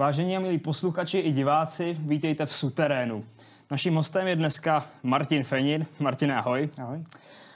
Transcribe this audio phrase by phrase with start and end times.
[0.00, 3.24] Vážení a milí posluchači i diváci, vítejte v Suterénu.
[3.70, 5.86] Naším hostem je dneska Martin Fenin.
[5.98, 6.68] Martin, ahoj.
[6.82, 7.04] Ahoj.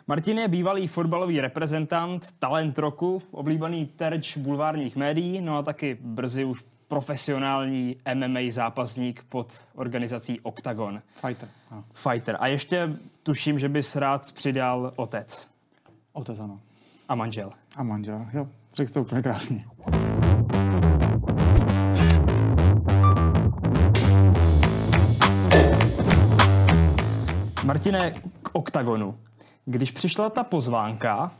[0.06, 6.44] Martin je bývalý fotbalový reprezentant, talent roku, oblíbený terč bulvárních médií, no a taky brzy
[6.44, 11.02] už profesionální MMA zápasník pod organizací Octagon.
[11.26, 11.48] Fighter.
[11.70, 11.84] Ano.
[11.92, 12.36] Fighter.
[12.40, 12.90] A ještě
[13.22, 15.46] tuším, že bys rád přidal otec
[16.12, 16.60] Otec, ano.
[17.08, 17.52] a manžel.
[17.76, 18.26] A manžel.
[18.32, 19.64] Jo, řekl jsi to úplně krásně.
[27.64, 29.18] Martine, k OKTAGONu.
[29.64, 31.32] Když přišla ta pozvánka,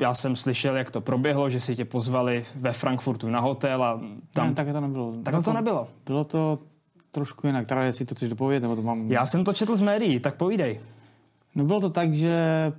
[0.00, 4.00] já jsem slyšel, jak to proběhlo, že si tě pozvali ve Frankfurtu na hotel a
[4.32, 4.48] Tam...
[4.48, 5.14] Ne, takhle to nebylo.
[5.22, 5.88] Takhle to nebylo.
[6.06, 6.58] Bylo to
[7.10, 7.66] trošku jinak.
[7.66, 9.12] Teda jestli to chceš dopovědět, nebo to mám...
[9.12, 10.80] Já jsem to četl z médií, tak povídej.
[11.54, 12.72] No bylo to tak, že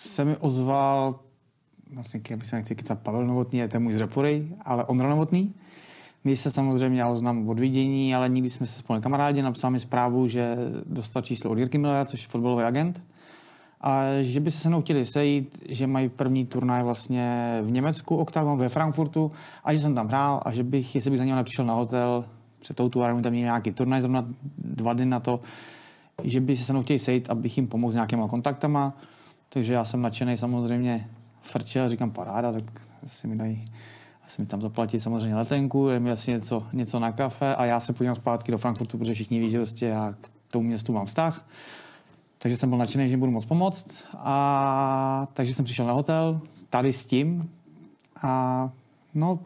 [0.00, 1.20] se mi ozval,
[1.94, 5.54] vlastně, jak se nechci kecat, Pavel Novotný, je to můj z Repory, ale Ondra Novotný.
[6.24, 9.80] My se samozřejmě, ho znám od vidění, ale nikdy jsme se spolu kamarádi, napsal mi
[9.80, 13.02] zprávu, že dostal číslo od Jirky Millera, což je fotbalový agent.
[13.80, 18.16] A že by se se mnou chtěli sejít, že mají první turnaj vlastně v Německu,
[18.16, 19.32] Octagon ve Frankfurtu,
[19.64, 22.24] a že jsem tam hrál a že bych, jestli bych za něho nepřišel na hotel,
[22.60, 24.26] před tou tu tam měl nějaký turnaj, zrovna
[24.58, 25.40] dva dny na to,
[26.22, 28.92] že by se se mnou chtěli sejít, abych jim pomohl s nějakýma kontaktama.
[29.48, 31.08] Takže já jsem nadšený samozřejmě
[31.42, 32.64] frčel, říkám paráda, tak
[33.06, 33.64] si mi dají
[34.26, 37.80] asi mi tam zaplatit samozřejmě letenku, je mi asi něco, něco na kafe a já
[37.80, 41.06] se podívám zpátky do Frankfurtu, protože všichni ví, že prostě já k tomu městu mám
[41.06, 41.46] vztah.
[42.38, 44.04] Takže jsem byl nadšený, že budu moc pomoct.
[44.18, 47.50] A takže jsem přišel na hotel tady s tím.
[48.22, 48.70] A
[49.14, 49.38] no,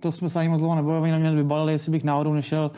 [0.00, 2.70] to jsme se ani moc dlouho nebojili, oni na mě vybalili, jestli bych náhodou nešel,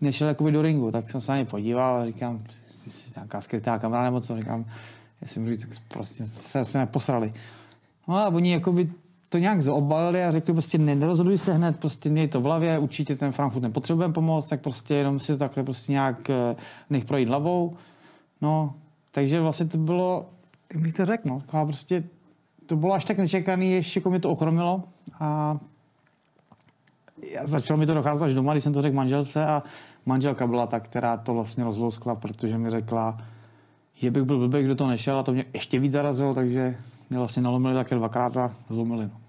[0.00, 0.90] nešel jakoby do ringu.
[0.90, 4.36] Tak jsem se na ně podíval a říkám, jestli si nějaká skrytá kamera nebo co,
[4.36, 4.64] říkám,
[5.22, 7.32] jestli můžu tak prostě se, se neposrali.
[8.08, 8.90] No a oni jakoby
[9.28, 13.16] to nějak zaobalili a řekli prostě nerozhoduj se hned, prostě měj to v hlavě, určitě
[13.16, 16.56] ten Frankfurt nepotřebujeme pomoct, tak prostě jenom si to takhle prostě nějak eh,
[16.90, 17.76] nech projít hlavou.
[18.40, 18.74] No,
[19.10, 20.26] takže vlastně to bylo,
[20.74, 22.04] jak bych to řekl, no, taková prostě,
[22.66, 24.82] to bylo až tak nečekaný, ještě jako mi to ochromilo
[25.20, 25.58] a
[27.34, 29.62] já začalo mi to docházet až doma, když jsem to řekl manželce a
[30.06, 33.18] manželka byla ta, která to vlastně rozlouskla, protože mi řekla,
[33.94, 36.76] že bych byl blbý, kdo to nešel a to mě ještě víc zarazilo, takže
[37.10, 39.04] mě vlastně nalomili také dvakrát a zlomili.
[39.04, 39.20] No.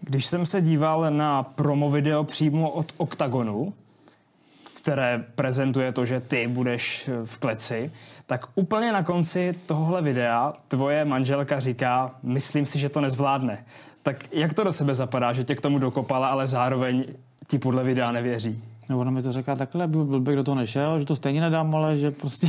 [0.00, 3.72] Když jsem se díval na promo video přímo od Octagonu,
[4.82, 7.92] které prezentuje to, že ty budeš v kleci,
[8.26, 13.64] tak úplně na konci tohle videa tvoje manželka říká, myslím si, že to nezvládne.
[14.02, 17.04] Tak jak to do sebe zapadá, že tě k tomu dokopala, ale zároveň
[17.46, 18.62] ti podle videa nevěří?
[18.88, 21.74] No ona mi to řekla takhle, byl blbý, kdo to nešel, že to stejně nedám,
[21.74, 22.48] ale že prostě...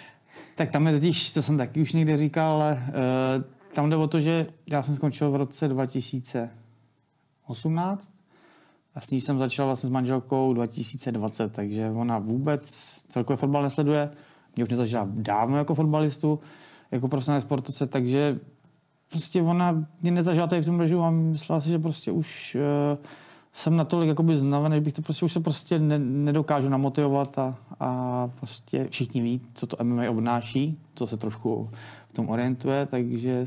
[0.54, 4.06] tak tam je totiž, to jsem taky už někde říkal, ale uh, tam jde o
[4.06, 8.12] to, že já jsem skončil v roce 2018
[8.94, 12.70] a s ní jsem začal vlastně s manželkou 2020, takže ona vůbec
[13.08, 14.10] celkově fotbal nesleduje.
[14.56, 16.40] Mě už nezažila dávno jako fotbalistu,
[16.90, 18.38] jako profesionální sportovce, takže
[19.10, 22.62] prostě ona mě nezažila tady v tom režimu a myslela si, že prostě už uh,
[23.52, 27.56] jsem natolik jakoby znavený, že bych to prostě už se prostě ne, nedokážu namotivovat a,
[27.80, 31.70] a prostě všichni ví, co to MMA obnáší, co se trošku
[32.14, 33.46] tom orientuje, takže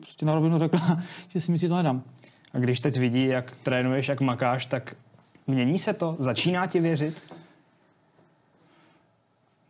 [0.00, 2.02] prostě na rovinu řekla, že si mi si to nedám.
[2.54, 4.96] A když teď vidí, jak trénuješ, jak makáš, tak
[5.46, 6.16] mění se to?
[6.18, 7.22] Začíná ti věřit?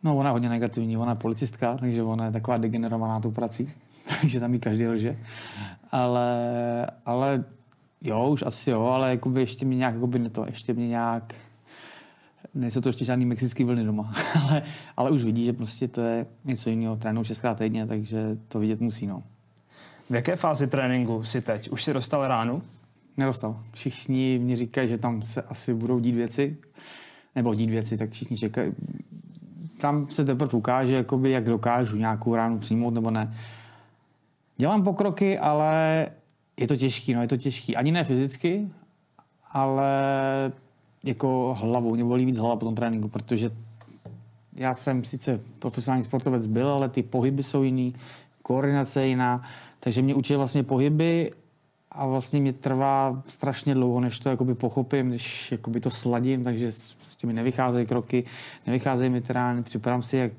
[0.03, 3.71] No, ona je hodně negativní, ona je policistka, takže ona je taková degenerovaná tou prací,
[4.21, 5.17] takže tam jí každý lže.
[5.91, 7.43] Ale, ale
[8.01, 11.33] jo, už asi jo, ale jakoby ještě mě nějak, jakoby to, ještě mě nějak,
[12.53, 14.11] nejsou to ještě žádný mexický vlny doma,
[14.43, 14.63] ale,
[14.97, 18.81] ale už vidí, že prostě to je něco jiného, trénuju šestkrát týdně, takže to vidět
[18.81, 19.23] musí, no.
[20.09, 21.69] V jaké fázi tréninku si teď?
[21.69, 22.61] Už si dostal ránu?
[23.17, 23.63] Nedostal.
[23.73, 26.57] Všichni mi říkají, že tam se asi budou dít věci,
[27.35, 28.71] nebo dít věci, tak všichni čekají.
[29.81, 33.35] Tam se teprve ukáže, jakoby, jak dokážu nějakou ránu přijmout nebo ne.
[34.57, 36.07] Dělám pokroky, ale
[36.57, 37.75] je to těžký, no je to těžký.
[37.75, 38.67] Ani ne fyzicky,
[39.51, 39.91] ale
[41.03, 41.95] jako hlavou.
[41.95, 43.51] Mě bolí víc hlava po tom tréninku, protože
[44.55, 47.95] já jsem sice profesionální sportovec byl, ale ty pohyby jsou jiný,
[48.41, 49.43] koordinace je jiná,
[49.79, 51.31] takže mě učí vlastně pohyby
[51.91, 56.71] a vlastně mě trvá strašně dlouho, než to jakoby pochopím, než jakoby to sladím, takže
[56.71, 58.23] s těmi nevycházejí kroky,
[58.67, 60.31] nevycházejí mi teda, připadám si jak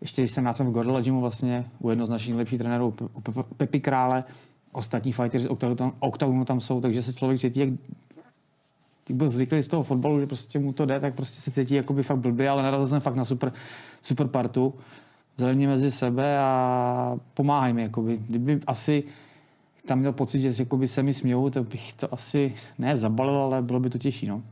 [0.00, 2.94] ještě když jsem já jsem v Gorilla Gymu vlastně u jednoho z našich nejlepších trenérů,
[3.14, 3.20] u
[3.56, 4.24] Pepi Krále,
[4.72, 5.74] ostatní z Octagonu
[6.14, 7.70] tam, tam jsou, takže se člověk cítí, jak
[9.10, 12.02] byl zvyklý z toho fotbalu, že prostě mu to jde, tak prostě se cítí jakoby
[12.02, 13.52] fakt blbě, ale narazil jsem fakt na super,
[14.02, 14.74] super partu.
[15.36, 17.82] Vzali mě mezi sebe a pomáhají mi.
[17.82, 18.16] Jakoby.
[18.16, 19.04] Kdyby asi
[19.86, 23.62] tam měl pocit, že jakoby se mi smějou, tak bych to asi ne zabalil, ale
[23.62, 24.26] bylo by to těžší.
[24.26, 24.42] No.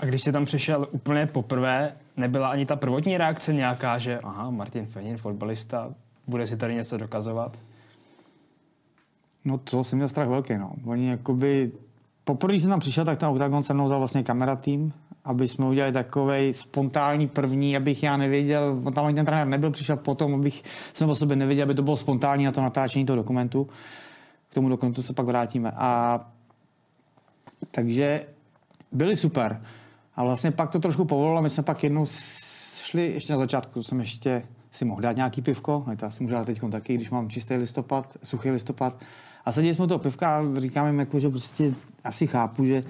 [0.00, 4.50] A když jsi tam přišel úplně poprvé, nebyla ani ta prvotní reakce nějaká, že aha,
[4.50, 5.94] Martin Fenin, fotbalista,
[6.26, 7.62] bude si tady něco dokazovat?
[9.44, 10.72] No to jsem měl strach velký, no.
[10.84, 11.72] Oni jakoby,
[12.26, 14.92] poprvé, jsem tam přišel, tak ten Octagon se mnou vzal vlastně kamera tým,
[15.24, 19.96] aby jsme udělali takový spontánní první, abych já nevěděl, tam ani ten trenér nebyl, přišel
[19.96, 20.62] potom, abych
[20.92, 23.68] jsem o sobě nevěděl, aby to bylo spontánní na to natáčení toho dokumentu.
[24.50, 25.72] K tomu dokumentu se pak vrátíme.
[25.76, 26.20] A
[27.70, 28.26] takže
[28.92, 29.62] byli super.
[30.16, 32.06] A vlastně pak to trošku povolilo, my jsme pak jednou
[32.82, 36.34] šli, ještě na začátku jsem ještě si mohl dát nějaký pivko, ale to asi můžu
[36.34, 38.96] dát teď taky, když mám čistý listopad, suchý listopad.
[39.46, 42.82] A seděli jsme toho pivka a říkáme jim, jako, že prostě asi chápu, že,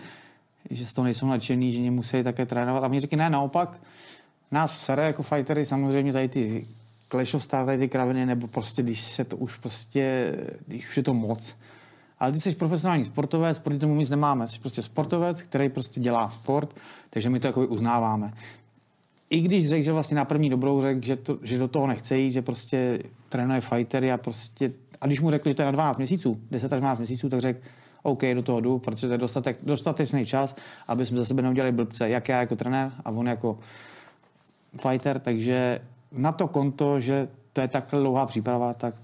[0.70, 2.85] že z toho nejsou nadšený, že mě musí také trénovat.
[2.85, 3.81] A mě říkají, ne, naopak,
[4.50, 6.67] nás sere jako fightery samozřejmě tady ty
[7.11, 10.35] Clash of Stars, tady ty kraviny, nebo prostě když se to už prostě,
[10.67, 11.56] když už je to moc.
[12.19, 14.49] Ale ty jsi profesionální sportovec, proti tomu nic nemáme.
[14.49, 16.76] Jsi prostě sportovec, který prostě dělá sport,
[17.11, 18.32] takže my to jako uznáváme.
[19.31, 22.19] I když řekl, že vlastně na první dobrou řekl, že, to, že do toho nechce
[22.19, 22.99] jít, že prostě
[23.29, 26.72] trénuje fightery a prostě a když mu řekli, že to je na 12 měsíců, 10
[26.72, 27.60] až 12 měsíců, tak řekl,
[28.02, 30.56] OK, do toho jdu, protože to je dostatek, dostatečný čas,
[30.88, 33.58] aby jsme za sebe neudělali blbce, jak já jako trenér a on jako
[34.81, 35.81] fighter, takže
[36.12, 38.94] na to konto, že to je takhle dlouhá příprava, tak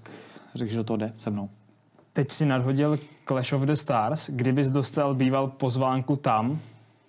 [0.55, 1.49] řekl, že do toho jde se mnou.
[2.13, 2.97] Teď si nadhodil
[3.27, 4.29] Clash of the Stars.
[4.29, 6.59] Kdybys dostal býval pozvánku tam,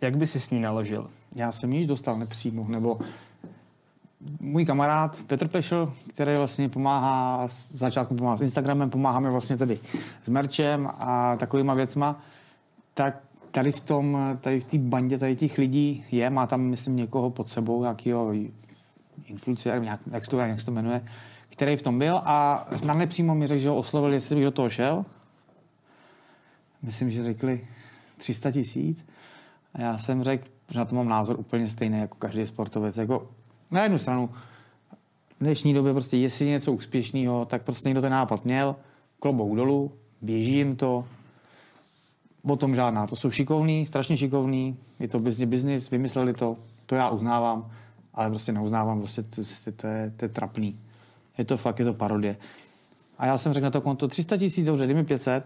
[0.00, 1.10] jak by si s ní naložil?
[1.34, 2.98] Já jsem ji dostal nepřímo, nebo
[4.40, 9.56] můj kamarád Petr Pešl, který vlastně pomáhá, z začátku pomáhá s Instagramem, pomáhá mi vlastně
[9.56, 9.78] tady
[10.22, 12.20] s merčem a takovýma věcma,
[12.94, 16.96] tak tady v tom, tady v té bandě tady těch lidí je, má tam, myslím,
[16.96, 18.32] někoho pod sebou, nějakého
[19.26, 21.04] influencer, nějak, jak, se to, jak se to jmenuje,
[21.48, 24.50] který v tom byl a na nepřímo mi řekl, že ho oslovil, jestli bych do
[24.50, 25.04] toho šel.
[26.82, 27.66] Myslím, že řekli
[28.18, 29.06] 300 tisíc.
[29.74, 32.96] A já jsem řekl, že na to mám názor úplně stejný jako každý sportovec.
[32.96, 33.28] Jako
[33.70, 34.30] na jednu stranu,
[35.40, 38.76] v dnešní době prostě, jestli něco úspěšného, tak prostě někdo ten nápad měl,
[39.20, 41.04] klobouk dolů, běží jim to,
[42.42, 43.06] o tom žádná.
[43.06, 46.56] To jsou šikovní, strašně šikovní, je to business, vymysleli to,
[46.86, 47.70] to já uznávám,
[48.14, 49.42] ale prostě neuznávám, prostě to,
[49.76, 50.80] to, je, to je trapný.
[51.38, 52.36] Je to fakt, je to parodie.
[53.18, 55.44] A já jsem řekl na to konto 300 tisíc, dobře, dej mi 500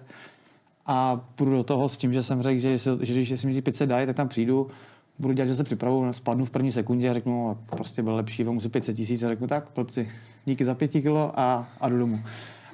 [0.87, 3.62] a půjdu do toho s tím, že jsem řekl, že, že, že když mi ti
[3.62, 4.71] 500 dají, tak tam přijdu,
[5.19, 8.44] budu dělat, že se připravu, spadnu v první sekundě a řeknu, no, prostě byl lepší,
[8.44, 10.11] vám si 500 tisíc a řeknu, tak, chlapci,
[10.44, 12.23] díky za pěti kilo a, a jdu domů.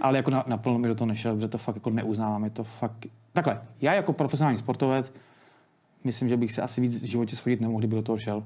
[0.00, 0.44] Ale jako na,
[0.76, 3.06] mi do toho nešel, protože to fakt jako neuznávám, je to fakt...
[3.32, 5.12] Takhle, já jako profesionální sportovec
[6.04, 8.44] myslím, že bych se asi víc v životě schodit nemohl, kdyby do toho šel.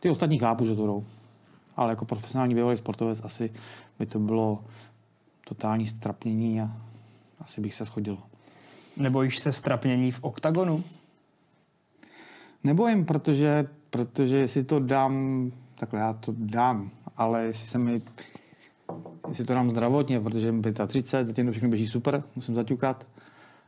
[0.00, 1.04] Ty ostatní chápu, že to jdou.
[1.76, 3.50] Ale jako profesionální bývalý sportovec asi
[3.98, 4.64] by to bylo
[5.44, 6.70] totální strapnění a
[7.40, 8.18] asi bych se schodil.
[8.96, 10.84] Nebojíš se strapnění v oktagonu?
[12.64, 18.02] Nebojím, protože, protože jestli to dám, takhle já to dám, ale jestli se mi,
[19.28, 23.06] jestli to dám zdravotně, protože mi 35, zatím to všechno běží super, musím zaťukat,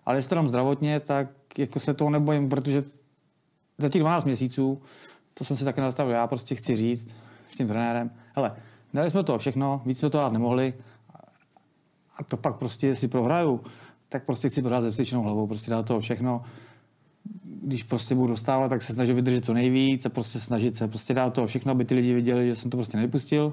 [0.06, 2.84] ale jestli to dám zdravotně, tak jako se toho nebojím, protože
[3.78, 4.82] za těch 12 měsíců,
[5.34, 7.14] to jsem si taky nastavil, já prostě chci říct
[7.48, 8.56] s tím trenérem, hele,
[8.94, 10.74] dali jsme to všechno, víc jsme to dát nemohli,
[12.16, 13.60] a to pak prostě, jestli prohraju,
[14.08, 16.44] tak prostě chci prohrát vstyčenou hlavou, prostě dát to všechno,
[17.64, 21.14] když prostě budu dostávat, tak se snažím vydržet co nejvíc a prostě snažit se prostě
[21.14, 23.52] dát to všechno, aby ty lidi viděli, že jsem to prostě nevypustil.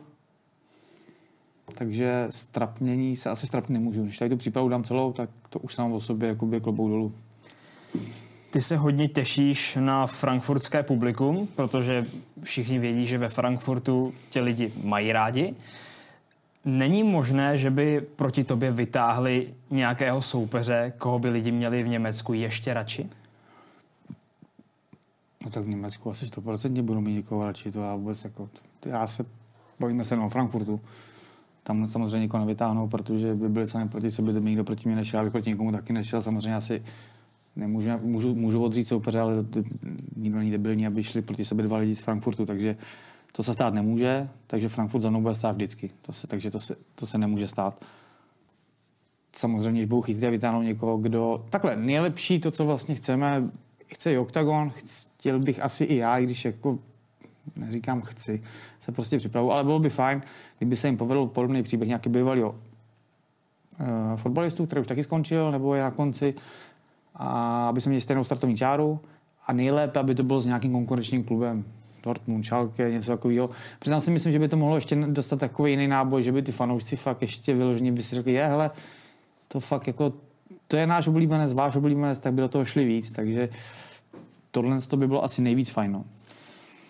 [1.74, 4.04] Takže strapnění se asi strapně nemůžu.
[4.04, 7.14] Když tady tu přípravu dám celou, tak to už sám o sobě jakoby klobou dolů.
[8.52, 12.06] Ty se hodně těšíš na frankfurtské publikum, protože
[12.44, 15.56] všichni vědí, že ve Frankfurtu tě lidi mají rádi.
[16.66, 22.34] Není možné, že by proti tobě vytáhli nějakého soupeře, koho by lidi měli v Německu
[22.34, 23.10] ještě radši?
[25.46, 28.50] No tak v Německu asi 100% budu mít někoho radši, to já vůbec jako,
[28.86, 29.26] já se,
[29.80, 30.82] bavíme se o Frankfurtu,
[31.64, 35.24] tam samozřejmě někoho nevytáhnou, protože by byli sami proti sobě, kdyby někdo proti mě nešel,
[35.24, 36.84] já proti někomu taky nešel, samozřejmě asi
[37.56, 39.64] nemůžu, můžu, můžu odřít soupeře, ale to,
[40.16, 42.78] nikdo není debilní, aby šli proti sobě dva lidi z Frankfurtu, takže
[43.32, 46.60] to se stát nemůže, takže Frankfurt za mnou bude stát vždycky, to se, takže to
[46.60, 47.86] se, to se nemůže stát.
[49.36, 51.46] Samozřejmě, když budou chytrý a vytáhnou někoho, kdo...
[51.50, 53.52] Takhle, nejlepší to, co vlastně chceme,
[53.88, 54.72] chce i OKTAGON,
[55.22, 56.80] chtěl bych asi i já, když jako
[57.56, 58.44] neříkám chci,
[58.80, 60.22] se prostě připravu, ale bylo by fajn,
[60.58, 62.52] kdyby se jim povedl podobný příběh nějaký bývalý uh,
[64.16, 66.34] fotbalistů, který už taky skončil, nebo je na konci,
[67.16, 69.00] a aby jsme měli stejnou startovní čáru
[69.48, 71.66] a nejlépe, aby to bylo s nějakým konkurenčním klubem.
[72.04, 73.50] Dortmund, Schalke, něco takového.
[73.80, 76.52] Protože si myslím, že by to mohlo ještě dostat takový jiný náboj, že by ty
[76.52, 78.72] fanoušci fakt ještě vyloženě by si řekli, je, hele,
[79.48, 80.14] to fakt jako,
[80.68, 83.50] to je náš oblíbenec, váš oblíbenec, tak by do toho šli víc, takže
[84.52, 85.92] tohle to by bylo asi nejvíc fajn.
[85.92, 86.06] No.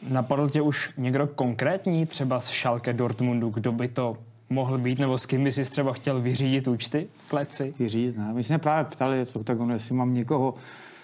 [0.09, 4.17] Napadl tě už někdo konkrétní, třeba z Schalke Dortmundu, kdo by to
[4.49, 7.73] mohl být, nebo s kým by si třeba chtěl vyřídit účty v kleci?
[7.79, 8.33] Vyřídit, ne.
[8.33, 10.55] My jsme právě ptali z OKTAGONu, jestli mám někoho,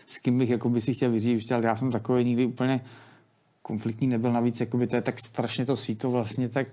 [0.05, 2.81] s kým bych jako by si chtěl vyřídit účty, ale já jsem takový nikdy úplně
[3.61, 4.33] konfliktní nebyl.
[4.33, 6.67] Navíc jakoby to je tak strašně to síto vlastně tak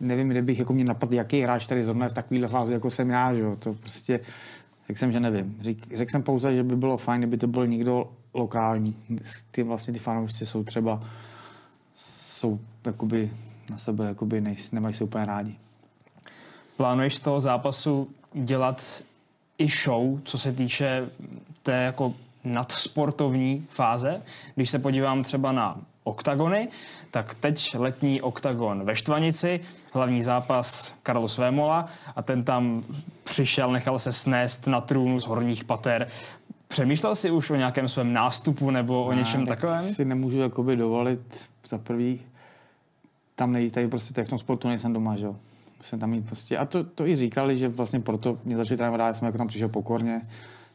[0.00, 3.10] nevím, kde bych jako mě napadl, jaký hráč tady zrovna v takovéhle fázi, jako jsem
[3.10, 3.56] já, že jo?
[3.56, 4.20] to prostě,
[4.88, 5.56] řekl jsem, že nevím.
[5.60, 8.96] Řek, řekl jsem pouze, že by bylo fajn, kdyby to byl někdo lokální.
[9.50, 11.02] Ty vlastně ty fanoušci jsou třeba,
[11.94, 13.30] jsou jakoby
[13.70, 15.54] na sebe, jakoby nej, nemají se úplně rádi.
[16.76, 19.02] Plánuješ z toho zápasu dělat
[19.58, 21.08] i show, co se týče
[21.62, 22.14] té jako
[22.44, 24.22] nadsportovní fáze.
[24.54, 26.68] Když se podívám třeba na oktagony,
[27.10, 29.60] tak teď letní oktagon ve Štvanici,
[29.92, 31.86] hlavní zápas Carlos Vémola
[32.16, 32.82] a ten tam
[33.24, 36.08] přišel, nechal se snést na trůnu z horních pater.
[36.68, 39.84] Přemýšlel jsi už o nějakém svém nástupu nebo o něčem tak takovém?
[39.84, 42.20] si nemůžu jakoby dovolit za prvý,
[43.34, 45.36] tam nejít, tady prostě tady v tom sportu nejsem doma, že jo.
[45.78, 49.06] Musím tam mít prostě, a to, to i říkali, že vlastně proto mě začali trénovat,
[49.06, 50.20] já jsem jako tam přišel pokorně,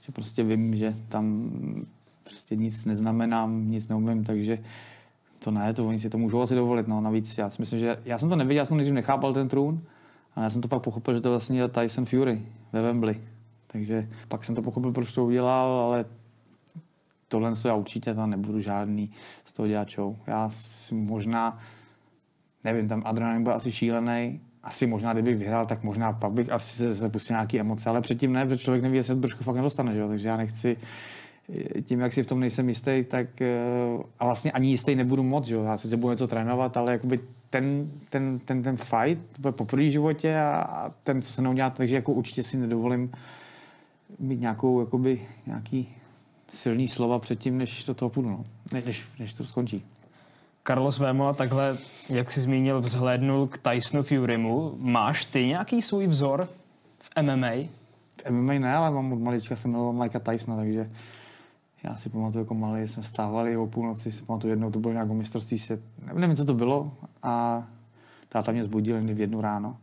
[0.06, 1.52] že prostě vím, že tam
[2.24, 4.58] prostě nic neznamenám, nic neumím, takže
[5.44, 6.88] to ne, to oni si to můžou asi dovolit.
[6.88, 7.02] No.
[7.02, 9.82] Navíc já si myslím, že já jsem to nevěděl, já jsem nejdřív nechápal ten trůn,
[10.36, 12.42] ale já jsem to pak pochopil, že to vlastně je Tyson Fury
[12.74, 13.22] ve Wembley.
[13.68, 16.06] Takže pak jsem to pochopil, proč to udělal, ale
[17.28, 19.12] tohle já určitě tam nebudu žádný
[19.46, 20.16] z toho dělat show.
[20.28, 21.60] Já si možná,
[22.64, 26.78] nevím, tam adrenalin byl asi šílený, asi možná, kdybych vyhrál, tak možná pak bych asi
[26.78, 29.94] se zapustil nějaké emoce, ale předtím ne, protože člověk neví, jestli to trošku fakt nedostane,
[29.94, 30.08] že jo?
[30.08, 30.78] takže já nechci,
[31.84, 33.58] tím, jak si v tom nejsem jistý, tak eh,
[34.20, 35.64] a vlastně ani jistý nebudu moc, že jo?
[35.64, 37.20] já sice budu něco trénovat, ale jakoby
[37.50, 41.54] ten, ten, ten, ten fight, to bude poprvé v životě a ten, co se mnou
[41.54, 43.12] dělá, takže jako určitě si nedovolím
[44.20, 45.90] mít nějakou, jakoby, nějaký
[46.50, 48.46] silný slova předtím, než do toho půjdu, no.
[48.86, 49.86] než, než to skončí.
[50.68, 51.78] Carlos Vémola takhle,
[52.10, 54.76] jak jsi zmínil, vzhlédnul k Tysonu Furymu.
[54.78, 56.50] Máš ty nějaký svůj vzor
[57.00, 57.52] v MMA?
[58.26, 60.90] V MMA ne, ale mám od malička jsem miloval Mikea Tysona, takže
[61.84, 65.14] já si pamatuju jako malý, jsme vstávali o půlnoci, si pamatuju jednou, to bylo nějakou
[65.14, 65.82] mistrovství se,
[66.14, 66.92] nevím, co to bylo,
[67.24, 67.64] a
[68.30, 69.78] táta mě zbudil v jednu ráno,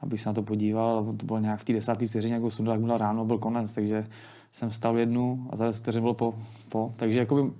[0.00, 2.84] abych se na to podíval, to bylo nějak v té desáté vteřině, jako sundal, jak
[2.84, 4.06] byl ráno, byl konec, takže
[4.52, 6.34] jsem vstal jednu a deset vteřin bylo po,
[6.68, 6.92] po.
[6.96, 7.50] takže jakoby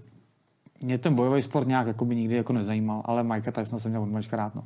[0.83, 4.11] mě ten bojový sport nějak jakoby nikdy jako nezajímal, ale Majka Tyson jsem měl od
[4.11, 4.55] malička rád.
[4.55, 4.65] No.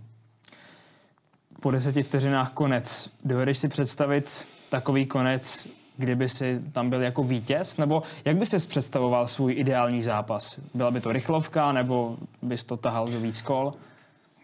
[1.61, 3.11] Po deseti vteřinách konec.
[3.25, 7.77] Dovedeš si představit takový konec, kdyby si tam byl jako vítěz?
[7.77, 10.61] Nebo jak by si představoval svůj ideální zápas?
[10.75, 13.75] Byla by to rychlovka, nebo bys to tahal do víc kol?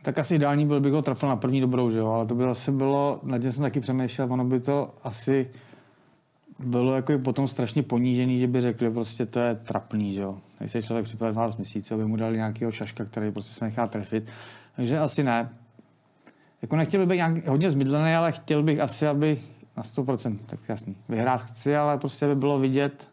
[0.03, 2.11] Tak asi ideální byl, bych ho trefil na první dobrou, že jo?
[2.11, 5.51] ale to by zase bylo, na tím jsem taky přemýšlel, ono by to asi
[6.59, 10.39] bylo jako potom strašně ponížený, že by řekli, prostě to je trapný, že jo.
[10.59, 13.87] Když se člověk připravil 12 měsíců, aby mu dali nějakého šaška, který prostě se nechá
[13.87, 14.31] trefit.
[14.77, 15.49] Takže asi ne.
[16.63, 19.39] Jako nechtěl bych být nějak hodně zmydlený, ale chtěl bych asi, aby
[19.77, 20.97] na 100%, tak jasný.
[21.09, 23.09] Vyhrát chci, ale prostě by bylo vidět,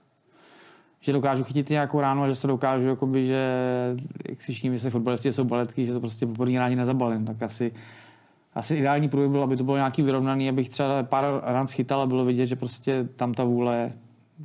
[1.00, 3.54] že dokážu chytit nějakou ránu a že se dokážu, jakoby, že
[4.30, 7.44] jak si všichni myslí fotbalisti, jsou baletky, že to prostě po první ráni nezabalím, tak
[7.44, 7.72] asi
[8.54, 12.06] asi ideální průběh byl, aby to bylo nějaký vyrovnaný, abych třeba pár ran schytal a
[12.06, 13.92] bylo vidět, že prostě tam ta vůle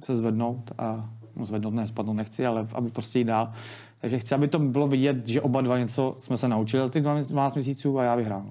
[0.04, 3.52] se zvednout a no zvednout ne, spadnout nechci, ale aby prostě jít dál.
[4.00, 7.54] Takže chci, aby to bylo vidět, že oba dva něco jsme se naučili ty 12
[7.54, 8.44] měsíců a já vyhrál.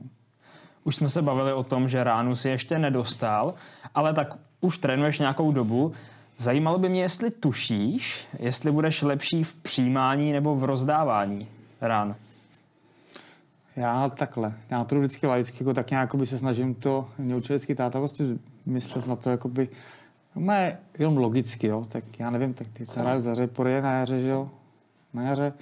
[0.84, 3.54] Už jsme se bavili o tom, že ránu si ještě nedostal,
[3.96, 5.94] ale tak už trénuješ nějakou dobu.
[6.38, 11.48] Zajímalo by mě, jestli tušíš, jestli budeš lepší v přijímání nebo v rozdávání
[11.82, 12.16] rán.
[13.76, 14.54] Já takhle.
[14.70, 18.24] Já to vždycky laicky, jako tak nějak se snažím to, mě učil vždycky táta prostě
[18.66, 19.70] myslet na to, jakoby,
[20.36, 20.54] no,
[21.00, 21.88] jenom logicky, jo.
[21.92, 24.50] Tak já nevím, tak ty se hraju za řepory na jaře, že jo.
[25.14, 25.54] Na jaře.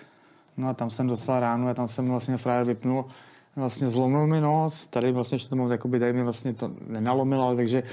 [0.58, 3.06] No a tam jsem dostal ránu a tam jsem vlastně frajer vypnul.
[3.56, 7.44] Vlastně zlomil mi nos, tady vlastně, že to mám, jakoby, tady mi vlastně to nenalomil,
[7.44, 7.84] ale takže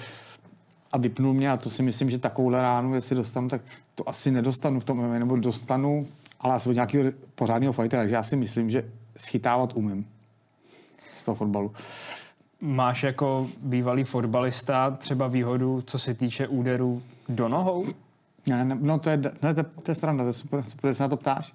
[0.92, 3.62] a vypnul mě a to si myslím, že takovouhle ránu, jestli dostanu, tak
[3.94, 6.06] to asi nedostanu v tom nebo dostanu,
[6.40, 10.06] ale asi od nějakého pořádného fightera, takže já si myslím, že schytávat umím
[11.14, 11.72] z toho fotbalu.
[12.60, 17.86] Máš jako bývalý fotbalista třeba výhodu, co se týče úderů do nohou?
[18.46, 20.94] Ne, ne, no to je, ne, to, to je strana, to je super, super, že
[20.94, 21.54] se na to ptáš.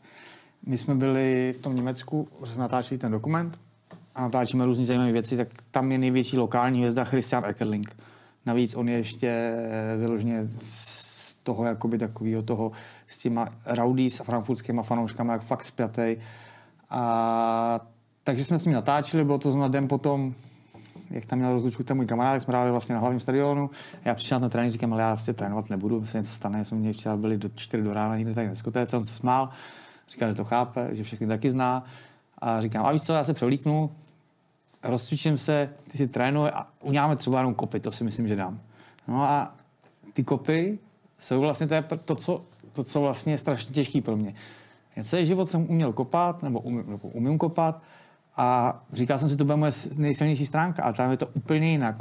[0.66, 3.60] My jsme byli v tom Německu, že natáčeli ten dokument
[4.16, 7.96] a natáčíme různé zajímavé věci, tak tam je největší lokální hvězda Christian Eckerling.
[8.46, 9.54] Navíc on je ještě
[10.00, 12.72] vyloženě z toho jakoby takového toho
[13.08, 16.18] s těma rowdies a frankfurtskýma fanouškama jak fakt spjatej.
[16.90, 17.80] A,
[18.24, 20.34] takže jsme s ním natáčeli, bylo to zrovna den potom,
[21.10, 23.70] jak tam měl rozlučku ten můj kamarád, jsme hráli vlastně na hlavním stadionu.
[24.06, 26.94] Já přišel na trénink, říkám, ale já vlastně trénovat nebudu, se něco stane, jsme mě
[26.94, 29.50] včera byli do 4 do rána, nikdy tady neskutece, on se smál.
[30.10, 31.86] Říká, že to chápe, že všechny taky zná.
[32.38, 33.92] A říkám, a víš co, já se převlíknu,
[34.84, 38.60] rozcvičím se, ty si trénuj a uděláme třeba jenom kopy, to si myslím, že dám.
[39.08, 39.56] No a
[40.14, 40.80] ty kopy
[41.20, 44.36] jsou vlastně to, je to, co, to, co vlastně je strašně těžký pro mě.
[44.96, 47.82] Já celý život jsem uměl kopat, nebo umím, nebo umím kopat,
[48.38, 51.96] a říkal jsem si, to bude moje nejsilnější stránka, a tam je to úplně jinak.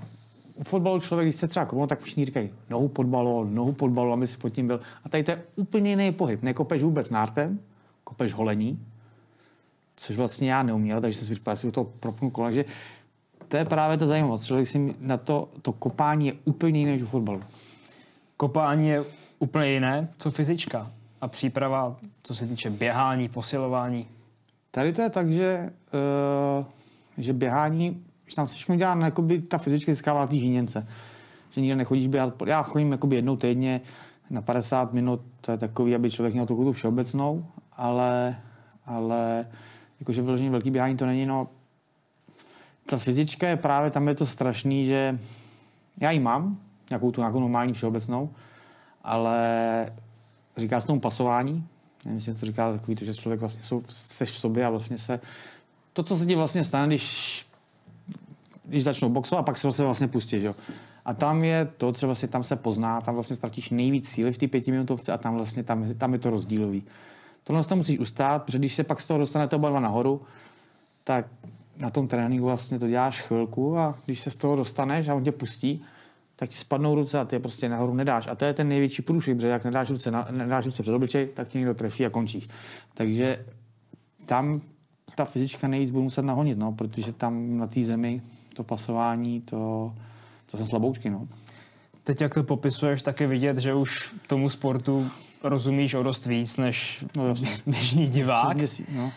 [0.55, 3.91] U fotbalu člověk, když se třeba kopnout, tak všichni říkají nohu pod balón, nohu pod
[3.91, 4.81] balón, aby si pod tím byl.
[5.05, 6.43] A tady to je úplně jiný pohyb.
[6.43, 7.61] Nekopeš vůbec nártem,
[8.05, 8.87] kopeš holení,
[9.97, 12.65] což vlastně já neuměl, takže jsem si říkal, jestli to propnu kolem, že
[13.49, 14.45] to je právě ta zajímavost.
[14.45, 17.43] Člověk si na to, to kopání je úplně jiné než u fotbalu.
[18.37, 19.05] Kopání je
[19.39, 24.07] úplně jiné, co fyzička a příprava, co se týče běhání, posilování.
[24.71, 25.71] Tady to je tak, že,
[26.59, 26.65] uh,
[27.19, 30.87] že běhání, když tam se všechno dělá, no, jakoby ta fyzička získává na té žíněnce.
[31.51, 32.43] Že nikde nechodíš běhat.
[32.47, 33.81] Já chodím jakoby jednou týdně
[34.31, 37.47] na 50 minut, to je takový, aby člověk měl tu všeobecnou,
[37.77, 38.37] ale,
[38.87, 39.47] ale
[40.02, 41.49] jakože vyloženě velký běhání to není, no
[42.87, 45.18] ta fyzička je právě, tam je to strašný, že
[46.00, 46.59] já ji mám,
[46.90, 48.30] nějakou tu nějakou normální všeobecnou,
[49.04, 49.92] ale
[50.56, 51.66] říká se tomu pasování,
[52.04, 54.99] nevím, jestli to říká takový to, že člověk vlastně jsou, seš v sobě a vlastně
[54.99, 55.21] se,
[55.92, 57.47] to, co se ti vlastně stane, když,
[58.64, 60.54] když začnou boxovat a pak se vlastně, vlastně pustí, jo.
[61.04, 64.38] A tam je to, co vlastně tam se pozná, tam vlastně ztratíš nejvíc síly v
[64.38, 66.82] té pětiminutovce a tam vlastně tam, tam je to rozdílový.
[67.45, 70.23] Tohle to musíš ustát, protože když se pak z toho dostane to oba nahoru,
[71.05, 71.27] tak
[71.81, 75.25] na tom tréninku vlastně to děláš chvilku a když se z toho dostaneš a on
[75.25, 75.85] tě pustí,
[76.37, 78.27] tak ti spadnou ruce a ty je prostě nahoru nedáš.
[78.27, 81.27] A to je ten největší průšvih, protože jak nedáš ruce, na, nedáš ruce před obličej,
[81.27, 82.49] tak tě někdo trefí a končíš.
[82.95, 83.45] Takže
[84.27, 84.61] tam
[85.15, 88.23] ta fyzička nejvíc bude muset nahonit, no, protože tam na té zemi
[88.55, 89.93] to pasování, to,
[90.51, 91.11] to jsou slaboučky.
[91.11, 91.29] No.
[92.05, 95.11] Teď, jak to popisuješ, tak je vidět, že už tomu sportu
[95.43, 97.35] rozumíš o dost víc než no,
[97.67, 98.57] dnešní divák.
[98.89, 99.13] No.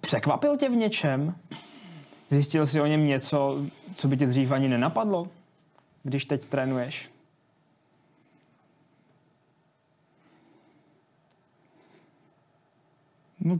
[0.00, 1.34] Překvapil tě v něčem?
[2.28, 3.62] Zjistil jsi o něm něco,
[3.96, 5.28] co by tě dřív ani nenapadlo,
[6.02, 7.10] když teď trénuješ?
[13.40, 13.58] No,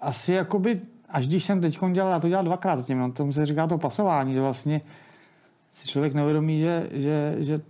[0.00, 3.46] asi jakoby, až když jsem teď dělal, já to dělal dvakrát tím, no, tomu se
[3.46, 4.80] říká to pasování, že vlastně
[5.72, 7.60] si člověk neuvědomí, že, že, že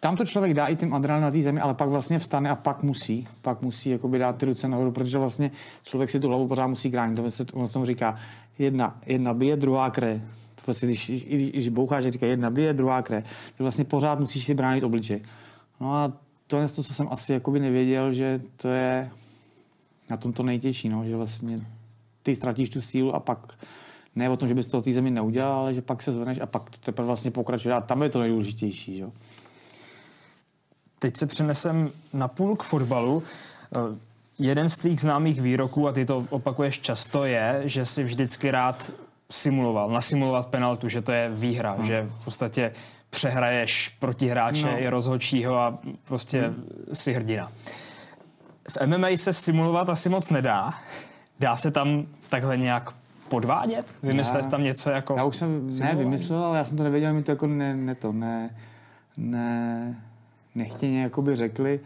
[0.00, 2.54] tam to člověk dá i tím adrenalin na té zemi, ale pak vlastně vstane a
[2.54, 5.50] pak musí, pak musí jakoby dát ty ruce nahoru, protože vlastně
[5.82, 7.16] člověk si tu hlavu pořád musí chránit.
[7.16, 8.16] To se on tomu říká,
[8.58, 10.20] jedna, jedna bije, druhá kre.
[10.54, 13.22] To vlastně, když, když, když boucháš, říká jedna bije, druhá kre.
[13.56, 15.22] To vlastně pořád musíš si bránit obličej.
[15.80, 16.12] No a
[16.46, 19.10] to je to, co jsem asi jakoby nevěděl, že to je
[20.10, 21.58] na tom to nejtěžší, no, že vlastně
[22.22, 23.58] ty ztratíš tu sílu a pak
[24.16, 26.46] ne o tom, že bys to té zemi neudělal, ale že pak se zveneš a
[26.46, 27.74] pak teprve vlastně pokračuje.
[27.74, 28.98] A tam je to nejdůležitější.
[28.98, 29.12] Jo.
[30.98, 33.22] Teď se přenesem na půl k fotbalu.
[33.76, 33.78] Eh,
[34.38, 38.90] jeden z tvých známých výroků, a ty to opakuješ často, je, že si vždycky rád
[39.30, 41.86] simuloval, nasimulovat penaltu, že to je výhra, hmm.
[41.86, 42.72] že v podstatě
[43.10, 44.82] přehraješ proti hráče no.
[44.82, 46.64] i rozhodčího a prostě hmm.
[46.92, 47.52] si hrdina.
[48.68, 50.74] V MMA se simulovat asi moc nedá.
[51.40, 52.90] Dá se tam takhle nějak
[53.28, 53.86] podvádět?
[54.02, 57.12] Vymyslet já, tam něco jako Já už jsem, ne, vymyslel, ale já jsem to nevěděl,
[57.12, 58.50] mi to jako ne, ne to, ne,
[59.16, 59.96] ne,
[60.58, 61.80] nechtěně jakoby řekli.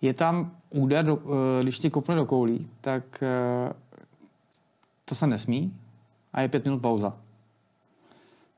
[0.00, 3.72] Je tam úder, do, eh, když ti kopne do koulí, tak eh,
[5.04, 5.76] to se nesmí
[6.32, 7.16] a je pět minut pauza.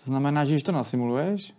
[0.05, 1.55] To znamená, že když to nasimuluješ,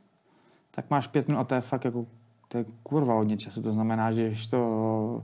[0.71, 2.05] tak máš pět minut a to je fakt jako,
[2.47, 3.61] to je kurva hodně času.
[3.61, 5.23] To znamená, že když to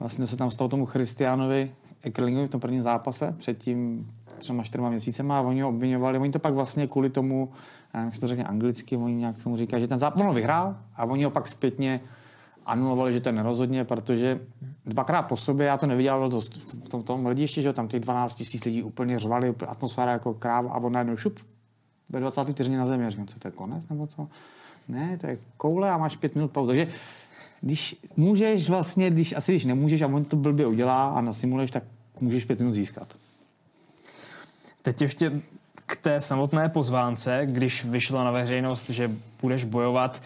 [0.00, 4.90] vlastně se tam stalo tomu Christianovi Ekerlingovi v tom prvním zápase před tím třema, čtyřma
[4.90, 6.18] měsícema a oni ho obvinovali.
[6.18, 7.52] Oni to pak vlastně kvůli tomu
[7.94, 11.04] nevím, jak se to řekne anglicky, oni nějak tomu říkají, že ten zápas vyhrál a
[11.04, 12.00] oni ho pak zpětně
[12.66, 14.40] anulovali, že to je nerozhodně, protože
[14.86, 18.34] dvakrát po sobě, já to neviděl to v tom, tom hledišti, že tam těch 12
[18.34, 21.40] tisíc lidí úplně řvali, atmosféra jako kráva a on najednou šup
[22.08, 22.44] ve 20.
[22.44, 23.10] vteřině na zemi.
[23.10, 24.28] říkám, co to je konec nebo co?
[24.88, 26.68] Ne, to je koule a máš pět minut pauzu.
[26.68, 26.88] Takže
[27.60, 31.82] když můžeš vlastně, když asi když nemůžeš a on to blbě udělá a nasimuluješ, tak
[32.20, 33.08] můžeš pět minut získat.
[34.82, 35.40] Teď ještě
[35.86, 39.10] k té samotné pozvánce, když vyšlo na veřejnost, že
[39.42, 40.22] budeš bojovat,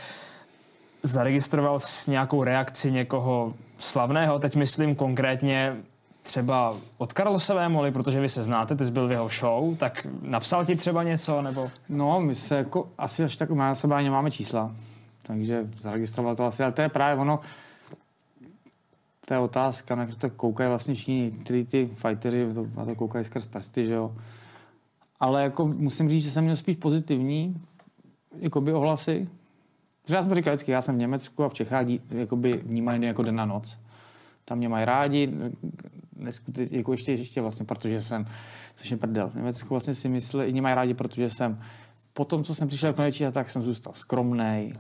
[1.03, 5.77] zaregistroval s nějakou reakci někoho slavného, teď myslím konkrétně
[6.23, 10.07] třeba od Karlose Vémoli, protože vy se znáte, ty jsi byl v jeho show, tak
[10.23, 11.71] napsal ti třeba něco, nebo?
[11.89, 14.73] No, my se jako asi až tak na sebe ani máme čísla,
[15.23, 17.41] takže zaregistroval to asi, ale to je právě ono,
[19.25, 23.47] to je otázka, na to koukají vlastně všichni, ty, ty fighteři, na to koukají skrz
[23.47, 24.13] prsty, že jo
[25.21, 27.61] ale jako musím říct, že jsem měl spíš pozitivní
[28.39, 29.29] jakoby ohlasy.
[30.03, 33.07] Protože já jsem to říkal vždycky, já jsem v Německu a v Čechách jakoby vnímaný
[33.07, 33.79] jako den na noc.
[34.45, 35.33] Tam mě mají rádi,
[36.17, 38.27] neskutečně, jako ještě, ještě vlastně, protože jsem,
[38.75, 39.31] což je prdel.
[39.31, 41.63] V Německu vlastně si myslí, i mají rádi, protože jsem
[42.13, 44.75] po tom, co jsem přišel konečně, tak jsem zůstal skromný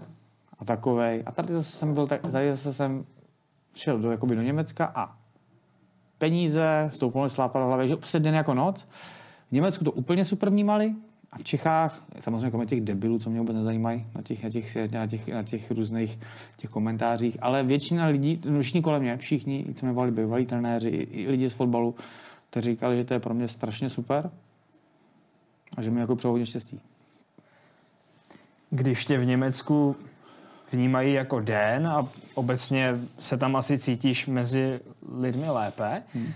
[0.58, 1.22] a takovej.
[1.26, 3.04] A tady zase jsem byl, tady zase jsem
[3.74, 5.16] šel do, jakoby do Německa a
[6.18, 8.86] peníze, stoupnul slápa do hlavy, že se den jako noc.
[9.48, 10.94] V Německu to úplně super vnímali,
[11.32, 14.76] a v Čechách, samozřejmě kromě těch debilů, co mě vůbec nezajímají na těch, na těch,
[14.92, 16.18] na těch, na těch různých
[16.56, 21.22] těch komentářích, ale většina lidí, všichni kolem mě, všichni, co mě volili, bývalí trenéři, i,
[21.22, 21.94] i lidi z fotbalu,
[22.50, 24.30] to říkali, že to je pro mě strašně super
[25.76, 26.80] a že mi jako přeju hodně štěstí.
[28.70, 29.96] Když tě v Německu
[30.72, 34.80] vnímají jako den a obecně se tam asi cítíš mezi
[35.18, 36.32] lidmi lépe, hmm.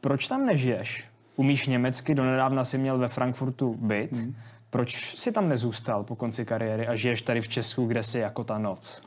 [0.00, 1.04] proč tam nežiješ?
[1.36, 4.12] Umíš německy, donedávna si měl ve Frankfurtu byt.
[4.12, 4.34] Hmm.
[4.70, 8.44] Proč si tam nezůstal po konci kariéry a žiješ tady v Česku, kde jsi jako
[8.44, 9.02] ta noc?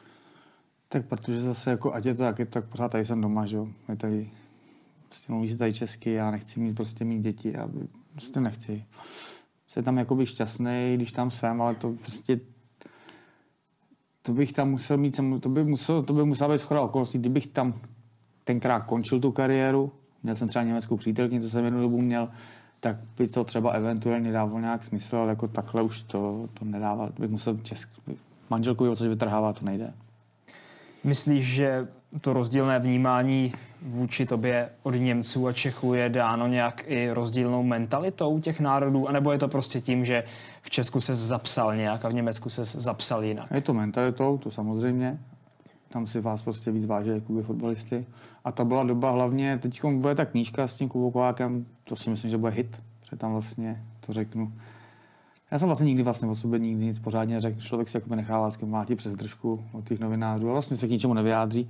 [0.90, 3.68] Tak protože zase jako, ať je to to, tak pořád tady jsem doma, že jo.
[3.90, 4.30] Je tady,
[5.08, 7.70] prostě mluví se tady česky, já nechci mít prostě mít děti, já
[8.12, 8.86] prostě nechci.
[9.68, 12.40] Jsem tam jakoby šťastný, když tam jsem, ale to prostě
[14.22, 17.48] to bych tam musel mít, to by, musel, to by musela být schoda okolností, kdybych
[17.48, 17.74] tam
[18.44, 19.92] tenkrát končil tu kariéru,
[20.24, 22.30] měl jsem třeba německou přítelkyni, to jsem jednu dobu měl,
[22.80, 27.10] tak by to třeba eventuálně dávalo nějak smysl, ale jako takhle už to, to nedává.
[27.20, 27.90] Bych musel česk...
[28.50, 29.94] manželku což vytrhávat, to nejde.
[31.04, 31.88] Myslíš, že
[32.22, 38.40] to rozdílné vnímání vůči tobě od Němců a Čechů je dáno nějak i rozdílnou mentalitou
[38.40, 40.24] těch národů, anebo je to prostě tím, že
[40.62, 43.52] v Česku se zapsal nějak a v Německu se zapsal jinak?
[43.52, 45.18] Je to mentalitou, to samozřejmě,
[45.90, 48.06] tam si vás prostě víc váží jakoby fotbalisty.
[48.44, 52.10] A to byla doba hlavně, teď bude ta knížka s tím Kubou Kovákem, to si
[52.10, 54.54] myslím, že bude hit, protože tam vlastně to řeknu.
[55.52, 57.60] Já jsem vlastně nikdy vlastně o sobě nikdy nic pořádně neřekl.
[57.60, 60.92] Člověk si jakoby nechává vždycky mlátí přes držku od těch novinářů a vlastně se k
[60.92, 61.70] ničemu nevyjádří.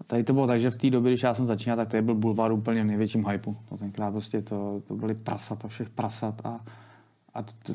[0.00, 2.02] A tady to bylo tak, že v té době, když já jsem začínal, tak tady
[2.02, 3.56] byl bulvár úplně v největším hypeu.
[3.68, 6.60] To tenkrát prostě to, to byly prasata, všech prasat a,
[7.34, 7.72] a to, to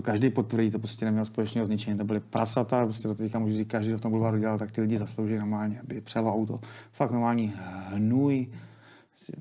[0.00, 1.98] každý potvrdí, to prostě nemělo společného ničím.
[1.98, 4.80] To byly prasata, prostě to teďka můžu říct, každý v tom bulvaru dělal, tak ty
[4.80, 6.60] lidi zaslouží normálně, aby přelo auto.
[6.92, 7.54] Fakt normální
[7.88, 8.46] hnůj.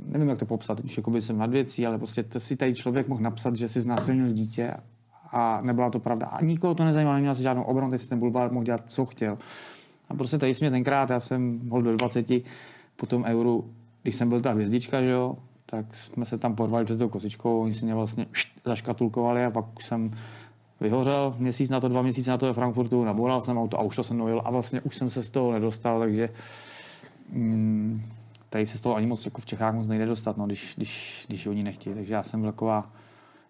[0.05, 3.07] Nevím, jak to popsat, už jako jsem nad věcí, ale prostě to si tady člověk
[3.07, 4.73] mohl napsat, že si znásilnil dítě
[5.31, 6.25] a nebyla to pravda.
[6.25, 9.05] A nikoho to nezajímalo, neměl si žádnou obranu, teď si ten bulvár mohl dělat, co
[9.05, 9.37] chtěl.
[10.09, 12.25] A prostě tady jsme tenkrát, já jsem hol do 20,
[12.95, 16.85] po tom euru, když jsem byl ta hvězdička, že jo, tak jsme se tam porvali
[16.85, 18.25] před tou kosičkou, oni si mě vlastně
[18.65, 20.11] zaškatulkovali a pak už jsem
[20.81, 23.95] vyhořel, měsíc na to, dva měsíce na to ve Frankfurtu, naboural jsem auto a už
[23.95, 26.29] to jsem nojil a vlastně už jsem se z toho nedostal, takže
[27.31, 28.01] mm,
[28.49, 31.25] tady se z toho ani moc jako v Čechách moc nejde dostat, no, když, když,
[31.27, 32.89] když oni nechtějí, takže já jsem byl taková,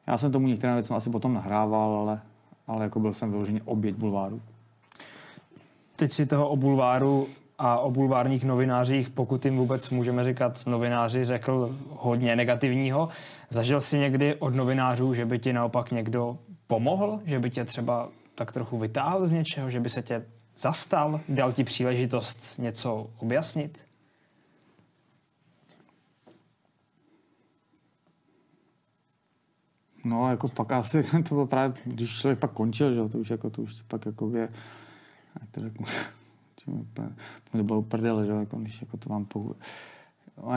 [0.07, 2.21] já jsem tomu některé věci asi potom nahrával, ale,
[2.67, 4.41] ale jako byl jsem vyloženě oběť bulváru.
[5.95, 11.25] Teď si toho o bulváru a o bulvárních novinářích, pokud jim vůbec můžeme říkat novináři,
[11.25, 13.09] řekl hodně negativního.
[13.49, 18.10] Zažil si někdy od novinářů, že by ti naopak někdo pomohl, že by tě třeba
[18.36, 20.25] tak trochu vytáhl z něčeho, že by se tě
[20.58, 23.88] zastal, dal ti příležitost něco objasnit?
[30.04, 33.49] No, jako pak asi to bylo právě, když člověk pak končil, že to už jako,
[33.49, 34.49] to už pak jako je,
[35.41, 35.86] jak to řeknu,
[37.51, 39.56] to bylo prdele, že jako, když jako to mám po...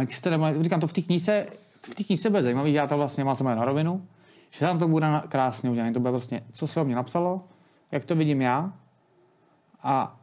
[0.09, 1.47] Jste, říkám, to v té knížce,
[1.81, 4.07] v té knížce bude zajímavý, já to vlastně mám na rovinu,
[4.51, 5.93] že tam to bude krásně udělané.
[5.93, 7.45] To bude vlastně, co se o mě napsalo,
[7.93, 8.73] jak to vidím já
[9.83, 10.21] a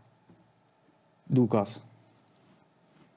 [1.29, 1.81] důkaz.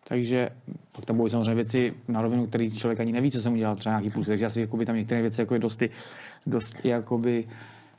[0.09, 0.51] Takže
[0.93, 3.93] pak tam budou samozřejmě věci na rovinu, které člověk ani neví, co jsem udělal, třeba
[3.99, 4.27] nějaký plus.
[4.27, 5.91] Takže asi jakoby, tam některé věci jako je dosti,
[6.47, 7.49] dosti jakoby,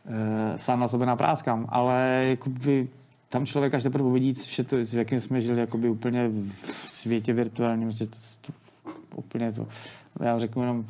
[0.05, 1.65] e, sám na sebe napráskám.
[1.69, 2.87] Ale jakoby,
[3.29, 7.33] tam člověk až teprve uvidí, že to, v jakém jsme žili jakoby, úplně v světě
[7.33, 7.91] virtuálním.
[7.91, 8.07] To,
[8.41, 8.53] to,
[9.15, 9.67] úplně to,
[10.19, 10.85] já řeknu jenom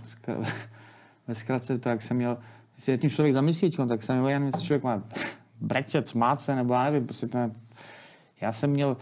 [1.30, 2.38] ve zkratce to, jak jsem měl,
[2.76, 5.04] jestli je tím člověk zamyslí, tak jsem měl jestli člověk má
[5.62, 7.38] brečet, smát se, nebo já nevím, prostě to
[8.42, 8.98] já jsem měl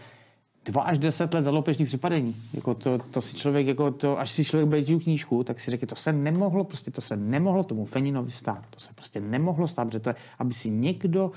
[0.64, 2.36] dva až deset let za loupežní připadení.
[2.54, 5.70] Jako to, to, si člověk, jako to, až si člověk bude tu knížku, tak si
[5.70, 8.64] řekne, to se nemohlo, prostě to se nemohlo tomu Feninovi stát.
[8.70, 11.32] To se prostě nemohlo stát, protože to je, aby si někdo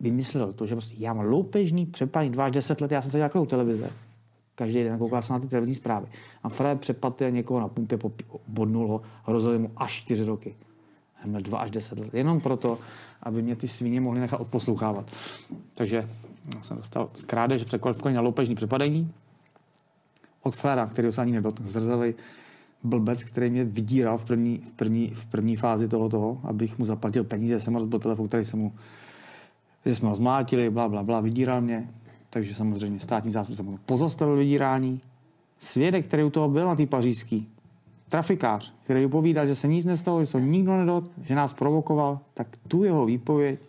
[0.00, 3.16] vymyslel to, že prostě já mám loupežní přepadení dva až deset let, já jsem se
[3.16, 3.90] dělal televize
[4.60, 6.06] každý den koukal jsem na ty televizní zprávy.
[6.42, 7.98] A Fred přepadl někoho na pumpě,
[8.48, 10.54] bodnul ho, hrozili mu až čtyři roky.
[11.24, 12.14] A měl dva až deset let.
[12.14, 12.78] Jenom proto,
[13.22, 15.10] aby mě ty svině mohly nechat odposlouchávat.
[15.74, 16.08] Takže
[16.54, 19.08] já jsem dostal z krádeže překvalifikovaný na loupežní přepadení
[20.42, 21.62] od Frera, který se ani nedotkl.
[21.66, 22.14] Zrzavej
[22.82, 26.84] blbec, který mě vydíral v první, v první, v první fázi toho, toho, abych mu
[26.84, 28.72] zaplatil peníze, jsem rozbil telefon, který jsem mu
[29.86, 31.88] že jsme ho zmátili, bla, bla, bla, vydíral mě,
[32.30, 35.00] takže samozřejmě státní zástupce mu pozastavil vydírání
[35.58, 37.48] svědek, který u toho byl na té pařížský,
[38.08, 42.46] trafikář, který povídal, že se nic nestalo, že se nikdo nedot, že nás provokoval, tak
[42.68, 43.60] tu jeho výpověď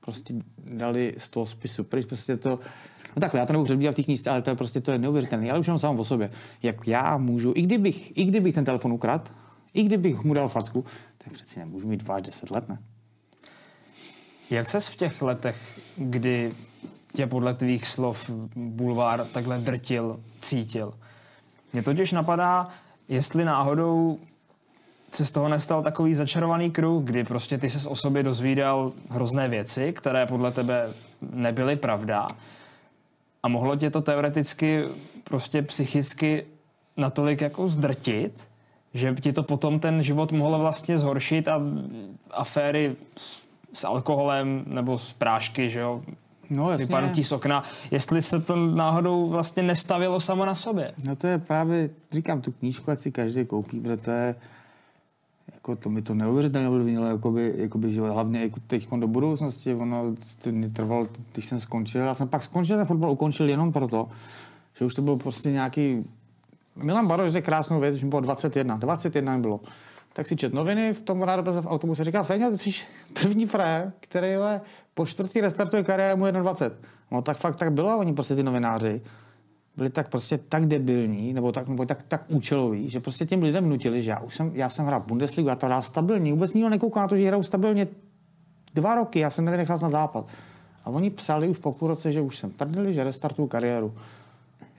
[0.00, 0.34] prostě
[0.64, 1.84] dali z toho spisu.
[1.84, 2.50] Pryč prostě to,
[3.16, 4.98] no takhle, já to nebudu předbíhat v té knížce, ale to je prostě to je
[4.98, 5.50] neuvěřitelné.
[5.50, 6.30] Ale už jenom sám o sobě.
[6.62, 9.30] Jak já můžu, i kdybych, i kdybych ten telefon ukradl,
[9.74, 10.84] i kdybych mu dal facku,
[11.18, 12.78] tak přeci nemůžu mít 2 až 10 let, ne?
[14.54, 16.52] Jak ses v těch letech, kdy
[17.12, 20.92] tě podle tvých slov bulvár takhle drtil, cítil?
[21.72, 22.68] Mně totiž napadá,
[23.08, 24.18] jestli náhodou
[25.12, 29.48] se z toho nestal takový začarovaný kruh, kdy prostě ty ses o sobě dozvídal hrozné
[29.48, 30.88] věci, které podle tebe
[31.32, 32.26] nebyly pravda
[33.42, 34.84] a mohlo tě to teoreticky
[35.24, 36.46] prostě psychicky
[36.96, 38.48] natolik jako zdrtit,
[38.94, 41.60] že ti to potom ten život mohlo vlastně zhoršit a
[42.30, 43.43] aféry s
[43.84, 46.02] alkoholem nebo s prášky, že jo,
[46.50, 46.86] No, jasně.
[46.86, 50.92] vypadnutí z okna, jestli se to náhodou vlastně nestavilo samo na sobě.
[51.04, 54.34] No to je právě, říkám, tu knížku, ať si každý koupí, protože to je,
[55.54, 60.14] jako to mi to neuvěřitelně ovlivnilo, jakoby, jakoby, že hlavně jako teď do budoucnosti, ono
[60.50, 64.08] mě trvalo, když jsem skončil, já jsem pak skončil ten fotbal, ukončil jenom proto,
[64.78, 66.04] že už to byl prostě nějaký,
[66.76, 69.60] Milan Baroš řekl krásnou věc, že mi bylo 21, 21 mi bylo.
[70.16, 72.70] Tak si čet noviny, v tom rádo v autobuse říká, Feňo, ty jsi
[73.22, 74.60] první fré, který je
[74.94, 76.88] po čtvrtý restartuje kariéru mu 21.
[77.10, 79.02] No tak fakt tak bylo, oni prostě ty novináři
[79.76, 83.68] byli tak prostě tak debilní, nebo tak, nebo tak, tak účeloví, že prostě těm lidem
[83.68, 86.68] nutili, že já už jsem, já jsem hrál Bundesligu, já to hrál stabilně, vůbec nikdo
[86.68, 87.88] nekouká na to, že hraju stabilně
[88.74, 90.26] dva roky, já jsem nevynechal na západ.
[90.84, 93.94] A oni psali už po půl roce, že už jsem prdeli, že restartuju kariéru.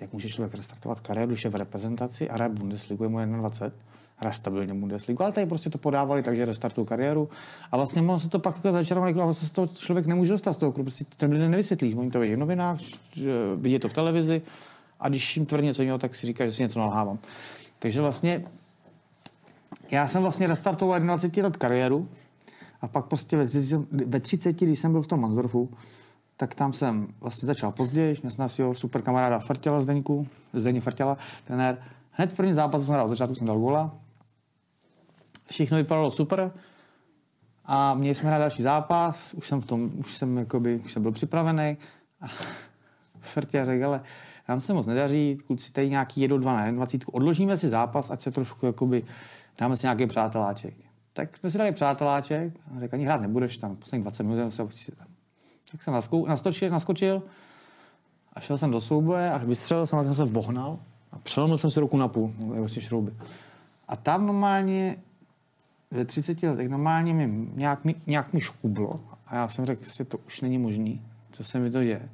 [0.01, 3.79] Jak může člověk restartovat kariéru, když je v reprezentaci a hraje Bundesligu, je mu 21,
[4.17, 7.29] hraje stabilně Bundesligu, ale tady prostě to podávali, takže restartuju kariéru.
[7.71, 10.57] A vlastně on se to pak začarovaný, ale se z toho člověk nemůže dostat z
[10.57, 11.95] toho, prostě ten lidem nevysvětlíš.
[11.95, 12.79] Oni to vidí v novinách,
[13.55, 14.41] vidí to v televizi,
[14.99, 17.19] a když jim tvrdí něco jiného, tak si říká, že si něco nalhávám.
[17.79, 18.43] Takže vlastně
[19.91, 22.09] já jsem vlastně restartoval 21 let kariéru
[22.81, 25.69] a pak prostě ve 30, ve 30 když jsem byl v tom Mansdorfu,
[26.37, 31.17] tak tam jsem vlastně začal později, měl jsem svého super kamaráda Fertěla Zdeňku, Zdeně Fertěla,
[31.43, 31.77] trenér.
[32.11, 33.95] Hned v první zápas jsem hrál, začátku jsem dal gola.
[35.45, 36.51] Všechno vypadalo super.
[37.65, 41.01] A měli jsme hrát další zápas, už jsem v tom, už jsem, jakoby, už jsem
[41.01, 41.77] byl připravený.
[42.21, 42.27] A
[43.19, 44.01] Fertěl řekl, ale
[44.49, 48.21] nám se moc nedaří, kluci tady nějaký jedou dva na 20, odložíme si zápas, ať
[48.21, 49.03] se trošku jakoby,
[49.57, 50.73] dáme si nějaký přáteláček.
[51.13, 52.53] Tak jsme si dali přáteláček.
[52.75, 54.91] A řekl, ani hrát nebudeš tam, poslední 20 minut se
[55.71, 57.23] Tak jsem naskou, nastočil, naskočil
[58.33, 60.79] a šel jsem do souboje a vystřelil jsem, a jsem se vohnal
[61.11, 63.13] a přelomil jsem si ruku na půl, vlastně šrouby.
[63.87, 64.97] A tam normálně
[65.95, 68.95] ve 30 letech normálně mi nějak, nějak mi škublo
[69.27, 72.09] a já jsem řekl, že to už není možný, co se mi to děje.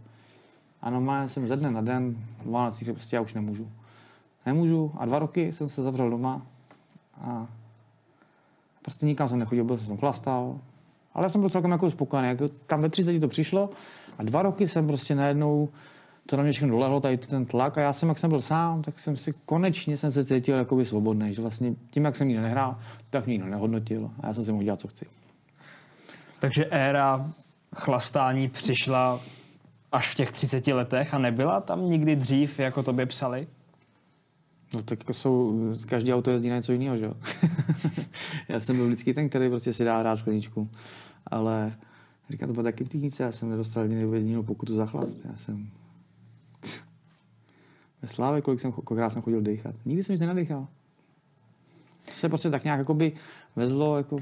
[0.81, 2.15] A normálně jsem ze dne na den,
[2.45, 3.71] Vánocí, že prostě já už nemůžu.
[4.45, 4.91] Nemůžu.
[4.97, 6.41] A dva roky jsem se zavřel doma
[7.21, 7.47] a
[8.81, 10.59] prostě nikam jsem nechodil, byl jsem chlastal.
[11.13, 12.27] Ale já jsem byl celkem jako spokojený.
[12.27, 13.69] Jako tam ve 30 to přišlo
[14.17, 15.69] a dva roky jsem prostě najednou
[16.31, 18.81] to na mě všechno dolehlo, tady ten tlak a já jsem, jak jsem byl sám,
[18.81, 22.43] tak jsem si konečně jsem se cítil jako svobodný, že vlastně tím, jak jsem nikdo
[22.43, 25.05] nehrál, tak nikdo nehodnotil a já jsem si mohl dělat, co chci.
[26.39, 27.31] Takže éra
[27.75, 29.19] chlastání přišla
[29.91, 33.47] až v těch 30 letech a nebyla tam nikdy dřív, jako to by psali?
[34.73, 37.13] No tak jako jsou, každý auto jezdí na něco jiného, že jo?
[38.49, 40.69] já jsem byl vždycky ten, který prostě si dá hrát skleničku,
[41.27, 41.75] ale
[42.29, 45.35] říkám, to bylo taky v týdnice, já jsem nedostal ani jedinou pokutu za chlast, já
[45.35, 45.69] jsem
[48.01, 49.75] ve Slávě, kolik jsem, kolikrát jsem chodil dechat.
[49.85, 50.67] Nikdy jsem nic nenadechal.
[52.05, 53.11] To se prostě tak nějak jakoby
[53.55, 54.19] vezlo, jako,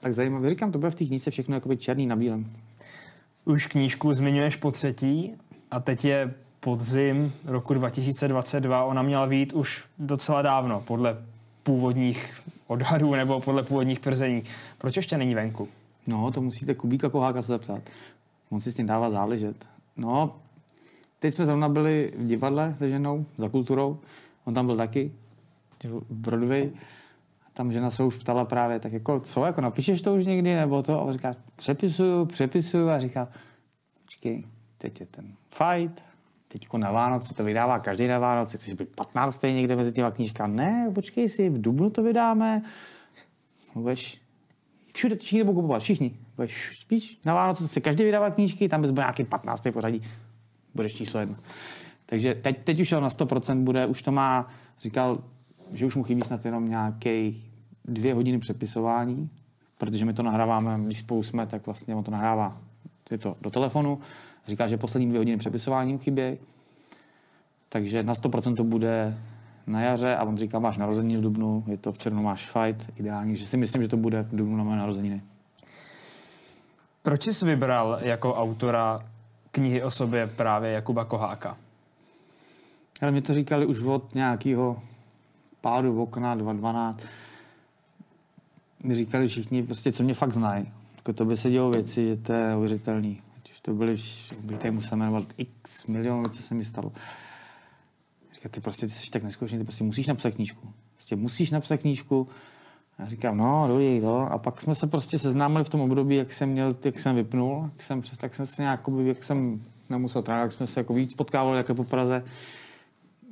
[0.00, 0.50] tak zajímavé.
[0.50, 2.46] Říkám, to bude v té knize všechno jakoby černý na bílém
[3.46, 5.32] už knížku zmiňuješ po třetí
[5.70, 8.84] a teď je podzim roku 2022.
[8.84, 11.16] Ona měla být už docela dávno, podle
[11.62, 12.34] původních
[12.66, 14.42] odhadů nebo podle původních tvrzení.
[14.78, 15.68] Proč ještě není venku?
[16.06, 17.82] No, to musíte Kubíka Koháka se zeptat.
[18.50, 19.56] On si s tím dává záležet.
[19.96, 20.36] No,
[21.18, 23.98] teď jsme zrovna byli v divadle se ženou, za kulturou.
[24.44, 25.12] On tam byl taky,
[25.84, 26.70] v Broadway.
[27.52, 30.82] Tam žena se už ptala právě, tak jako, co, jako napíšeš to už někdy, nebo
[30.82, 31.00] to?
[31.00, 33.28] A on říká, přepisuju, přepisuju a říká,
[34.04, 34.44] počkej,
[34.78, 36.04] teď je ten fight,
[36.48, 39.42] teď na Vánoce to vydává každý na Vánoce, chceš být 15.
[39.42, 40.46] někde mezi těma knížka.
[40.46, 42.62] Ne, počkej si, v Dubnu to vydáme.
[43.74, 44.20] Budeš,
[44.94, 46.16] všude všichni budou kupovat, všichni.
[46.36, 49.66] Budeš spíš na Vánoce se každý vydává knížky, tam bys byl nějaký 15.
[49.72, 50.02] pořadí.
[50.76, 51.36] Budeš číslo jedno.
[52.06, 54.48] Takže teď, teď už na 100% bude, už to má,
[54.80, 55.18] říkal,
[55.74, 57.44] že už mu chybí snad jenom nějaký
[57.84, 59.30] dvě hodiny přepisování,
[59.78, 62.60] protože my to nahráváme, když spolu jsme, tak vlastně on to nahrává
[63.10, 63.98] je to do telefonu,
[64.46, 66.38] říká, že poslední dvě hodiny přepisování chybějí.
[67.68, 69.18] Takže na 100% to bude
[69.66, 73.00] na jaře a on říká, máš narozeniny v Dubnu, je to v červnu, máš fight,
[73.00, 75.22] ideální, že si myslím, že to bude v Dubnu na moje narozeniny.
[77.02, 79.06] Proč jsi vybral jako autora
[79.56, 81.56] knihy o sobě právě Jakuba Koháka?
[83.02, 84.82] Ale mě to říkali už od nějakého
[85.60, 87.06] pádu v okna 2012.
[88.82, 90.72] Mi říkali všichni, prostě, co mě fakt znají.
[90.96, 93.20] Jako to by se dělo věci, že to je neuvěřitelný.
[93.42, 93.96] Když to byly,
[94.40, 96.92] bych tady musel jmenovat x milionů, co se mi stalo.
[98.34, 100.68] Říká, ty prostě ty jsi tak neskutečný, ty prostě musíš napsat knížku.
[100.92, 102.28] Prostě musíš napsat knížku.
[102.98, 104.32] Já říkám, no, dobrý, to.
[104.32, 107.70] A pak jsme se prostě seznámili v tom období, jak jsem měl, jak jsem vypnul,
[107.72, 110.94] jak jsem přes, tak jsem se nějak, jak jsem nemusel trénovat, jak jsme se jako
[110.94, 112.24] víc potkávali jako po Praze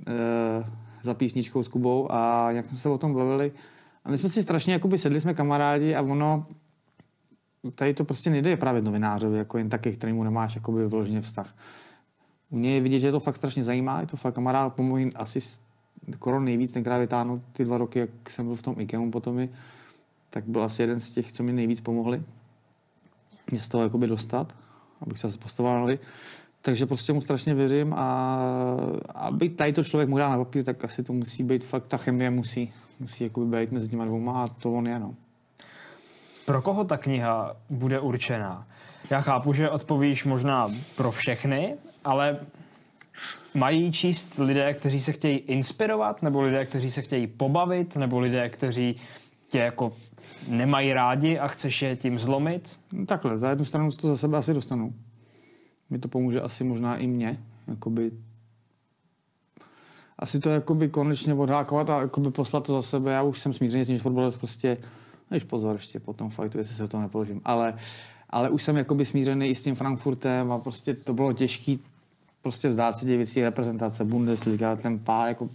[0.07, 0.65] e,
[1.03, 3.53] za písničkou s Kubou a jak jsme se o tom bavili.
[4.05, 6.47] A my jsme si strašně, jakoby sedli jsme kamarádi a ono,
[7.75, 11.55] tady to prostě nejde právě novinářovi, jako jen taky, kterýmu nemáš jakoby vyloženě vztah.
[12.51, 15.11] U něj je vidět, že je to fakt strašně zajímá, je to fakt kamarád, pomohl
[15.17, 15.41] asi
[16.15, 19.51] skoro nejvíc tenkrát vytáhnout ty dva roky, jak jsem byl v tom IKEMu potom, mi,
[20.31, 22.23] tak byl asi jeden z těch, co mi nejvíc pomohli
[23.51, 24.57] mě z toho jakoby dostat,
[25.01, 25.89] abych se postoval
[26.63, 28.39] takže prostě mu strašně věřím a
[29.15, 31.97] aby tady to člověk mohl dát na papír, tak asi to musí být fakt, ta
[31.97, 35.15] chemie musí, musí jakoby být mezi těma dvouma a to on je, no.
[36.47, 38.67] Pro koho ta kniha bude určená?
[39.11, 42.41] Já chápu, že odpovíš možná pro všechny, ale
[43.55, 48.49] mají číst lidé, kteří se chtějí inspirovat, nebo lidé, kteří se chtějí pobavit, nebo lidé,
[48.49, 48.97] kteří
[49.49, 49.97] tě jako
[50.49, 52.77] nemají rádi a chceš je tím zlomit?
[53.07, 54.95] Takhle, za jednu stranu to za sebe asi dostanu
[55.91, 58.11] mi to pomůže asi možná i mě, jakoby
[60.19, 63.13] asi to jakoby konečně odhákovat a jakoby poslat to za sebe.
[63.13, 64.77] Já už jsem smířený s tím, že fotbalist prostě,
[65.31, 67.79] než pozor ještě po tom fajtu, jestli se to nepoložím, ale,
[68.31, 71.77] ale už jsem jakoby smířený i s tím Frankfurtem a prostě to bylo těžké
[72.45, 75.49] prostě vzdát se těch věcí, reprezentace, Bundesliga, ten pá, jako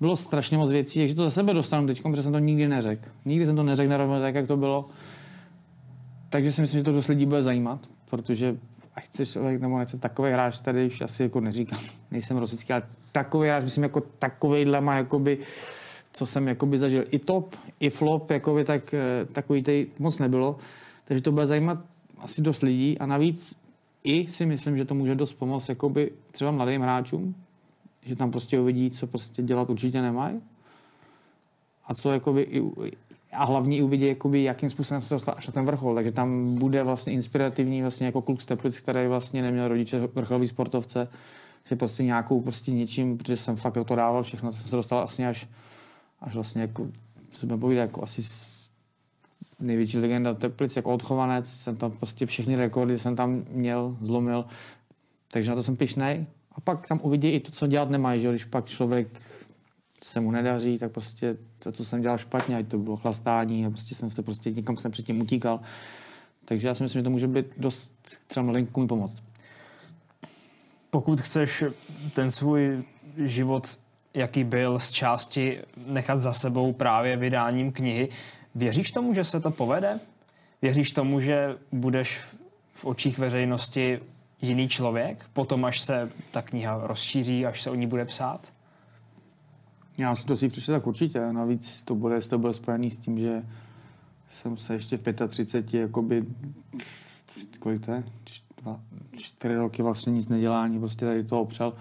[0.00, 3.08] bylo strašně moc věcí, takže to za sebe dostanu teď, protože jsem to nikdy neřekl.
[3.24, 4.88] Nikdy jsem to neřekl na tak, jak to bylo.
[6.28, 8.56] Takže si myslím, že to dost lidí bude zajímat, protože
[8.94, 12.82] ať chceš člověk nebo nechce takový hráč, tady už asi jako neříkám, nejsem rosický, ale
[13.12, 15.38] takový hráč, myslím jako takovýhle má jakoby,
[16.12, 17.04] co jsem jakoby zažil.
[17.10, 20.58] I top, i flop, jakoby, tak eh, takový tady moc nebylo.
[21.04, 21.78] Takže to bude zajímat
[22.18, 23.59] asi dost lidí a navíc
[24.04, 27.34] i si myslím, že to může dost pomoct jakoby třeba mladým hráčům,
[28.02, 30.40] že tam prostě uvidí, co prostě dělat určitě nemají
[31.86, 32.62] a co jakoby i,
[33.32, 35.94] a hlavně uvidí, jakoby, jakým způsobem se dostal až na ten vrchol.
[35.94, 40.48] Takže tam bude vlastně inspirativní vlastně jako kluk z Teplic, který vlastně neměl rodiče vrcholový
[40.48, 41.08] sportovce,
[41.68, 45.28] že prostě nějakou prostě něčím, protože jsem fakt to dával všechno, jsem se dostal vlastně
[45.28, 45.48] až,
[46.20, 46.88] až vlastně jako,
[47.30, 48.22] co jsme povídali, jako asi
[49.60, 54.44] největší legenda Teplic, jako odchovanec, jsem tam prostě všechny rekordy jsem tam měl, zlomil,
[55.32, 56.26] takže na to jsem pišnej.
[56.52, 59.08] A pak tam uvidí i to, co dělat nemají, že když pak člověk
[60.04, 63.70] se mu nedaří, tak prostě to, co jsem dělal špatně, ať to bylo chlastání a
[63.70, 65.60] prostě jsem se prostě někam jsem předtím utíkal.
[66.44, 67.92] Takže já si myslím, že to může být dost
[68.26, 69.22] třeba malinkům pomoct.
[70.90, 71.64] Pokud chceš
[72.14, 72.78] ten svůj
[73.16, 73.78] život,
[74.14, 78.08] jaký byl z části, nechat za sebou právě vydáním knihy,
[78.54, 80.00] věříš tomu, že se to povede?
[80.62, 82.20] Věříš tomu, že budeš
[82.74, 84.00] v očích veřejnosti
[84.42, 88.52] jiný člověk, potom až se ta kniha rozšíří, až se o ní bude psát?
[89.98, 91.32] Já si to si přišel tak určitě.
[91.32, 93.42] Navíc to bude, to bude spojený s tím, že
[94.30, 96.24] jsem se ještě v 35, jakoby,
[97.58, 98.04] kolik to je?
[98.62, 98.80] Dva,
[99.16, 101.74] čtyři roky vlastně nic nedělání, prostě tady to opřel,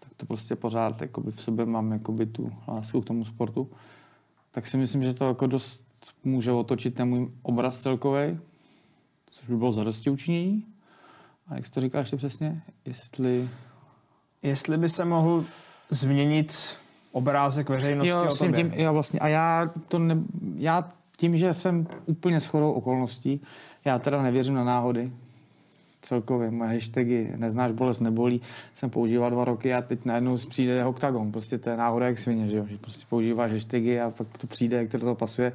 [0.00, 3.70] tak to prostě pořád jakoby v sobě mám jakoby tu lásku k tomu sportu.
[4.50, 5.84] Tak si myslím, že to jako dost
[6.24, 8.38] může otočit ten můj obraz celkový,
[9.26, 10.64] což by bylo zadosti učinění.
[11.48, 12.62] A jak to říkáš ještě přesně?
[12.84, 13.48] Jestli...
[14.42, 15.44] Jestli by se mohl
[15.90, 16.76] změnit
[17.12, 18.62] obrázek veřejnosti jo, o tobě.
[18.62, 19.20] Tím, jo, vlastně.
[19.20, 20.16] A já, to ne,
[20.56, 23.40] já tím, že jsem úplně shodou okolností,
[23.84, 25.12] já teda nevěřím na náhody.
[26.02, 28.40] Celkově moje hashtagy neznáš bolest nebolí,
[28.74, 31.32] jsem používal dva roky a teď najednou přijde oktagon.
[31.32, 32.66] Prostě to je náhoda jak svině, že jo?
[32.68, 35.52] Že prostě používáš hashtagy a pak to přijde, jak to do toho pasuje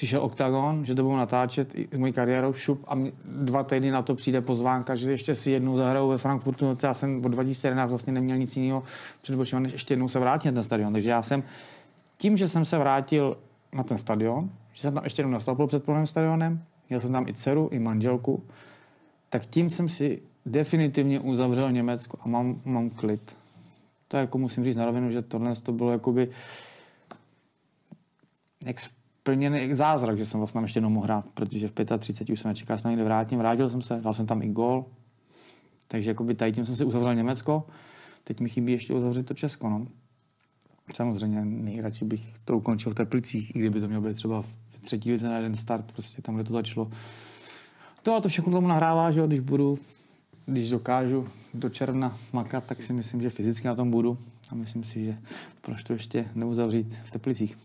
[0.00, 4.14] přišel OKTAGON, že to budou natáčet s mojí kariérou šup a dva týdny na to
[4.14, 6.64] přijde pozvánka, že ještě si jednou zahrajou ve Frankfurtu.
[6.64, 8.82] No, já jsem od 2011 vlastně neměl nic jiného
[9.22, 10.92] před očima, než ještě jednou se vrátit na ten stadion.
[10.92, 11.42] Takže já jsem
[12.16, 13.36] tím, že jsem se vrátil
[13.72, 17.28] na ten stadion, že jsem tam ještě jednou nastoupil před plným stadionem, měl jsem tam
[17.28, 18.42] i dceru, i manželku,
[19.30, 23.36] tak tím jsem si definitivně uzavřel Německo a mám, mám klid.
[24.08, 26.28] To jako musím říct na rovinu, že tohle to bylo jakoby
[29.22, 32.76] plně zázrak, že jsem vlastně ještě jednou mohl hrát, protože v 35 už jsem nečekal,
[32.76, 33.38] že se někde vrátím.
[33.38, 34.84] Vrátil jsem se, dal jsem tam i gol.
[35.88, 37.66] Takže jakoby tady tím jsem si uzavřel Německo.
[38.24, 39.86] teď mi chybí ještě uzavřít to Česko, no.
[40.94, 45.12] Samozřejmě nejradši bych to ukončil v Teplicích, i kdyby to mělo být třeba v třetí
[45.12, 46.90] lize na jeden start, prostě tam, kde to začalo.
[48.02, 49.78] To a to všechno tomu nahrává, že jo, když budu,
[50.46, 54.18] když dokážu do června makat, tak si myslím, že fyzicky na tom budu
[54.50, 55.18] a myslím si, že
[55.60, 57.56] proč to ještě neuzavřít v Teplicích.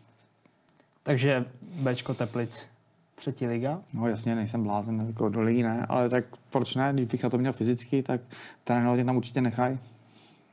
[1.06, 2.70] Takže Bčko Teplic,
[3.16, 3.82] třetí liga?
[3.94, 7.30] No jasně, nejsem blázen, jako do ligy ne, ale tak proč ne, když bych na
[7.30, 8.22] to měl fyzicky, tak
[8.64, 9.78] trénovat tam určitě nechaj.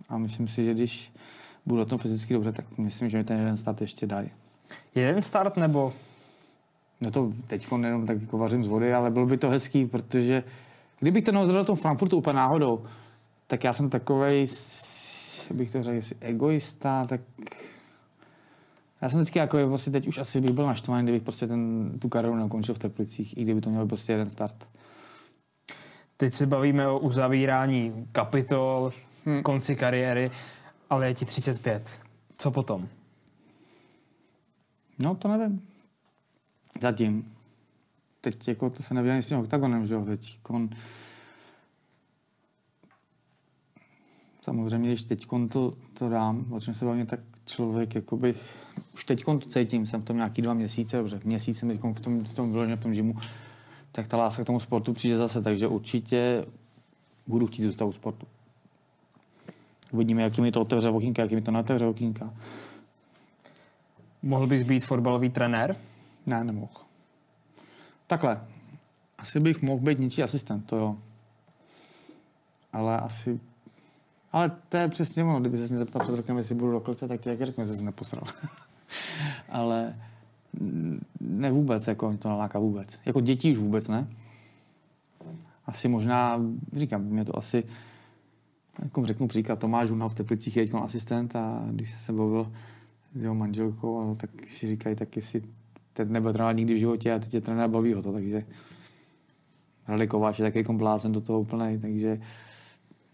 [0.09, 1.13] A myslím si, že když
[1.67, 4.31] budu na tom fyzicky dobře, tak myslím, že mi ten jeden start ještě dají.
[4.95, 5.93] Jeden start nebo?
[7.01, 10.43] No to teď jenom tak jako vařím z vody, ale bylo by to hezký, protože
[11.01, 12.85] kdybych to neuzavřel tom Frankfurtu úplně náhodou,
[13.47, 14.47] tak já jsem takovej,
[15.55, 17.21] bych to řekl, jestli egoista, tak
[19.03, 22.09] já jsem vždycky jako, prostě teď už asi bych byl naštvaný, kdybych prostě ten, tu
[22.09, 24.69] kariéru neukončil v Teplicích, i kdyby to měl prostě jeden start.
[26.17, 28.93] Teď se bavíme o uzavírání kapitol,
[29.25, 29.43] hmm.
[29.43, 30.31] konci kariéry,
[30.91, 32.01] ale je ti 35.
[32.39, 32.89] Co potom?
[35.03, 35.69] No, to nevím.
[36.81, 37.35] Zatím.
[38.21, 40.71] Teď jako to se nevěděl s tím oktagonem, že jo, teď kon...
[44.43, 48.35] Samozřejmě, když teď to, to dám, o čem se bavím, tak člověk jakoby,
[48.95, 52.01] už teď to cítím, jsem v tom nějaký dva měsíce, dobře, měsíc jsem teď v
[52.01, 53.15] tom, v tom, v tom žimu,
[53.93, 56.45] tak ta láska k tomu sportu přijde zase, takže určitě
[57.27, 58.27] budu chtít zůstat u sportu.
[59.93, 62.35] Uvidíme, jaký mi to otevře okýnka, jaký mi to neotevře okýnka.
[64.23, 65.77] Mohl bys být fotbalový trenér?
[66.27, 66.73] Ne, nemohl.
[68.07, 68.41] Takhle.
[69.19, 70.99] Asi bych mohl být něčí asistent, to jo.
[72.73, 73.41] Ale asi...
[74.33, 77.09] Ale to je přesně ono, kdyby se mě zeptal před rokem, jestli budu do klece,
[77.09, 78.25] tak ti jak řeknu, že jsi neposral.
[79.49, 79.97] Ale
[81.21, 82.99] ne vůbec, jako to naláká vůbec.
[83.07, 84.09] Jako dětí už vůbec ne.
[85.67, 86.41] Asi možná,
[86.77, 87.65] říkám, mě to asi,
[88.83, 92.53] jako řeknu příklad, Tomáš Unal v Teplicích je asistent a když se se bavil
[93.15, 95.43] s jeho manželkou, tak si říkají, tak jestli
[95.93, 98.45] teď nebude trénovat nikdy v životě a teď je trenér baví ho to, takže
[99.89, 102.21] Radek je taky blázen do toho úplnej, takže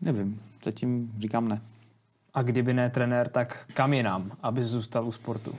[0.00, 1.62] nevím, zatím říkám ne.
[2.34, 5.54] A kdyby ne trenér, tak kam je nám, aby zůstal u sportu?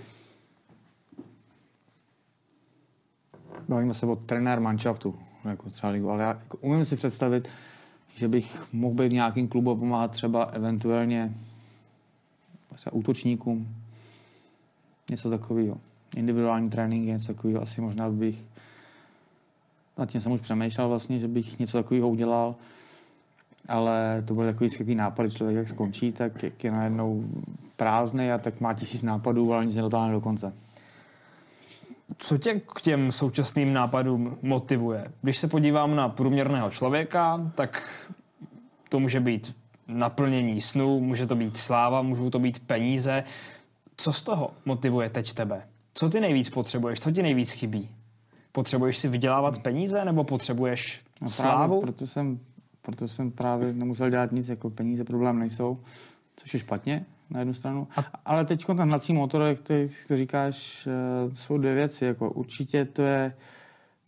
[3.69, 7.49] Bavíme se o trenér manšaftu, jako třeba ligu, ale já jako umím si představit,
[8.15, 11.33] že bych mohl být v nějakým klubu a pomáhat třeba eventuálně
[12.75, 13.75] třeba útočníkům,
[15.09, 15.77] něco takového
[16.15, 18.45] individuální trénink, něco takového, asi možná bych
[19.97, 22.55] nad tím jsem už přemýšlel vlastně, že bych něco takového udělal,
[23.67, 27.23] ale to byl takový skvělý nápad, člověk jak skončí, tak jak je najednou
[27.77, 30.53] prázdný a tak má tisíc nápadů, ale nic nedotáhne do konce.
[32.17, 35.05] Co tě k těm současným nápadům motivuje?
[35.21, 38.05] Když se podívám na průměrného člověka, tak
[38.89, 39.55] to může být
[39.87, 43.23] naplnění snů, může to být sláva, můžou to být peníze.
[43.97, 45.61] Co z toho motivuje teď tebe?
[45.93, 46.99] Co ty nejvíc potřebuješ?
[46.99, 47.89] Co ti nejvíc chybí?
[48.51, 51.81] Potřebuješ si vydělávat peníze nebo potřebuješ no slávu?
[51.81, 52.39] Proto jsem,
[52.91, 55.79] proto jsem právě nemusel dělat nic, jako peníze problém nejsou,
[56.35, 57.87] což je špatně na jednu stranu.
[57.95, 58.05] A...
[58.25, 62.05] Ale teď ten hnací motor, jak ty to říkáš, eh, jsou dvě věci.
[62.05, 63.33] Jako určitě to je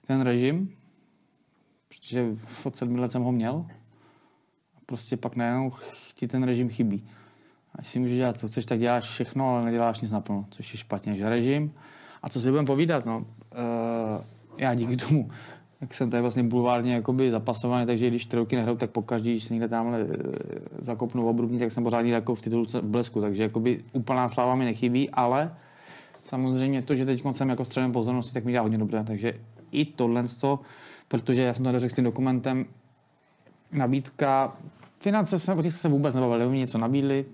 [0.08, 0.74] ten režim,
[1.88, 2.26] protože
[2.64, 3.66] od sedmi let jsem ho měl.
[4.78, 5.72] A prostě pak najednou
[6.14, 7.10] ti ten režim chybí.
[7.76, 10.78] Až si můžeš dělat, co chceš, tak děláš všechno, ale neděláš nic naplno, což je
[10.78, 11.18] špatně.
[11.18, 11.74] Že režim.
[12.22, 13.26] A co si budeme povídat, no, uh,
[14.58, 15.30] já díky tomu,
[15.82, 19.44] jak jsem tady vlastně bulvárně jakoby zapasovaný, takže když tři roky nehraju, tak pokaždý, když
[19.44, 20.10] se někde tamhle uh,
[20.80, 24.66] zakopnu v obrubní, tak jsem pořád jako v titulce blesku, takže jakoby úplná sláva mi
[24.66, 25.56] nechybí, ale
[26.24, 29.34] samozřejmě to, že teď jsem jako středem pozornosti, tak mi dělá hodně dobře, takže
[29.72, 30.24] i tohle,
[31.08, 32.66] protože já jsem to řekl s tím dokumentem,
[33.72, 34.54] nabídka,
[35.00, 37.26] finance se, o těch se vůbec nebavili, oni něco nabídli,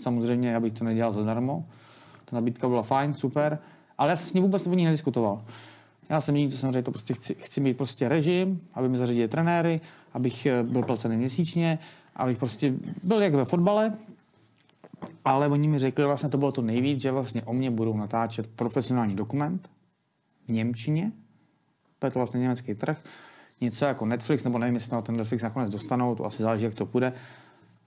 [0.00, 1.64] Samozřejmě, já bych to nedělal zadarmo.
[2.24, 3.58] Ta nabídka byla fajn, super,
[3.98, 5.42] ale já jsem s ní vůbec o ní nediskutoval.
[6.08, 9.80] Já jsem jsem řekl, to prostě chci, chci mít prostě režim, aby mi zařídili trenéry,
[10.14, 11.78] abych eh, byl placený měsíčně,
[12.16, 13.92] abych prostě byl jak ve fotbale,
[15.24, 18.46] ale oni mi řekli, vlastně to bylo to nejvíc, že vlastně o mě budou natáčet
[18.46, 19.70] profesionální dokument
[20.48, 21.12] v Němčině,
[21.98, 23.02] to je to vlastně německý trh,
[23.60, 26.74] něco jako Netflix, nebo nevím, jestli na ten Netflix nakonec dostanou, to asi záleží, jak
[26.74, 27.12] to půjde,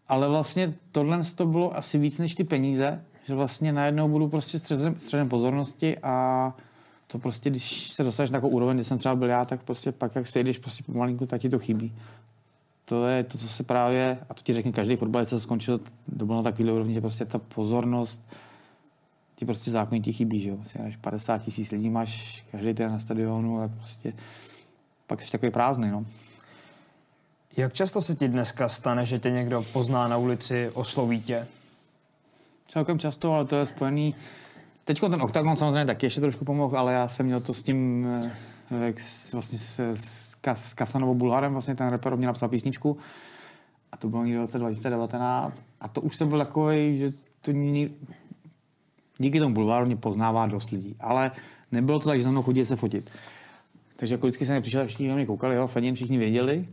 [0.08, 4.60] ale vlastně tohle to bylo asi víc než ty peníze, že vlastně najednou budu prostě
[4.60, 6.54] středem, středem pozornosti a
[7.12, 9.91] to prostě, když se dostaneš na takovou úroveň, kde jsem třeba byl já, tak prostě
[9.91, 11.95] pak, jak se jdeš prostě pomalinku, tak ti to chybí.
[12.86, 15.78] To je to, co se právě, a to ti řekne každý fotbalista, co skončil,
[16.18, 18.22] to bylo na takový úrovni, že prostě ta pozornost
[19.36, 20.57] ti prostě zákonitě chybí, že jo.
[20.64, 24.14] Si 50 tisíc lidí máš každý den na stadionu a prostě
[25.07, 26.05] pak jsi takový prázdný, no.
[27.57, 31.47] Jak často se ti dneska stane, že tě někdo pozná na ulici, osloví tě?
[32.68, 34.16] Celkem často, ale to je spojený...
[34.90, 38.08] Teď ten OKTAGON samozřejmě taky ještě trošku pomohl, ale já jsem měl to s tím,
[38.72, 42.98] eh, jak s, vlastně se, s, Kas, Kasanovou Bulharem, vlastně ten rapper mě napsal písničku.
[43.92, 47.12] A to bylo někdy v roce 2019 a to už jsem byl takový, že
[47.42, 47.90] to ní,
[49.18, 51.32] díky tomu bulváru mě poznává dost lidí, ale
[51.72, 53.12] nebylo to tak, že za mnou chodí se fotit.
[53.96, 56.66] Takže jako vždycky jsem přišel, všichni na mě koukali, jo, Fenin všichni věděli,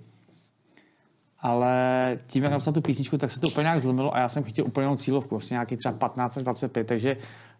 [1.41, 4.43] ale tím, jak napsal tu písničku, tak se to úplně nějak zlomilo a já jsem
[4.43, 7.17] chtěl úplně cílovku, vlastně nějaký třeba 15 až 25, takže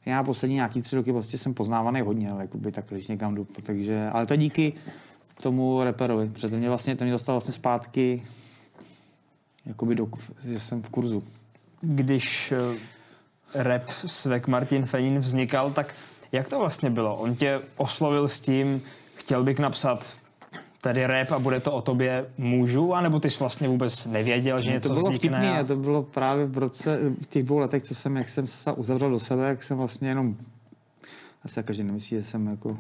[0.07, 3.47] já poslední nějaký tři roky vlastně jsem poznávaný hodně, ale jakoby tak, když někam jdu,
[3.63, 4.73] takže, ale to díky
[5.43, 8.23] tomu reperovi, protože ten mě vlastně, ten mě dostal vlastně zpátky,
[9.67, 10.09] jakoby do,
[10.45, 11.23] že jsem v kurzu.
[11.81, 12.79] Když eh,
[13.55, 15.95] rap Svek Martin Fenin vznikal, tak
[16.33, 17.17] jak to vlastně bylo?
[17.17, 18.83] On tě oslovil s tím,
[19.15, 20.17] chtěl bych napsat
[20.87, 24.71] tady rap a bude to o tobě můžu, anebo ty jsi vlastně vůbec nevěděl, že
[24.71, 25.39] něco to bylo vznikne?
[25.39, 25.65] Vtipný, a...
[25.65, 29.11] To bylo právě v roce, v těch dvou letech, co jsem, jak jsem se uzavřel
[29.11, 30.37] do sebe, jak jsem vlastně jenom,
[31.45, 32.79] asi každý nemyslí, že jsem jako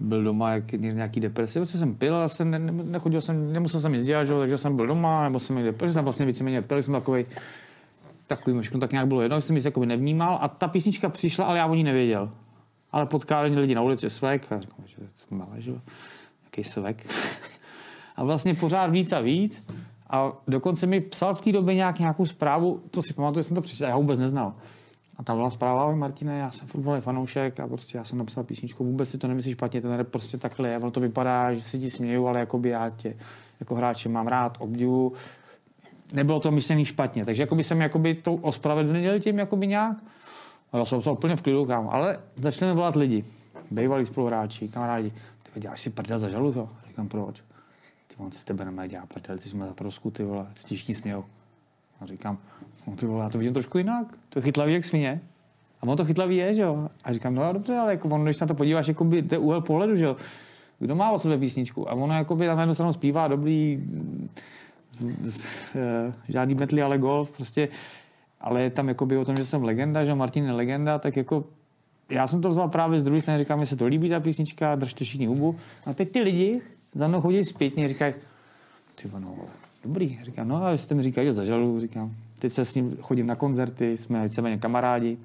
[0.00, 1.58] byl doma jak nějaký depresi.
[1.58, 4.34] Vlastně jsem pil, ale jsem ne, ne, nechodil jsem, nemusel jsem nic dělat, že?
[4.38, 7.24] takže jsem byl doma, nebo jsem někde, protože jsem vlastně víceméně pil, jsem takový
[8.26, 11.58] takový možná tak nějak bylo jedno, jsem nic jako nevnímal a ta písnička přišla, ale
[11.58, 12.30] já o ní nevěděl.
[12.92, 14.96] Ale potkali lidi na ulici svek a říkám, že
[15.28, 15.72] to malé, že
[16.62, 17.06] svek.
[18.16, 19.66] A vlastně pořád víc a víc.
[20.10, 23.60] A dokonce mi psal v té době nějak, nějakou zprávu, to si pamatuju, jsem to
[23.60, 24.54] přišel, já vůbec neznal.
[25.16, 28.44] A tam byla zpráva, ahoj Martine, já jsem fotbalový fanoušek a prostě já jsem napsal
[28.44, 31.62] písničku, vůbec si to nemyslíš špatně, ten rap prostě takhle je, ono to vypadá, že
[31.62, 33.16] si ti směju, ale jakoby já tě
[33.60, 35.12] jako hráče mám rád, obdivu.
[36.12, 39.96] Nebylo to myšlený špatně, takže jakoby jsem jakoby to ospravedlnil tím jakoby nějak.
[40.72, 41.88] A já jsem se úplně v klidu, kam.
[41.88, 43.24] ale začneme volat lidi,
[43.70, 45.12] bývalí spoluhráči, kamarádi.
[45.54, 46.68] Ty děláš si prdel za žalu, jo?
[46.88, 47.42] Říkám, proč?
[48.06, 50.94] Ty on se s tebe nemá dělat prdel, ty jsme za trosku, ty vole, všichni
[50.94, 51.24] smějou.
[52.00, 52.38] A říkám,
[52.86, 54.06] no ty vole, já to vidím trošku jinak.
[54.28, 55.20] To je chytlavý jak svině.
[55.80, 56.88] A on to chytlavý je, že jo?
[57.04, 59.34] A říkám, no dobře, ale jako ono, když se na to podíváš, jako by, to
[59.34, 60.16] je úhel pohledu, že jo?
[60.78, 61.90] Kdo má o sebe písničku?
[61.90, 63.82] A ono jako by tam jednu stranu zpívá dobrý,
[64.90, 65.44] z, z,
[65.74, 67.68] uh, žádný metly, ale golf, prostě,
[68.40, 71.16] ale je tam jako by o tom, že jsem legenda, že Martin je legenda, tak
[71.16, 71.44] jako
[72.10, 74.74] já jsem to vzal právě z druhé strany, říkám, mi se to líbí ta písnička,
[74.74, 75.56] držte všichni hubu.
[75.86, 76.62] A teď ty lidi
[76.94, 78.14] za mnou chodí zpětně, říkají,
[79.02, 79.34] ty no,
[79.84, 80.18] dobrý.
[80.22, 82.14] Říkám, no a jste mi říkali, že zažalu, říkám.
[82.38, 85.18] Teď se s ním chodím na koncerty, jsme víceméně kamarádi.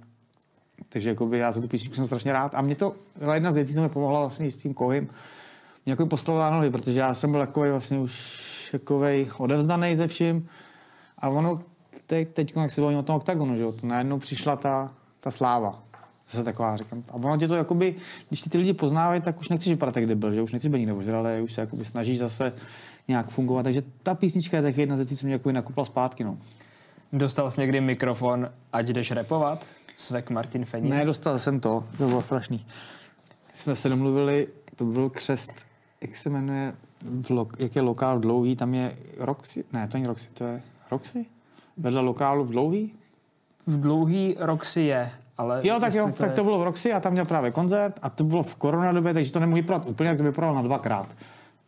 [0.89, 2.55] Takže jakoby, já za tu písničku jsem strašně rád.
[2.55, 2.95] A mě to
[3.33, 5.09] jedna z věcí, co mi pomohla vlastně s tím kohym.
[5.85, 10.49] Mě jako postavila nohy, protože já jsem byl takový vlastně už takový odevzdaný ze vším.
[11.17, 11.61] A ono
[12.05, 15.83] teď, teď jak se bavím o tom oktagonu, že to najednou přišla ta, ta sláva.
[16.27, 17.03] Zase taková, říkám.
[17.09, 17.95] A ono tě to jakoby,
[18.29, 20.79] když ty, ty lidi poznávají, tak už nechceš vypadat jak debil, že už nechceš být
[20.79, 22.53] nikdo ale už se jakoby snažíš zase
[23.07, 23.63] nějak fungovat.
[23.63, 26.23] Takže ta písnička je taky jedna z věcí, co mě jakoby nakupla zpátky.
[26.23, 26.37] No.
[27.13, 29.65] Dostal jsi někdy mikrofon, ať jdeš repovat?
[29.97, 30.89] Svek Martin Fenin?
[30.89, 32.65] Ne, dostal jsem to, to bylo strašný.
[33.53, 35.53] Jsme se domluvili, to byl křest,
[36.01, 36.73] jak se jmenuje,
[37.29, 40.61] lo, jak je lokál v Dlouhý, tam je Roxy, ne, to není Roxy, to je
[40.91, 41.25] Roxy?
[41.77, 42.93] Vedle lokálu v Dlouhý?
[43.67, 45.61] V Dlouhý Roxy je, ale...
[45.63, 46.35] Jo, tak jo, to tak je...
[46.35, 49.31] to bylo v Roxy a tam měl právě koncert a to bylo v koronadobě, takže
[49.31, 51.15] to nemohl vypadat úplně, jak to vypadalo na dvakrát.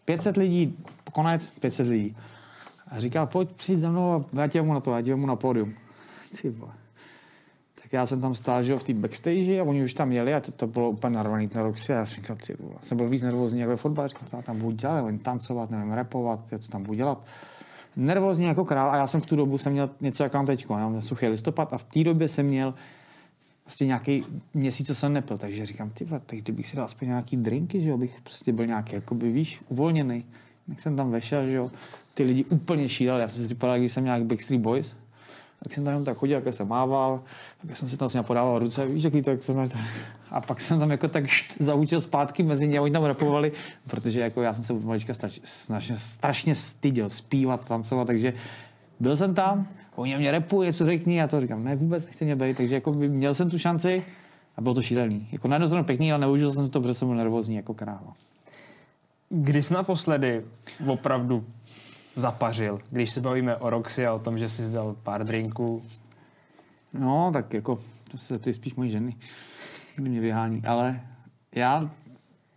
[0.05, 0.77] 500 lidí,
[1.13, 2.17] konec, 500 lidí.
[2.91, 5.27] A říkal, pojď přijít za mnou a já tě mu na to, já tě mu
[5.27, 5.73] na pódium.
[6.41, 6.71] Ty vole.
[7.81, 10.39] Tak já jsem tam stál, že v té backstage a oni už tam jeli a
[10.39, 12.75] to, to bylo úplně narvaný ten Roxy a já jsem říkal, ty vole.
[12.81, 15.71] Jsem byl víc nervózní jako ve fotbale, říkal, co já tam budu dělat, nevím, tancovat,
[15.71, 17.23] nevím, repovat, co tam budu dělat.
[17.95, 20.65] Nervózní jako král a já jsem v tu dobu jsem měl něco, jak mám teď,
[20.69, 22.73] já měl suchý listopad a v té době jsem měl
[23.67, 27.37] prostě nějaký měsíc, co jsem nepil, takže říkám, ty tak kdybych si dal aspoň nějaký
[27.37, 30.25] drinky, že jo, bych prostě byl nějaký, jakoby, víš, uvolněný.
[30.67, 31.71] Jak jsem tam vešel, že jo,
[32.13, 34.95] ty lidi úplně šílel, já jsem si říkal, když jsem nějak Backstreet Boys,
[35.63, 37.23] tak jsem tam jenom tak chodil, jak jsem mával,
[37.67, 39.69] tak jsem si tam s podával ruce, víš, jaký to, jak to znáš.
[40.29, 41.23] A pak jsem tam jako tak
[41.59, 43.51] zaučil zpátky mezi ně, oni tam rapovali,
[43.89, 48.33] protože jako já jsem se od malička strašně, strašně styděl zpívat, tancovat, takže
[48.99, 52.35] byl jsem tam, oni mě repují, něco řekni, já to říkám, ne, vůbec nechci mě
[52.35, 54.03] být, takže jako by měl jsem tu šanci
[54.57, 55.27] a bylo to šílený.
[55.31, 57.73] Jako na jednu stranu pěkný, ale neužil jsem si to, protože jsem byl nervózní jako
[57.73, 58.13] kráva.
[59.29, 60.43] Když jsi naposledy
[60.87, 61.45] opravdu
[62.15, 65.81] zapařil, když se bavíme o Roxy a o tom, že jsi zdal pár drinků?
[66.93, 67.79] No, tak jako,
[68.11, 69.15] to, se, to je spíš mojí ženy,
[69.95, 71.01] kdy mě vyhání, ale
[71.55, 71.89] já,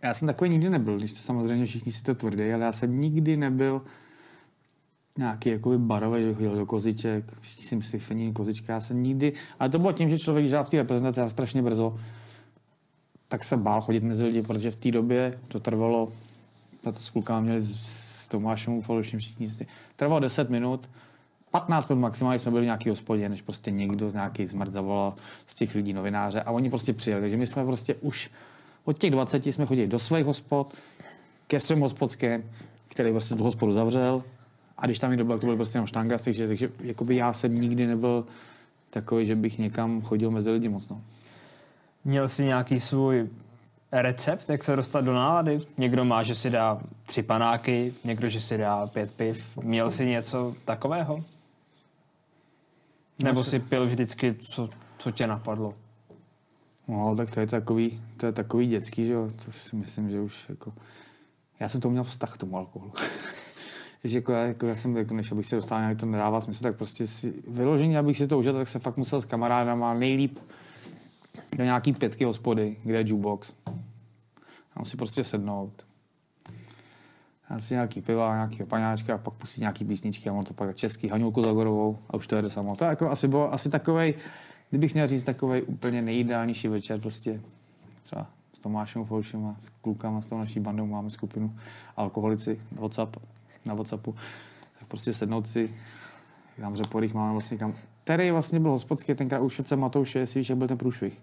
[0.01, 3.01] já jsem takový nikdy nebyl, když to samozřejmě všichni si to tvrdí, ale já jsem
[3.01, 3.81] nikdy nebyl
[5.21, 9.33] nějaký jakoby barový, že chodil do koziček, všichni si myslí, fenín, kozička, já jsem nikdy,
[9.59, 11.95] ale to bylo tím, že člověk, když v té reprezentaci strašně brzo,
[13.27, 16.11] tak se bál chodit mezi lidi, protože v té době to trvalo,
[16.83, 17.61] to s klukama měli
[18.31, 19.47] Tomášem Falošem všichni.
[19.95, 20.89] Trvalo 10 minut,
[21.51, 25.13] 15 minut maximálně jsme byli v nějaký hospodě, než prostě někdo, nějaký zmrt zavolal
[25.45, 27.21] z těch lidí novináře a oni prostě přijeli.
[27.21, 28.31] Takže my jsme prostě už
[28.85, 30.73] od těch 20 jsme chodili do svých hospod,
[31.47, 32.43] ke svým hospodským,
[32.89, 34.23] který prostě tu hospodu zavřel
[34.81, 37.61] a když tam někdo byl, to byl prostě jenom štanga, takže, takže jakoby já jsem
[37.61, 38.25] nikdy nebyl
[38.89, 40.89] takový, že bych někam chodil mezi lidi moc.
[40.89, 41.01] No.
[42.03, 43.29] Měl jsi nějaký svůj
[43.91, 45.61] recept, jak se dostat do nálady?
[45.77, 49.57] Někdo má, že si dá tři panáky, někdo, že si dá pět piv.
[49.63, 51.23] Měl jsi něco takového?
[53.23, 55.73] Nebo si pil vždycky, co, co tě napadlo?
[56.87, 60.21] No, tak to je takový, to je takový dětský, že jo, to si myslím, že
[60.21, 60.73] už jako...
[61.59, 62.93] Já jsem to měl vztah k tomu alkoholu.
[64.03, 66.63] že jako, já, jako, já jsem, jako, než abych se dostal nějak to nedává smysl,
[66.63, 70.39] tak prostě si vyloženě, abych si to užil, tak jsem fakt musel s kamarádama nejlíp
[71.57, 73.53] do nějaký pětky hospody, kde je jukebox.
[74.73, 75.85] Tam si prostě sednout.
[77.49, 80.75] Já si nějaký piva, nějaký paňáčka a pak pustit nějaký písničky a ono to pak
[80.75, 82.75] český Haňulku Zagorovou a už to jede samo.
[82.75, 84.13] To je jako asi bylo asi takovej,
[84.69, 87.41] kdybych měl říct takový úplně nejideálnější večer, prostě
[88.03, 91.55] třeba s Tomášem Folšem a s klukama, s tou naší bandou máme skupinu
[91.97, 93.17] alkoholici WhatsApp,
[93.65, 94.15] na WhatsAppu,
[94.79, 95.75] tak prostě sednout si,
[96.61, 100.39] tam v Řeporích máme vlastně kam, který vlastně byl hospodský, tenkrát už se Matouše, jestli
[100.39, 101.13] víš, jak byl ten průšvih.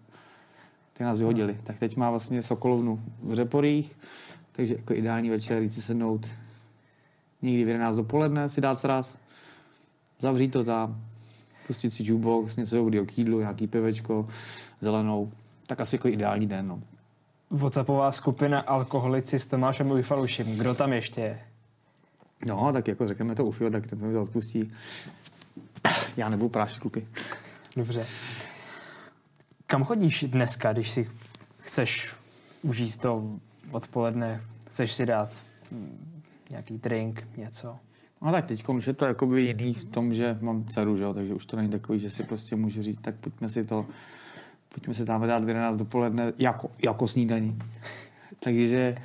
[0.93, 1.57] Ty nás vyhodili.
[1.65, 3.97] Tak teď má vlastně Sokolovnu v Řeporích,
[4.53, 6.27] takže jako ideální večer, jít si sednout
[7.43, 9.19] někdy v 11 dopoledne, si dát sraz,
[10.19, 11.01] zavřít to tam,
[11.67, 14.29] pustit si jukebox, něco dobrýho k jídlu, nějaký pivečko,
[14.81, 15.31] zelenou.
[15.67, 16.69] Tak asi jako ideální den.
[16.69, 16.81] No.
[17.51, 20.57] Whatsappová skupina Alkoholici s Tomášem Ujfalušem.
[20.57, 21.41] Kdo tam ještě je?
[22.47, 24.69] No, tak jako řekneme to Ufio, tak ten to mi to odpustí.
[26.17, 27.09] Já nebudu prášit kluky.
[27.77, 28.07] Dobře.
[29.67, 31.11] Kam chodíš dneska, když si
[31.59, 32.15] chceš
[32.63, 33.31] užít to
[33.71, 35.43] odpoledne, chceš si dát
[36.51, 37.77] nějaký drink, něco?
[38.23, 41.35] No tak teď už je to jakoby jiný v tom, že mám dceru, že takže
[41.35, 43.87] už to není takový, že si prostě můžu říct, tak pojďme si to,
[44.69, 47.59] pojďme si tam dát v 11 dopoledne jako, jako snídaní.
[48.41, 48.97] takže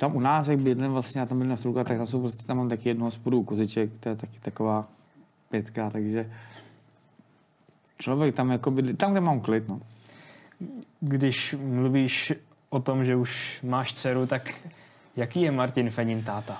[0.00, 2.46] tam u nás, jak bydlím vlastně, já tam bydlím na Sulka, tak tam jsou prostě,
[2.46, 4.88] tam mám taky jednu hospodu koziček, to je taky taková
[5.50, 6.32] pětka, takže
[7.98, 9.80] člověk tam jakoby, tam, kde mám klid, no.
[11.00, 12.32] Když mluvíš
[12.70, 14.54] o tom, že už máš dceru, tak
[15.16, 16.58] jaký je Martin Fenin táta?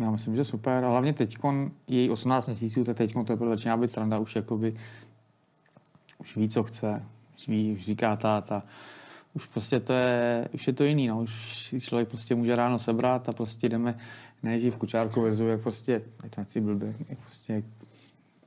[0.00, 0.84] Já myslím, že super.
[0.84, 1.38] A hlavně teď,
[1.88, 4.76] její 18 měsíců, tak teď to je začíná být sranda, už jakoby,
[6.18, 7.04] už ví, co chce,
[7.36, 8.62] už ví, už říká táta.
[9.34, 11.20] Už prostě to je, už je to jiný, no.
[11.22, 13.98] Už si člověk prostě může ráno sebrat a prostě jdeme,
[14.42, 17.62] neží v kučárku vezu, jak prostě, je to nechci blbě, jak prostě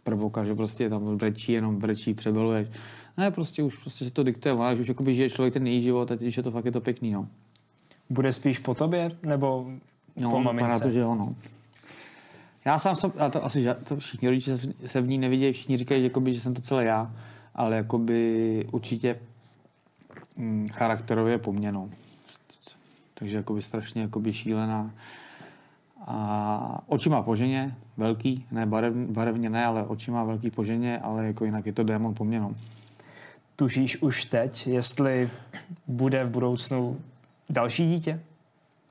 [0.03, 2.69] prvoka, že prostě tam brečí, jenom brečí, přebeluje.
[3.17, 6.11] Ne, prostě už prostě si to diktuje, ona už jakoby žije člověk ten její život
[6.11, 7.27] a teď je to fakt je to pěkný, no.
[8.09, 9.67] Bude spíš po tobě, nebo
[10.19, 10.83] No, po mamince?
[10.83, 11.35] to, že jo, no.
[12.65, 15.17] Já sám jsem, a to asi ža- to všichni rodiče se v- se v ní
[15.17, 17.13] nevidějí, všichni říkají, jakoby, že jsem to celé já,
[17.55, 19.19] ale jakoby určitě
[20.37, 21.89] mm, charakterově po mně, no.
[23.13, 24.91] Takže jakoby strašně jakoby šílená.
[26.07, 30.63] A oči má po ženě, velký, ne barev, barevně ne, ale oči má velký po
[30.63, 32.55] ženě, ale jako jinak je to démon po mně, no.
[33.55, 35.29] Tužíš už teď, jestli
[35.87, 37.01] bude v budoucnu
[37.49, 38.21] další dítě?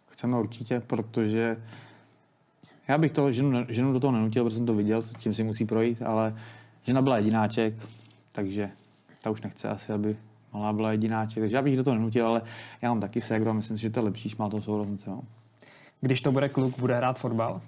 [0.08, 1.56] Chceme určitě, protože
[2.88, 5.64] já bych to ženu, ženu do toho nenutil, protože jsem to viděl, tím si musí
[5.64, 6.34] projít, ale
[6.82, 7.74] žena byla jedináček,
[8.32, 8.70] takže
[9.22, 10.16] ta už nechce asi, aby
[10.56, 12.42] malá byla jedináček, takže já bych do toho nenutil, ale
[12.82, 15.10] já mám taky ségru a myslím si, že to je lepší, když má toho sourozence.
[15.10, 15.22] No.
[16.00, 17.60] Když to bude kluk, bude hrát fotbal?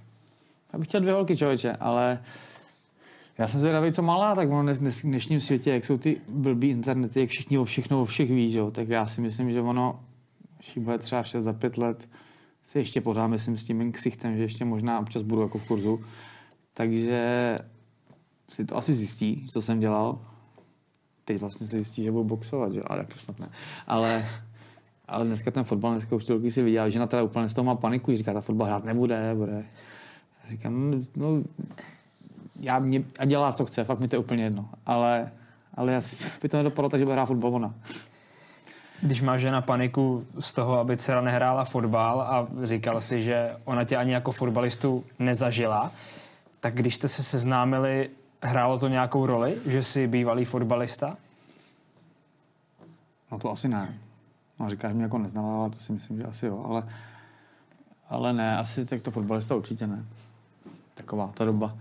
[0.73, 2.23] Já bych chtěl dvě holky, člověče, ale
[3.39, 7.21] já jsem zvědavý, co malá, tak ono v dnešním světě, jak jsou ty blbý internety,
[7.21, 10.01] jak všichni o všechno o všech ví, že jo, tak já si myslím, že ono,
[10.59, 12.09] když bude třeba 6 za 5 let,
[12.63, 16.01] si ještě pořád myslím s tím ksichtem, že ještě možná občas budu jako v kurzu,
[16.75, 17.59] takže
[18.49, 20.19] si to asi zjistí, co jsem dělal.
[21.29, 22.83] Teď vlastně se zjistí, že budu boxovat, že?
[22.83, 23.49] ale tak to snad ne.
[23.87, 24.27] Ale,
[25.09, 27.65] ale dneska ten fotbal, dneska už ty si viděl, že na teda úplně z toho
[27.65, 29.65] má paniku, říká, ta fotbal hrát nebude, bude.
[30.45, 31.43] A říkám, no, no
[32.61, 34.69] já mě, a dělá, co chce, fakt mi to je úplně jedno.
[34.87, 35.31] Ale,
[35.75, 36.01] ale já
[36.43, 37.75] by to nedopadlo tak, že bude hrát fotbal ona.
[39.03, 43.85] Když má žena paniku z toho, aby dcera nehrála fotbal a říkal si, že ona
[43.85, 45.93] tě ani jako fotbalistu nezažila,
[46.61, 48.11] tak když jste se seznámili,
[48.43, 51.17] hrálo to nějakou roli, že jsi bývalý fotbalista?
[53.33, 53.99] No to asi ne.
[54.61, 56.65] No říká, že mě jako neznala, ale to si myslím, že asi jo.
[56.69, 56.89] Ale,
[58.09, 60.05] ale ne, asi tak to fotbalista určitě ne.
[60.95, 61.77] Taková ta doba.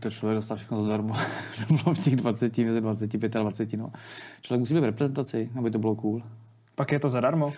[0.00, 1.16] To člověk dostal všechno zdarma.
[1.68, 3.72] to bylo v těch 20, mezi 25 a 20.
[3.72, 3.92] No.
[4.40, 6.22] Člověk musí být v reprezentaci, aby to bylo cool.
[6.74, 7.52] Pak je to zadarmo.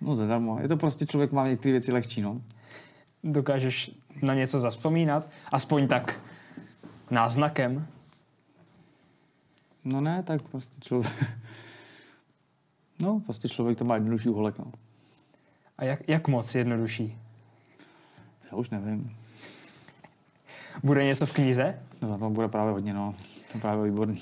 [0.00, 0.58] No zadarmo.
[0.60, 2.40] Je to prostě člověk má některé věci lehčí, no.
[3.24, 3.90] Dokážeš
[4.22, 5.28] na něco zaspomínat?
[5.52, 6.20] Aspoň tak
[7.10, 7.86] náznakem?
[9.84, 11.12] No ne, tak prostě člověk...
[13.00, 14.72] No, prostě člověk to má jednodušší uholek, no.
[15.78, 17.18] A jak, jak moc jednodušší?
[18.50, 19.16] Já už nevím.
[20.82, 21.82] Bude něco v knize?
[22.02, 23.14] No za to bude právě hodně, no.
[23.52, 24.20] To je právě výborný.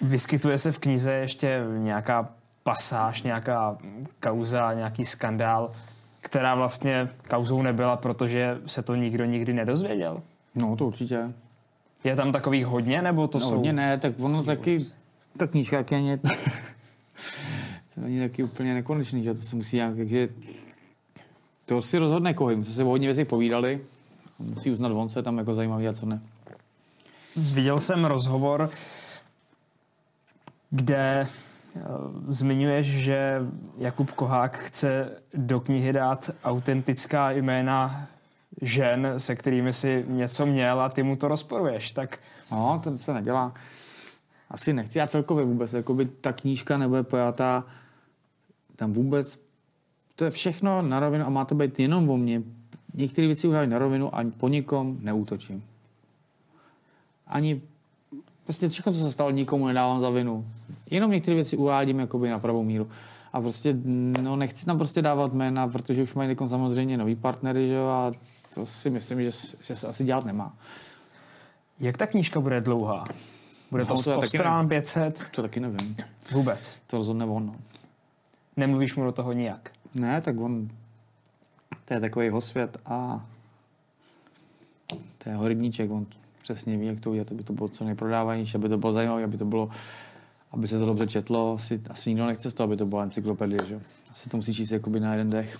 [0.00, 2.28] Vyskytuje se v knize ještě nějaká
[2.62, 3.78] pasáž, nějaká
[4.20, 5.72] kauza, nějaký skandál,
[6.20, 10.22] která vlastně kauzou nebyla, protože se to nikdo nikdy nedozvěděl?
[10.56, 11.32] No, to určitě.
[12.04, 13.54] Je tam takových hodně, nebo to no, jsou...
[13.54, 14.84] hodně ne, tak ono taky,
[15.36, 16.18] ta knížka jak je
[17.94, 20.28] to není taky úplně nekonečný, že to se musí nějak, takže
[21.66, 22.56] to si rozhodne koho.
[22.56, 23.80] My jsme se o hodně věcí povídali,
[24.38, 26.20] musí uznat on, co je tam jako zajímavý a co ne.
[27.36, 28.70] Viděl jsem rozhovor,
[30.70, 31.26] kde
[31.76, 31.80] eh,
[32.28, 33.40] zmiňuješ, že
[33.78, 38.08] Jakub Kohák chce do knihy dát autentická jména
[38.62, 42.18] žen, se kterými si něco měl a ty mu to rozporuješ, tak...
[42.52, 43.54] No, to se nedělá.
[44.50, 44.98] Asi nechci.
[44.98, 47.64] Já celkově vůbec, jakoby ta knížka nebude pojatá
[48.76, 49.38] tam vůbec,
[50.16, 52.42] to je všechno na rovinu a má to být jenom o mně.
[52.94, 55.64] Některé věci udělají na rovinu a po nikom neútočím.
[57.26, 57.62] Ani
[58.44, 60.46] prostě všechno, co se stalo, nikomu nedávám za vinu.
[60.90, 62.88] Jenom některé věci uvádím jakoby na pravou míru.
[63.32, 63.76] A prostě,
[64.22, 68.12] no nechci tam prostě dávat jména, protože už mají samozřejmě nový partnery, že jo, a
[68.56, 69.30] to si myslím, že,
[69.60, 70.56] že se asi dělat nemá.
[71.80, 73.04] Jak ta knížka bude dlouhá?
[73.70, 75.22] Bude to, no, to 100 strán, 500?
[75.34, 75.96] To taky nevím.
[76.32, 76.76] Vůbec?
[76.86, 77.46] To rozhodne on.
[77.46, 77.56] No.
[78.56, 79.70] Nemluvíš mu do toho nijak?
[79.94, 80.68] Ne, tak on,
[81.84, 83.26] to je takový jeho svět a
[85.18, 86.06] to je jeho rybníček, on
[86.42, 89.36] přesně ví, jak to udělat, aby to bylo co nejprodávanější, aby to bylo zajímavé, aby
[89.38, 89.70] to bylo,
[90.52, 91.54] aby se to dobře četlo.
[91.54, 93.80] Asi, asi nikdo nechce z toho, aby to byla encyklopedie, že?
[94.10, 95.58] Asi to musí číst jakoby na jeden dech.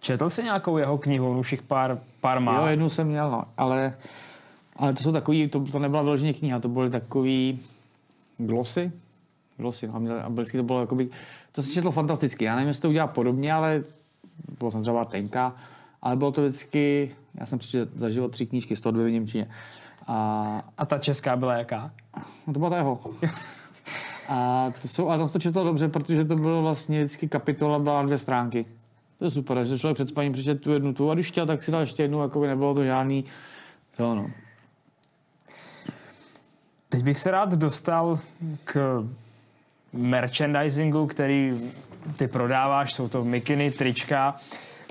[0.00, 2.60] Četl jsi nějakou jeho knihu, už jich pár, pár má?
[2.60, 3.94] Jo, jednu jsem měl, no, ale,
[4.76, 7.60] ale to jsou takový, to, to nebyla vyloženě kniha, to byly takový
[8.38, 8.92] glosy,
[9.56, 11.08] glosy, no, a, měl, a vždycky to bylo jakoby,
[11.52, 13.84] to se četlo fantasticky, já nevím, jestli to udělá podobně, ale
[14.58, 15.54] bylo jsem třeba tenka,
[16.02, 19.12] ale bylo to vždycky, já jsem přečetl za život tři knížky, z toho dvě v
[19.12, 19.48] Němčině.
[20.06, 21.90] A, a ta česká byla jaká?
[22.46, 23.00] No to byla ta jeho.
[24.28, 28.02] A to jsou, a tam to četl dobře, protože to bylo vlastně vždycky kapitola, byla
[28.02, 28.66] dvě stránky.
[29.18, 31.62] To je super, že člověk před spaním přečet tu jednu tu a když chtěl, tak
[31.62, 33.24] si dal ještě jednu, jako by nebylo to žádný,
[33.96, 34.30] to no.
[36.88, 38.18] Teď bych se rád dostal
[38.64, 39.04] k
[39.92, 41.60] merchandisingu, který
[42.16, 44.36] ty prodáváš, jsou to mikiny, trička.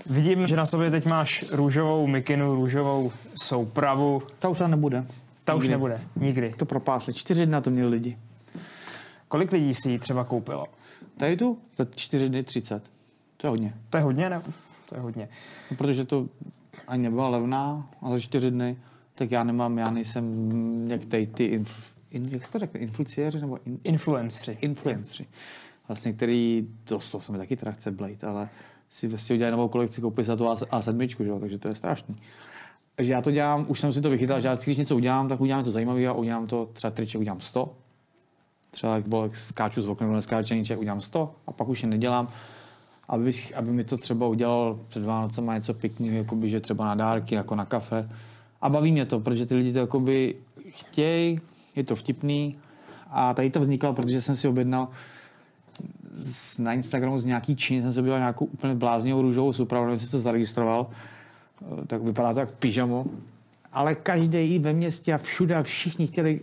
[0.05, 4.21] Vidím, že na sobě teď máš růžovou mikinu, růžovou soupravu.
[4.39, 5.05] Ta už nebude.
[5.43, 5.65] Ta nikdy.
[5.65, 6.53] už nebude, nikdy.
[6.57, 7.13] To propásli.
[7.13, 8.17] Čtyři dny na to měli lidi.
[9.28, 10.65] Kolik lidí si ji třeba koupilo?
[11.17, 11.57] Tady tu?
[11.78, 12.97] Za čtyři dny třicet.
[13.38, 13.73] To je hodně.
[13.89, 14.41] To je hodně, ne?
[14.85, 15.29] To je hodně.
[15.71, 16.27] No, protože to
[16.88, 18.77] ani nebyla levná, a za čtyři dny,
[19.15, 23.59] tak já nemám, já nejsem jak tady ty, inf, in, jak to řekne, influenciéři nebo
[23.65, 24.57] in, influenceri.
[24.61, 25.29] Influenceri.
[25.88, 28.49] Vlastně, který, to, to se mi taky teda chce blejt, ale
[28.89, 31.39] si vlastně udělají novou kolekci, koupit za tu A7, že?
[31.39, 32.15] takže to je strašný.
[32.95, 35.41] Takže já to dělám, už jsem si to vychytal, že já když něco udělám, tak
[35.41, 37.77] udělám to zajímavé a udělám to třeba triček, udělám 100.
[38.71, 42.29] Třeba jak bylo, jak skáču z okna, neskáčení, udělám 100 a pak už je nedělám
[43.10, 47.36] abych, aby mi to třeba udělal před Vánocem něco pěkného, jakoby, že třeba na dárky,
[47.36, 48.10] jako na kafe.
[48.62, 50.36] A baví mě to, protože ty lidi to jakoby
[50.70, 51.39] chtějí,
[51.76, 52.55] je to vtipný.
[53.10, 54.88] A tady to vzniklo, protože jsem si objednal
[56.60, 60.12] na Instagramu z nějaký Číny, jsem si objednal nějakou úplně bláznivou růžovou soupravu, nevím, jestli
[60.12, 60.88] to zaregistroval,
[61.88, 63.05] tak vypadá to jak pyžamo
[63.74, 66.41] ale každý ve městě a všude a všichni chtěli,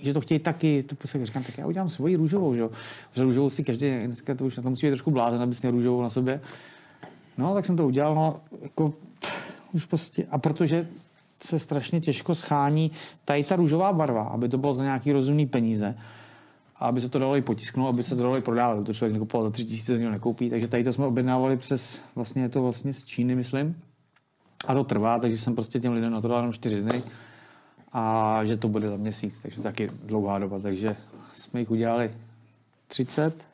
[0.00, 0.82] že to chtějí taky.
[0.82, 2.62] To prostě říkám, tak já udělám svoji růžovou, že?
[3.14, 5.66] že růžovou si každý, dneska to už na to musí být trošku blázen, aby si
[5.66, 6.40] měl růžovou na sobě.
[7.38, 8.94] No, tak jsem to udělal, no, jako,
[9.72, 10.88] už prostě, a protože
[11.42, 12.90] se strašně těžko schání
[13.24, 15.94] tady ta růžová barva, aby to bylo za nějaký rozumný peníze,
[16.76, 18.86] a aby se to dalo i potisknout, aby se to dalo i prodávat.
[18.86, 20.50] To člověk nekupoval za tři tisíce, to nekoupí.
[20.50, 23.76] Takže tady to jsme objednávali přes, vlastně je to vlastně z Číny, myslím.
[24.66, 27.02] A to trvá, takže jsem prostě těm lidem na to dal jenom čtyři dny
[27.92, 30.58] a že to bude za měsíc, takže taky dlouhá doba.
[30.58, 30.96] Takže
[31.34, 32.10] jsme jich udělali
[32.86, 33.46] 30,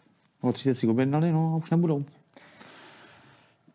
[0.43, 2.05] nebo 30 si objednali, no a už nebudou.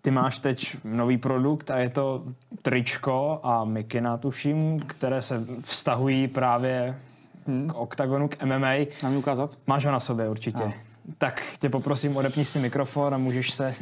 [0.01, 2.23] Ty máš teď nový produkt a je to
[2.61, 6.99] tričko a mikina, tuším, které se vztahují právě
[7.47, 7.67] hmm.
[7.67, 8.73] k oktagonu, k MMA.
[9.03, 9.57] Mám ukázat?
[9.67, 10.63] Máš ho na sobě určitě.
[10.63, 10.73] A.
[11.17, 13.75] Tak tě poprosím, odepni si mikrofon a můžeš se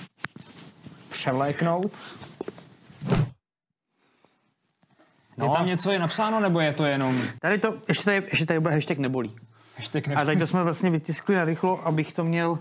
[1.09, 2.01] převléknout.
[5.39, 5.45] No.
[5.45, 7.21] Je tam něco je napsáno, nebo je to jenom...
[7.41, 9.35] Tady to, ještě tady, ještě tady bude hashtag nebolí.
[9.77, 10.21] Hashtag nebolí.
[10.21, 12.59] A tady to jsme vlastně vytiskli na rychlo, abych to měl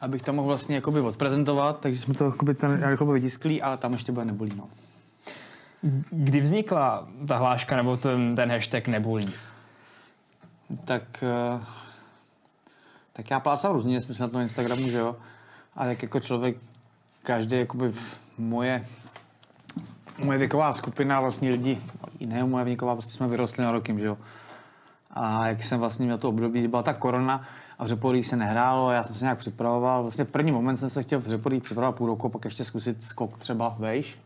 [0.00, 3.92] abych to mohl vlastně jakoby odprezentovat, takže jsme to jakoby ten, jakoby vytiskli, ale tam
[3.92, 4.52] ještě bude nebolí.
[4.56, 4.68] No.
[6.10, 9.34] Kdy vznikla ta hláška nebo ten, ten hashtag nebolí?
[10.84, 11.60] Tak, eh,
[13.12, 15.16] tak já plácal různě, jsme se na tom Instagramu, že jo.
[15.76, 16.56] A tak jako člověk,
[17.22, 17.92] každý jakoby
[18.38, 18.86] moje
[20.18, 21.78] moje věková skupina vlastně lidi,
[22.26, 24.18] ne moje věková, prostě jsme vyrostli na rokem, že jo.
[25.10, 27.42] A jak jsem vlastně měl to období, byla ta korona
[27.78, 30.02] a v Řepolích se nehrálo, já jsem se nějak připravoval.
[30.02, 33.38] Vlastně první moment jsem se chtěl v Řepolích připravovat půl roku, pak ještě zkusit skok
[33.38, 34.18] třeba vejš,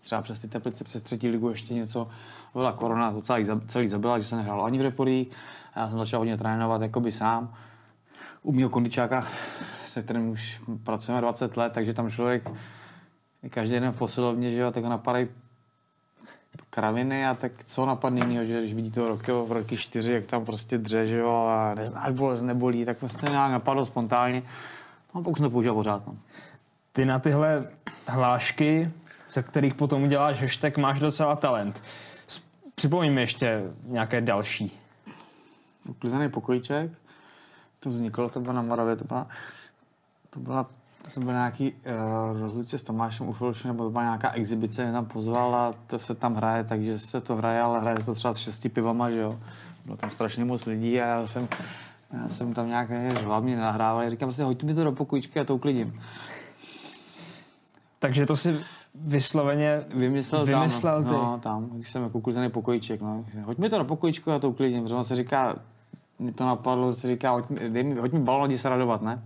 [0.00, 2.08] třeba přes ty teplice, přes třetí ligu ještě něco.
[2.52, 5.30] Byla korona, to celý, celý zabila, že se nehrálo ani v Řepolích.
[5.76, 7.54] Já jsem začal hodně trénovat jakoby sám.
[8.42, 9.26] U mého kondičáka,
[9.82, 12.50] se kterým už pracujeme 20 let, takže tam člověk
[13.50, 15.28] každý den v posilovně, že jo, tak ho napadají
[16.70, 20.26] kraviny a tak co napadne jiného, že když vidí toho roky, v roky čtyři, jak
[20.26, 24.42] tam prostě dře, že jo, a neznáš bolest, nebolí, tak vlastně nějak napadlo spontánně.
[25.14, 26.06] No, pokud jsem to použil pořád.
[26.06, 26.16] No.
[26.92, 27.68] Ty na tyhle
[28.06, 28.90] hlášky,
[29.32, 31.82] ze kterých potom uděláš hashtag, máš docela talent.
[32.74, 34.78] Připomíň mi ještě nějaké další.
[35.88, 36.90] Uklizený pokojíček,
[37.80, 39.26] to vzniklo, to bylo na Moravě, to byla,
[40.30, 40.66] to byla
[41.08, 45.06] jsem byl nějaký uh, rozlučce s Tomášem Ufilšem, nebo to byla nějaká exibice, mě tam
[45.06, 48.36] pozval a to se tam hraje, takže se to hraje, ale hraje to třeba s
[48.36, 49.38] šesti pivama, že jo.
[49.84, 51.48] Bylo tam strašně moc lidí a já jsem,
[52.12, 52.90] já jsem tam nějak
[53.24, 56.00] hlavně nahrával a říkám si, hoďte mi to do pokojíčky a to uklidím.
[57.98, 58.56] Takže to si
[58.94, 61.16] vysloveně vymyslel, vymyslel tam, ty.
[61.16, 63.24] no, tam, když jsem jako uklizený pokojíček, no.
[63.44, 65.56] Hoď mi to do pokojíčku a to uklidím, protože on se říká,
[66.18, 69.22] mi to napadlo, se říká, hoď mi, dej mi, hoď mi balon, se radovat, ne?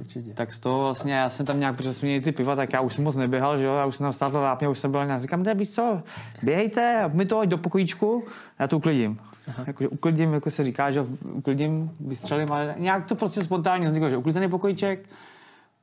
[0.00, 0.34] Určitě.
[0.34, 3.04] Tak z toho vlastně, já jsem tam nějak přesměnil ty piva, tak já už jsem
[3.04, 5.42] moc neběhal, že jo, já už jsem tam stál vápně, už jsem byl nějak, říkám,
[5.42, 6.02] ne, víš co,
[6.42, 8.24] běhejte, mi to do pokojíčku,
[8.58, 9.20] já to uklidím.
[9.66, 14.16] Jakože uklidím, jako se říká, že uklidím, vystřelím, ale nějak to prostě spontánně vzniklo, že
[14.16, 15.08] uklizený pokojíček,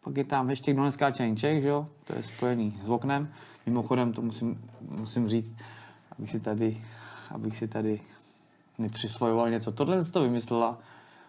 [0.04, 3.30] pak je tam ještě kdo neskáče Čech, že jo, to je spojený s oknem.
[3.66, 5.56] Mimochodem, to musím, musím říct,
[6.18, 6.78] abych si tady,
[7.32, 8.00] abych si tady
[8.78, 9.72] nepřisvojoval něco.
[9.72, 10.78] Tohle to vymyslela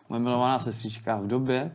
[0.09, 1.73] moje milovaná sestřička v době,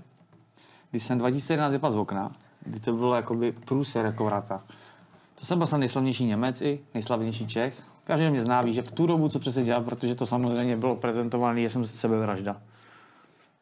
[0.97, 2.31] když jsem 2011 vypadl z okna,
[2.65, 4.63] kdy to bylo jakoby průser jako vrata.
[5.35, 7.83] To jsem byl nejslavnější Němec i nejslavnější Čech.
[8.03, 10.95] Každý mě zná, ví, že v tu dobu, co přesně dělal, protože to samozřejmě bylo
[10.95, 12.61] prezentované, že jsem sebevražda.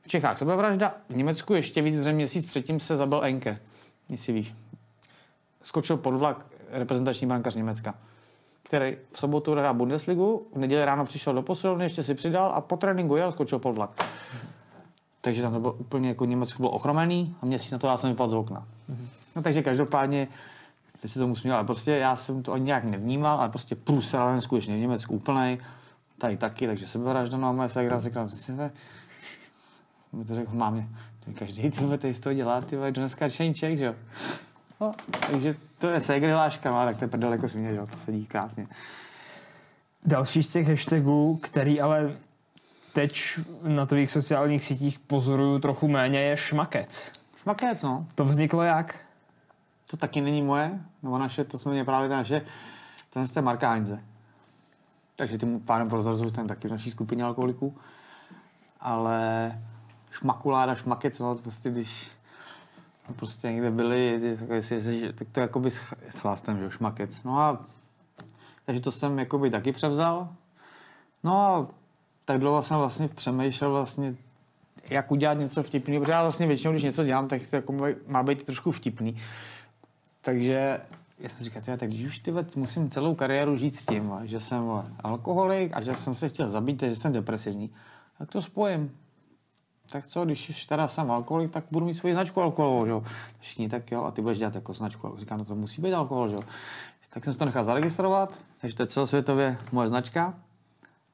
[0.01, 3.59] V Čechách sebevražda, v Německu ještě víc, protože měsíc předtím se zabil Enke,
[4.09, 4.55] jestli víš.
[5.63, 7.95] Skočil pod vlak reprezentační brankář Německa,
[8.63, 12.61] který v sobotu hrál Bundesligu, v neděli ráno přišel do posilovny, ještě si přidal a
[12.61, 14.05] po tréninku jel, skočil pod vlak.
[15.25, 18.09] Takže tam to bylo úplně jako Německo bylo ochromený a měsíc na to já jsem
[18.09, 18.59] vypadl z okna.
[18.59, 19.07] Mm-hmm.
[19.35, 20.27] No takže každopádně,
[21.01, 24.19] teď se tomu směl, ale prostě já jsem to ani nějak nevnímal, ale prostě průser,
[24.19, 25.57] ale skutečně v Německu úplnej,
[26.17, 28.51] tady taky, takže sebevražda, no a moje segra řekla, že si
[30.13, 30.87] mi to řekl mámě,
[31.25, 33.95] to každý ty tady z toho dělá, ty vole, dneska čeníček, že jo.
[34.81, 34.95] No,
[35.31, 37.97] takže to je segry láška, no, tak to je prdel jako svině, že jo, to
[37.97, 38.67] sedí krásně.
[40.05, 42.15] Další z těch hashtagů, který ale
[42.95, 47.11] teď na tvých sociálních sítích pozoruju trochu méně, je šmakec.
[47.41, 48.07] Šmakec, no.
[48.15, 48.99] To vzniklo jak?
[49.91, 52.41] To taky není moje, nebo naše, to jsme mě právě naše,
[53.09, 54.03] to je Marka Heinze.
[55.15, 57.77] Takže tím pádem prozrazuju, ten taky v naší skupině alkoholiků.
[58.79, 59.51] Ale
[60.11, 62.11] šmakuláda, šmakec, no, prostě když
[63.15, 64.35] prostě někde byli,
[65.15, 67.23] tak to jakoby s, s chlastem, že šmakec.
[67.23, 67.65] No a
[68.65, 70.29] takže to jsem jakoby taky převzal.
[71.23, 71.67] No a
[72.25, 74.15] tak dlouho jsem vlastně přemýšlel vlastně,
[74.89, 77.73] jak udělat něco vtipný, protože já vlastně většinou, když něco dělám, tak to jako
[78.07, 79.17] má být trošku vtipný.
[80.21, 80.81] Takže
[81.19, 84.63] já jsem říkal, tak když už ty musím celou kariéru žít s tím, že jsem
[85.03, 87.69] alkoholik a že jsem se chtěl zabít, že jsem depresivní,
[88.17, 88.91] tak to spojím.
[89.89, 93.09] Tak co, když už teda jsem alkoholik, tak budu mít svoji značku alkoholu, že
[93.39, 95.15] Všichni, tak jo, a ty budeš dělat jako značku.
[95.17, 96.35] Říkám, no to musí být alkohol, že
[97.09, 100.33] Tak jsem si to nechal zaregistrovat, takže to je celosvětově moje značka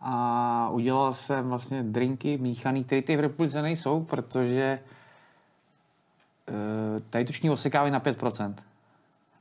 [0.02, 4.80] a udělal jsem vlastně drinky míchaný, které ty v republice nejsou, protože e,
[7.10, 8.54] tady tušní osekávají na 5%.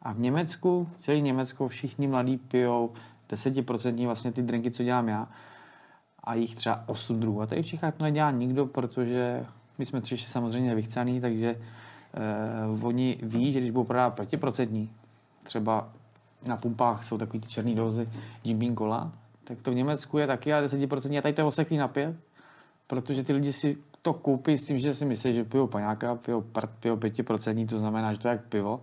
[0.03, 2.93] A v Německu, v celé Německu všichni mladí pijou
[3.31, 5.29] 10% vlastně ty drinky, co dělám já
[6.25, 7.43] a jich třeba 8 druhů.
[7.43, 9.47] A tady v Čechách to nedělá nikdo, protože
[9.79, 14.91] my jsme tři samozřejmě vychcaný, takže e, oni ví, že když budou prodávat protiprocentní,
[15.43, 15.89] třeba
[16.47, 18.09] na pumpách jsou takový ty černé dozy
[18.45, 19.13] Jim Beam Cola,
[19.51, 22.17] tak to v Německu je taky ale 10% a tady to je oseklý na pět,
[22.87, 26.41] protože ty lidi si to koupí s tím, že si myslí, že pijou paňáka, pijou
[26.41, 28.81] prd, pijou 5%, to znamená, že to je jak pivo,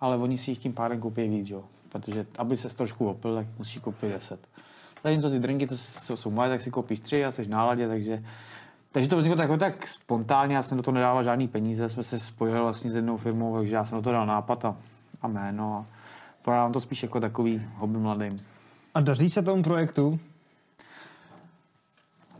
[0.00, 1.64] ale oni si jich tím pádem koupí víc, jo.
[1.88, 4.48] Protože aby se trošku opil, tak musí koupit 10.
[5.20, 5.76] to ty drinky, to
[6.16, 8.24] jsou moje, tak si koupíš tři a jsi v náladě, takže
[8.92, 12.18] Takže to vzniklo tak, tak spontánně, já jsem do toho nedával žádný peníze, jsme se
[12.18, 14.76] spojili vlastně s jednou firmou, takže já jsem do toho dal nápad a,
[15.22, 15.86] a jméno a
[16.42, 18.40] prodávám to spíš jako takový hobby mladým.
[18.98, 20.18] A daří se tomu projektu?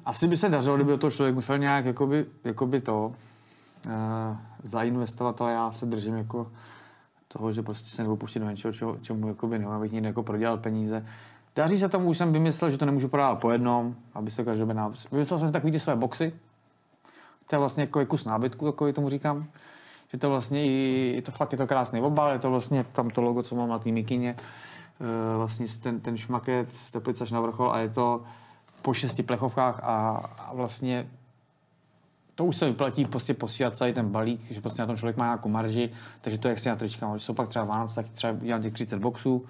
[0.04, 3.12] Asi by se dařilo, kdyby toho člověk musel nějak jakoby, jakoby to
[3.86, 3.92] uh,
[4.62, 6.50] zainvestovat, ale já se držím jako
[7.28, 10.22] toho, že prostě se nebudu pustit do něčeho, čemu, čemu jakoby nevím, abych někde jako
[10.22, 11.06] prodělal peníze.
[11.56, 14.62] Daří se tomu, už jsem vymyslel, že to nemůžu prodávat po jednom, aby se každý
[15.12, 16.32] Vymyslel jsem si takový ty své boxy.
[17.46, 19.46] To je vlastně jako kus nábytku, jako tomu říkám.
[20.12, 23.11] Že to vlastně i, je to fakt je to krásný obal, je to vlastně tam
[23.11, 24.36] to logo, co mám na té mikině.
[25.01, 28.22] E, vlastně ten, ten šmaket z Teplice až na vrchol a je to
[28.82, 31.09] po šesti plechovkách a, a vlastně
[32.34, 35.24] to už se vyplatí prostě posílat celý ten balík, že prostě na tom člověk má
[35.24, 35.90] nějakou marži,
[36.20, 37.11] takže to je extra trička.
[37.11, 39.46] Když jsou pak třeba Vánoce, tak třeba dělám těch 30 boxů,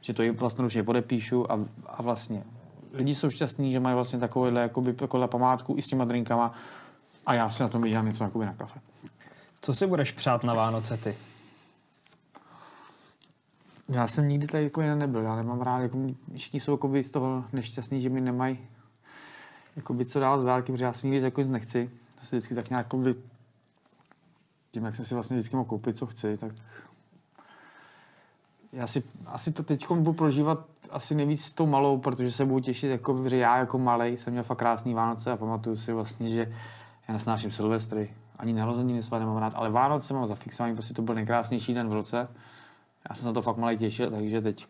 [0.00, 2.44] že to vlastně už podepíšu a, a vlastně
[2.92, 6.54] lidi jsou šťastní, že mají vlastně takovouhle, jakoby, takovouhle památku i s těma drinkama
[7.26, 8.80] a já si na tom vydělám něco jakoby na kafe.
[9.62, 11.16] Co si budeš přát na Vánoce ty?
[13.88, 15.20] Já jsem nikdy tady jako jiný nebyl.
[15.20, 15.98] Já nemám rád, jako
[16.36, 18.58] všichni jsou jako z toho nešťastní, že mi nemají
[19.76, 21.90] jakoby co dál z dárky, protože já si nikdy jako nechci.
[22.20, 23.14] To si vždycky tak nějak jakoby,
[24.70, 26.52] tím, jak jsem si vlastně vždycky mohl koupit, co chci, tak
[28.72, 32.60] já si asi to teď budu prožívat asi nejvíc s tou malou, protože se budu
[32.60, 36.28] těšit, jako, že já jako malý jsem měl fakt krásný Vánoce a pamatuju si vlastně,
[36.28, 36.52] že
[37.08, 41.14] já nesnáším Silvestry, ani narozeniny své nemám rád, ale Vánoce mám zafixovaný, prostě to byl
[41.14, 42.28] nejkrásnější den v roce.
[43.10, 44.66] Já jsem se na to fakt malý těšil, takže teď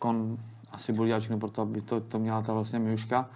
[0.71, 3.31] asi budu dělat všechno pro to, aby to, to měla ta vlastně Miuška.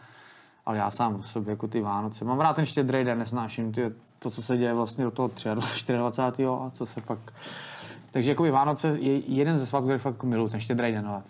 [0.66, 2.24] Ale já sám v sobě jako ty Vánoce.
[2.24, 6.44] Mám rád ten štědrý den, nesnáším ty, to, co se děje vlastně do toho 23.
[6.46, 7.18] a co se pak
[8.16, 11.22] takže jako Vánoce je jeden ze svátků, který fakt miluji, ten štědrý den, ale.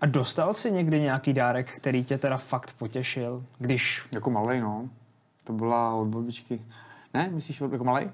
[0.00, 4.06] A dostal jsi někdy nějaký dárek, který tě teda fakt potěšil, když...
[4.14, 4.88] Jako malý, no.
[5.44, 6.62] To byla od babičky.
[7.14, 8.06] Ne, myslíš jako malý?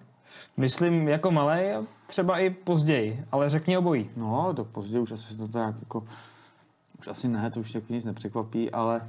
[0.56, 1.62] Myslím jako malý,
[2.06, 4.10] třeba i později, ale řekni obojí.
[4.16, 6.04] No, to později už asi to tak jako...
[6.98, 9.08] Už asi ne, to už jako nic nepřekvapí, ale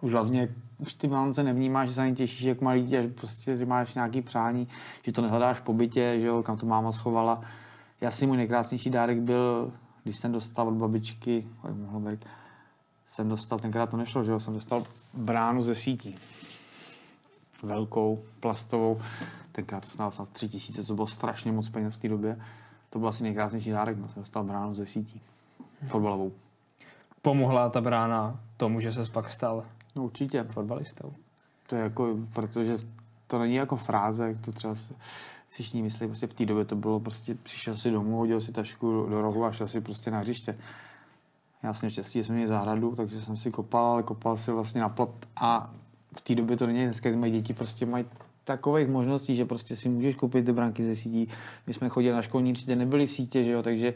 [0.00, 3.56] už hlavně už ty Vánoce nevnímáš, že se ani těšíš jak malý dítě, že prostě
[3.56, 4.68] že máš nějaký přání,
[5.02, 7.40] že to nehledáš po bytě, že jo, kam to máma schovala.
[8.00, 9.72] Já si můj nejkrásnější dárek byl,
[10.04, 12.24] když jsem dostal od babičky, mohlo být,
[13.06, 14.84] jsem dostal, tenkrát to nešlo, že jo, jsem dostal
[15.14, 16.14] bránu ze sítí.
[17.62, 19.00] Velkou, plastovou.
[19.52, 22.40] Tenkrát to stálo snad tři tisíce, co bylo strašně moc peněz v té době.
[22.90, 25.20] To byl asi nejkrásnější dárek, no, jsem dostal bránu ze sítí.
[25.86, 26.32] Fotbalovou.
[27.22, 29.64] Pomohla ta brána tomu, že se pak stal
[29.98, 30.44] No určitě.
[30.44, 31.12] Fotbalistou.
[31.68, 32.76] To je jako, protože
[33.26, 34.94] to není jako fráze, jak to třeba si
[35.48, 39.06] všichni myslí, prostě v té době to bylo prostě, přišel si domů, hodil si tašku
[39.10, 40.54] do rohu a šel si prostě na hřiště.
[41.62, 44.80] Já jsem štěstí, že jsme měli zahradu, takže jsem si kopal, ale kopal si vlastně
[44.80, 45.72] na plot a
[46.18, 48.04] v té době to není, dneska mají děti prostě mají
[48.44, 51.28] takových možností, že prostě si můžeš koupit ty branky ze sítí.
[51.66, 53.94] My jsme chodili na školní třídě, nebyly sítě, že jo, takže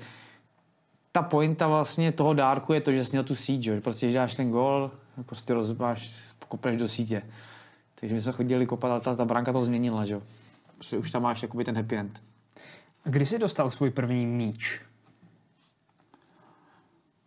[1.12, 4.18] ta pointa vlastně toho dárku je to, že jsi měl tu síť, že prostě, že
[4.18, 4.90] dáš ten gol,
[5.26, 6.16] prostě rozmáš,
[6.48, 7.22] kopneš do sítě.
[7.94, 10.20] Takže my jsme chodili kopat, ale ta, ta branka to změnila, že
[10.82, 12.22] Protože už tam máš jakoby ten happy end.
[13.04, 14.80] A kdy jsi dostal svůj první míč?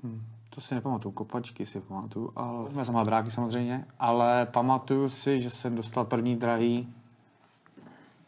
[0.03, 0.25] Hmm,
[0.55, 5.49] to si nepamatuju, kopačky si pamatuju, ale já jsem dráky samozřejmě, ale pamatuju si, že
[5.49, 6.93] jsem dostal první drahý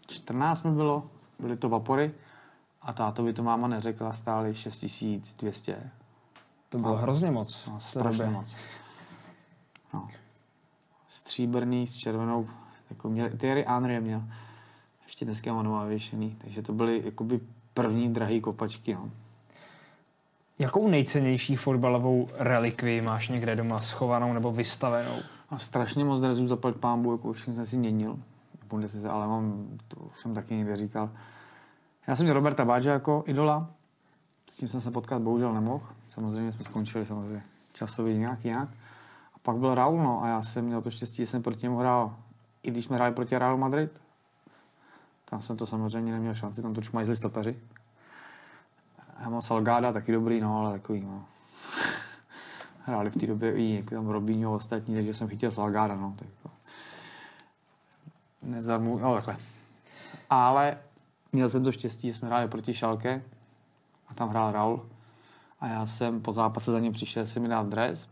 [0.07, 1.09] 14 mi bylo,
[1.39, 2.11] byly to vapory
[2.81, 5.91] a tátovi to máma neřekla, stály 6200.
[6.69, 7.67] To bylo a, hrozně moc.
[7.67, 8.55] No, strašně moc.
[9.93, 10.07] No.
[11.07, 12.47] Stříbrný s červenou,
[12.89, 14.23] jako měl, Thierry Henry měl.
[15.03, 17.39] Ještě dneska mám doma vyšený, takže to byly jakoby
[17.73, 18.93] první drahé kopačky.
[18.93, 19.11] No.
[20.59, 25.15] Jakou nejcennější fotbalovou relikvi máš někde doma schovanou nebo vystavenou?
[25.49, 28.19] A strašně moc drezů zaplat pámbu, jako všechny jsem si měnil.
[29.09, 31.09] Ale mám, to jsem taky někde říkal.
[32.07, 33.69] Já jsem měl Roberta Báža jako idola.
[34.51, 35.85] S tím jsem se potkat bohužel nemohl.
[36.09, 37.43] Samozřejmě jsme skončili samozřejmě
[37.73, 38.69] časově nějak jinak
[39.47, 42.15] pak byl Raul, no, a já jsem měl to štěstí, že jsem proti němu hrál,
[42.63, 44.01] i když jsme hráli proti Real Madrid.
[45.25, 47.59] Tam jsem to samozřejmě neměl šanci, tam to čmají stopeři.
[49.25, 51.25] Mám Salgada, taky dobrý, no, ale takový, no.
[52.85, 56.15] Hráli v té době i tam Robinho ostatní, takže jsem chytil Salgada, no.
[56.19, 56.49] Tak to...
[58.41, 59.37] Nezarmu, no takhle.
[60.29, 60.77] Ale
[61.31, 63.23] měl jsem to štěstí, že jsme hráli proti Šalke
[64.07, 64.85] a tam hrál Raul.
[65.59, 68.09] A já jsem po zápase za ním přišel, si mi dát dres,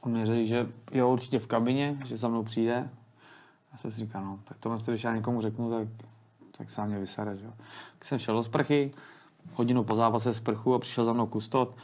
[0.00, 2.90] On mi řekl, že je určitě v kabině, že za mnou přijde.
[3.72, 5.88] Já jsem si říkal, no, tak tohle, když já někomu řeknu, tak,
[6.58, 7.36] tak se mě vysere.
[7.36, 7.46] Že?
[7.98, 8.92] Tak jsem šel do sprchy,
[9.54, 11.74] hodinu po zápase sprchu a přišel za mnou kustot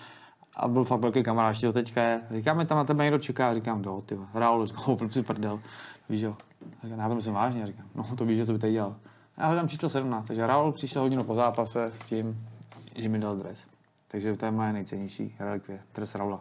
[0.56, 2.20] A byl fakt velký kamarád, ještě to teďka je.
[2.30, 4.18] Říkáme, tam na tebe někdo čeká, říkám, do, ty.
[4.34, 5.60] Raul, říkám, oh, si prdel.
[6.08, 6.36] Víš jo.
[6.84, 8.96] Říkám, já to myslím vážně, říkám, no to víš, že co by tady dělal.
[9.38, 12.48] Já hledám číslo 17, takže Raul přišel hodinu po zápase s tím,
[12.96, 13.66] že mi dal dres.
[14.08, 16.40] Takže to je moje nejcennější relikvie, dres Raula.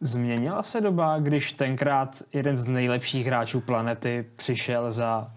[0.00, 5.32] Změnila se doba, když tenkrát jeden z nejlepších hráčů planety přišel za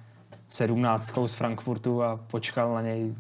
[0.49, 3.15] sedmnáctkou z Frankfurtu a počkal na něj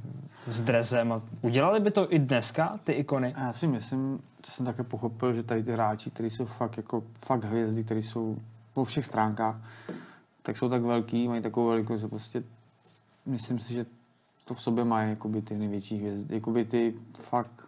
[0.47, 1.11] s dresem.
[1.11, 3.33] A udělali by to i dneska, ty ikony?
[3.37, 7.03] Já si myslím, co jsem také pochopil, že tady ty hráči, kteří jsou fakt, jako,
[7.25, 8.37] fakt hvězdy, kteří jsou
[8.73, 9.55] po všech stránkách,
[10.41, 12.43] tak jsou tak velký, mají takovou velikost, že prostě
[13.25, 13.85] myslím si, že
[14.45, 17.67] to v sobě mají jakoby ty největší hvězdy, jakoby ty fakt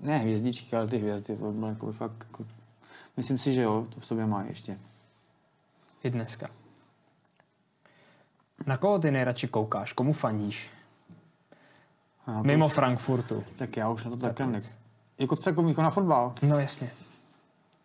[0.00, 2.46] ne hvězdičky, ale ty hvězdy, to bylo jako fakt, jako,
[3.16, 4.78] myslím si, že jo, to v sobě má ještě.
[6.02, 6.50] I dneska.
[8.66, 9.92] Na koho ty nejradši koukáš?
[9.92, 10.70] Komu fandíš?
[12.26, 13.44] Já Mimo už, Frankfurtu.
[13.58, 14.60] Tak já už na to také ne.
[15.18, 16.32] Jako co jako na fotbal?
[16.42, 16.90] No jasně.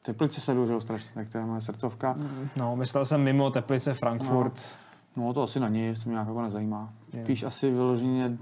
[0.01, 2.15] Teplice se že strašně, tak to je moje srdcovka.
[2.57, 4.77] No, myslel jsem mimo Teplice, Frankfurt.
[5.15, 6.93] No, no to asi na něj, to mě nějak jako nezajímá.
[7.13, 7.25] Je.
[7.25, 8.37] Píš asi vyloženě,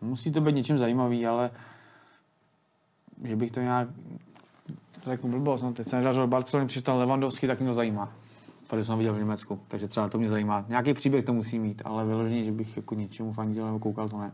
[0.00, 1.50] musí to být něčím zajímavý, ale
[3.24, 3.88] že bych to nějak
[5.04, 8.12] řeknu blbost, no teď jsem žil Barcelony, přišel Levandovský, tak mě to zajímá.
[8.66, 10.64] Protože jsem viděl v Německu, takže třeba to mě zajímá.
[10.68, 14.18] Nějaký příběh to musí mít, ale vyloženě, že bych jako něčemu fandil nebo koukal, to
[14.18, 14.32] ne.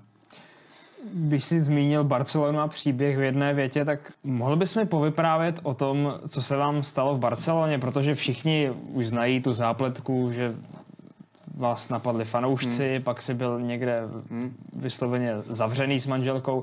[1.14, 5.74] Když jsi zmínil Barcelonu a příběh v jedné větě, tak mohl bys mi povyprávět o
[5.74, 10.54] tom, co se vám stalo v Barceloně, protože všichni už znají tu zápletku, že
[11.56, 13.02] vás napadli fanoušci, hmm.
[13.02, 14.56] pak si byl někde hmm.
[14.72, 16.62] vysloveně zavřený s manželkou.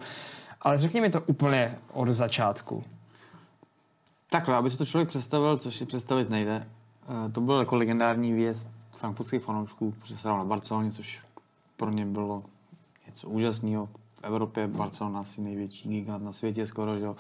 [0.61, 2.84] Ale řekni mi to úplně od začátku.
[4.30, 6.67] Takhle, aby si to člověk představil, což si představit nejde.
[7.03, 11.21] Eh, to byl jako legendární věst frankfurtských fanoušků, protože se na Barceloně, což
[11.77, 12.43] pro ně bylo
[13.07, 13.85] něco úžasného.
[13.85, 17.15] V Evropě Barcelona asi největší gigant na světě skoro, že jo.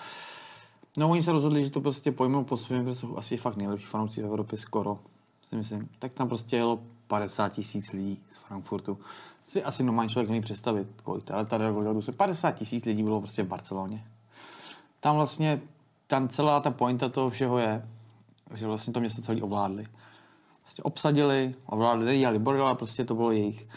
[0.97, 3.85] No oni se rozhodli, že to prostě pojmou po svém, protože jsou asi fakt nejlepší
[3.85, 4.99] fanoušci v Evropě skoro,
[5.49, 5.89] si myslím.
[5.99, 8.97] Tak tam prostě jelo 50 tisíc lidí z Frankfurtu
[9.49, 11.65] si asi normální člověk nemůže představit, kolik ale tady
[11.99, 14.03] se 50 tisíc lidí bylo prostě v Barceloně.
[14.99, 15.61] Tam vlastně,
[16.07, 17.89] tam celá ta pointa toho všeho je,
[18.53, 19.85] že vlastně to město celý ovládli.
[20.61, 23.67] Prostě obsadili, ovládli, nedělali bordel, ale prostě to bylo jejich.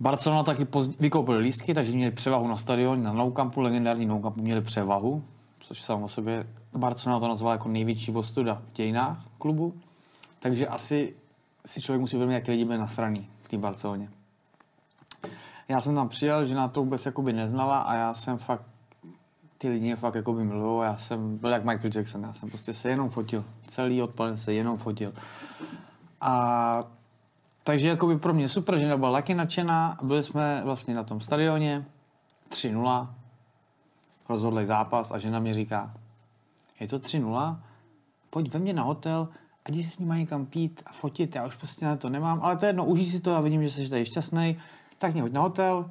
[0.00, 4.22] Barcelona taky pozdě, vykoupili lístky, takže měli převahu na stadion, na Nou Campu, legendární Nou
[4.22, 5.24] Campu měli převahu,
[5.60, 6.46] což sám o sobě
[6.76, 9.74] Barcelona to nazvala jako největší vostuda v dějinách klubu.
[10.38, 11.14] Takže asi
[11.66, 14.08] si člověk musí uvědomit, jak lidi byli nasraný v té Barceloně.
[15.68, 18.66] Já jsem tam přijel, že na to vůbec jakoby neznala a já jsem fakt
[19.58, 20.84] ty lidi mě fakt jakoby milují.
[20.84, 23.44] Já jsem byl jak Michael Jackson, já jsem prostě se jenom fotil.
[23.66, 25.12] Celý odpalen se jenom fotil.
[26.20, 26.84] A
[27.64, 29.98] takže jakoby pro mě super, že byla taky nadšená.
[30.02, 31.86] Byli jsme vlastně na tom stadioně
[32.50, 33.08] 3-0.
[34.28, 35.94] Rozhodli zápas a žena mi říká,
[36.80, 37.58] je to 3-0,
[38.30, 39.28] pojď ve mně na hotel,
[39.64, 42.40] a jdi si s nimi někam pít a fotit, já už prostě na to nemám,
[42.42, 44.58] ale to je jedno, užij si to, a vidím, že jsi tady šťastný,
[44.98, 45.90] tak mě hoď na hotel,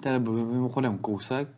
[0.00, 1.48] který byl mimochodem kousek,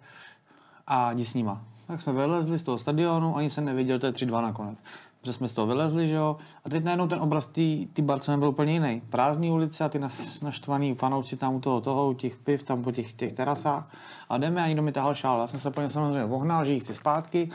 [0.88, 1.60] a jdi s nima.
[1.86, 4.78] Tak jsme vylezli z toho stadionu, ani jsem nevěděl, to je 3-2 nakonec.
[5.20, 6.36] Protože jsme z toho vylezli, že jo.
[6.64, 7.46] A teď najednou ten obraz
[7.92, 9.02] té Barcelony byl úplně jiný.
[9.10, 10.00] Prázdný ulice a ty
[10.42, 13.90] naštvaný fanoušci tam u toho, toho, u těch piv, tam po těch, těch terasách.
[14.28, 15.40] A jdeme a někdo mi tahal šál.
[15.40, 17.50] Já jsem se plně samozřejmě vohnal, že ji chci zpátky.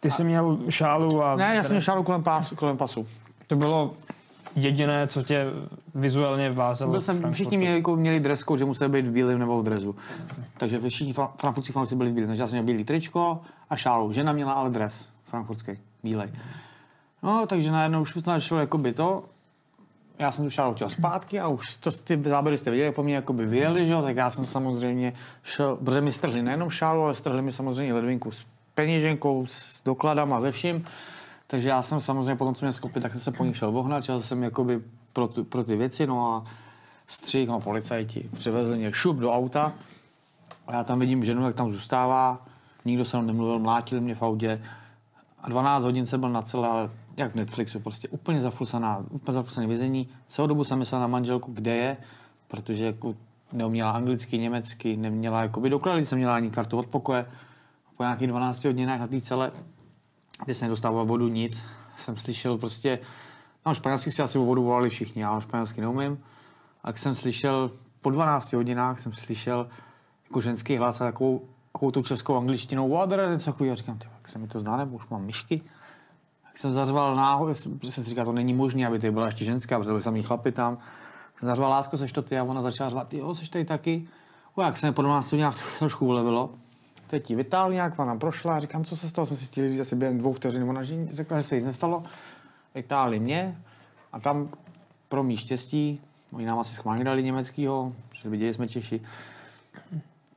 [0.00, 1.36] Ty jsi měl šálu a...
[1.36, 3.06] Ne, já jsem měl šálu kolem, pasu, kolem pasu.
[3.46, 3.94] To bylo
[4.64, 5.46] jediné, co tě
[5.94, 6.90] vizuálně vázalo?
[6.90, 9.64] Byl jsem, všichni měli, jako, měli dress code, že museli být v bílém nebo v
[9.64, 9.96] drezu.
[10.58, 12.28] Takže všichni frankfurtský fanoušci byli v bílém.
[12.28, 13.40] Takže já jsem měl bílý tričko
[13.70, 14.12] a šálu.
[14.12, 15.72] Žena měla ale dres frankfurtský,
[16.02, 16.28] bílej.
[17.22, 19.24] No, takže najednou už to šlo jako by to.
[20.18, 23.14] Já jsem tu šálu chtěl zpátky a už to, ty záběry jste viděli, po mně
[23.14, 25.12] jako by vyjeli, že jo, tak já jsem samozřejmě
[25.42, 28.44] šel, protože mi strhli nejenom šálu, ale strhli mi samozřejmě ledvinku s
[28.74, 30.84] peněženkou, s dokladama, ze vším.
[31.50, 34.04] Takže já jsem samozřejmě potom, co mě skopit, tak jsem se po nich šel vohnat,
[34.04, 36.44] šel jsem jakoby pro, tu, pro ty věci, no a
[37.06, 39.72] střih, no policajti, přivezli mě šup do auta
[40.66, 42.46] a já tam vidím ženu, jak tam zůstává,
[42.84, 44.62] nikdo se mnou nemluvil, mlátili mě v autě
[45.40, 49.34] a 12 hodin jsem byl na celé, ale jak v Netflixu, prostě úplně zaflusaná, úplně
[49.34, 50.08] zaflusané vězení.
[50.26, 51.96] Celou dobu jsem myslel na manželku, kde je,
[52.48, 53.14] protože jako
[53.52, 57.26] neuměla anglicky, německy, neměla jakoby doklady, jsem měla ani kartu od pokoje.
[57.96, 59.52] Po nějakých 12 hodinách na té celé
[60.44, 61.64] kde jsem nedostával vodu, nic.
[61.96, 62.98] Jsem slyšel prostě,
[63.66, 66.18] no španělsky si asi o vodu volali všichni, já španělsky neumím.
[66.84, 67.70] A jsem slyšel,
[68.00, 69.68] po 12 hodinách jsem slyšel
[70.24, 73.76] jako ženský hlas a takovou, takovou tu českou angličtinou water, něco takového.
[73.76, 75.62] Říkám, jak se mi to zná, nebo už mám myšky.
[76.42, 79.78] Tak jsem zařval náhodou, jsem si říkal, to není možné, aby to byla ještě ženská,
[79.78, 80.78] protože byli samý chlapi tam.
[81.36, 84.08] Jsem zařval lásku, seš to ty a ona začala řvat, jo, seš tady taky.
[84.54, 86.50] O, jak se mi po 12 hodinách trošku ulevilo,
[87.08, 89.96] teď ti vytáhl nějak, ona prošla, říkám, co se stalo, jsme si stihli říct asi
[89.96, 92.02] během dvou vteřin, ona řekla, že se nic nestalo,
[92.74, 93.62] vytáhli mě
[94.12, 94.48] a tam
[95.08, 96.00] pro mý štěstí,
[96.32, 99.00] oni nám asi schválně dali německýho, že viděli jsme Češi,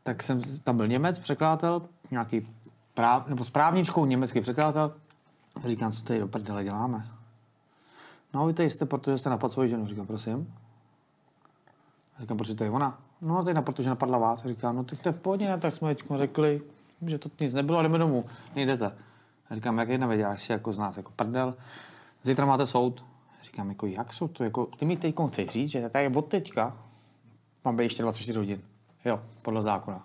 [0.04, 1.82] tak jsem, tam byl Němec, překladatel,
[2.12, 2.48] nějaký
[2.94, 4.94] práv, nebo s právničkou německý překladatel.
[5.68, 7.08] Říkám, co tady do prdele děláme?
[8.34, 9.88] No, vy tady jste, protože jste napadl svoji ženu.
[9.88, 10.54] Říkám, prosím.
[12.20, 13.00] Říkám, proč to je ona?
[13.22, 14.46] No, tady protože napadla vás.
[14.46, 15.58] Říkám, no, tak to je v pohodě, ne?
[15.58, 16.62] tak jsme teď řekli,
[17.06, 18.26] že to nic nebylo, ale jdeme domů,
[18.56, 18.92] nejdete.
[19.52, 21.56] Říkám, jak jedna věděláš si jako z nás, jako prdel.
[22.24, 23.04] Zítra máte soud.
[23.44, 26.78] Říkám, jako jak jsou to, jako, ty mi teď chceš říct, že tady od teďka
[27.66, 28.62] mám být ještě 24 hodin.
[29.06, 30.04] Jo, podle zákona.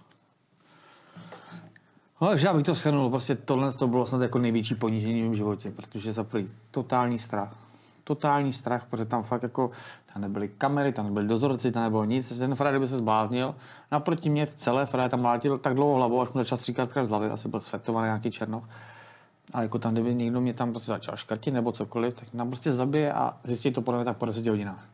[2.21, 5.25] No, takže já bych to shrnul, prostě tohle to bylo snad jako největší ponížení v
[5.25, 7.66] mém životě, protože za prvý totální strach.
[8.09, 9.71] Totální strach, protože tam fakt jako,
[10.13, 13.55] tam nebyly kamery, tam nebyly dozorci, tam nebylo nic, ten Fred by se zbláznil.
[13.93, 17.11] Naproti mě v celé Fred tam mlátil tak dlouho hlavou, až mu začal stříkat z
[17.11, 18.69] hlavy, asi byl svetovaný nějaký černoch.
[19.55, 22.73] Ale jako tam, kdyby někdo mě tam prostě začal škrtit nebo cokoliv, tak nám prostě
[22.73, 24.85] zabije a zjistí to podle mě tak po 10 hodinách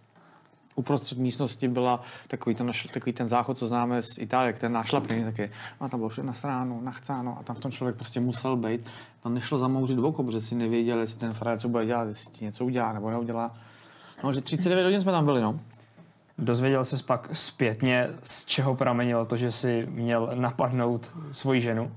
[0.75, 5.51] uprostřed místnosti byla takový ten, takový ten záchod, co známe z Itálie, ten nášlapný taky.
[5.81, 8.81] A tam bylo všechno na stránu, nachcáno a tam v tom člověk prostě musel být.
[9.23, 12.45] Tam nešlo zamouřit oko, protože si nevěděl, jestli ten frajer co bude dělat, jestli ti
[12.45, 13.57] něco udělá nebo neudělá.
[14.25, 15.61] No, že 39 hodin jsme tam byli, no.
[16.39, 21.93] Dozvěděl se pak zpětně, z čeho pramenilo to, že si měl napadnout svoji ženu?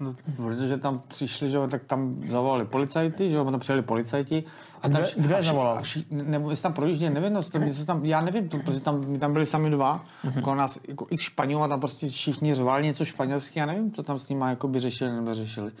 [0.00, 4.44] No, protože tam přišli, že jo, tak tam zavolali policajty, že jo, tam přijeli policajti.
[4.82, 5.78] A tam je vši- zavolal?
[5.78, 8.80] A vši, nebo jestli tam projížděli, nevím, no, to, něco tam, já nevím, to, protože
[8.80, 10.38] tam, my tam byli sami dva, Mhm.
[10.38, 14.02] okolo nás, jako i Španělů, a tam prostě všichni řvali něco španělsky, já nevím, co
[14.02, 15.72] tam s nimi jakoby řešili nebo řešili.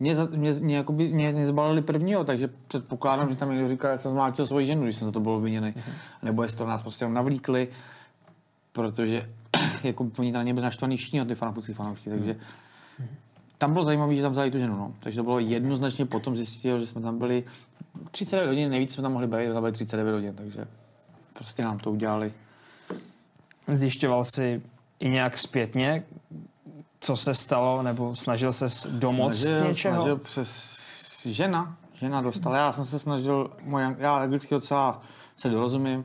[0.00, 3.98] Mě, mě, mě, jakoby, mě, mě zbalili prvního, takže předpokládám, že tam někdo říkal, že
[3.98, 5.72] jsem zmlátil svoji ženu, když jsem za to byl obviněný.
[5.76, 5.92] Mhm.
[6.22, 7.68] Nebo jestli to nás prostě navlíkli,
[8.72, 9.28] protože
[9.84, 12.36] jako oni ně byli naštvaní všichni, ty fanoušci, fanoušky, takže
[13.60, 14.94] tam bylo zajímavé, že tam vzali tu ženu, no.
[15.00, 17.44] Takže to bylo jednoznačně potom zjistil, že jsme tam byli
[18.10, 20.64] 39 hodin, nejvíc jsme tam mohli být, tam byli 39 hodin, takže
[21.32, 22.32] prostě nám to udělali.
[23.68, 24.62] Zjišťoval si
[25.00, 26.02] i nějak zpětně,
[27.00, 29.94] co se stalo, nebo snažil se domoct snažil, něčeho?
[29.94, 30.80] Snažil přes
[31.24, 35.02] žena, žena dostala, já jsem se snažil, moje, já anglicky docela
[35.36, 36.04] se dorozumím,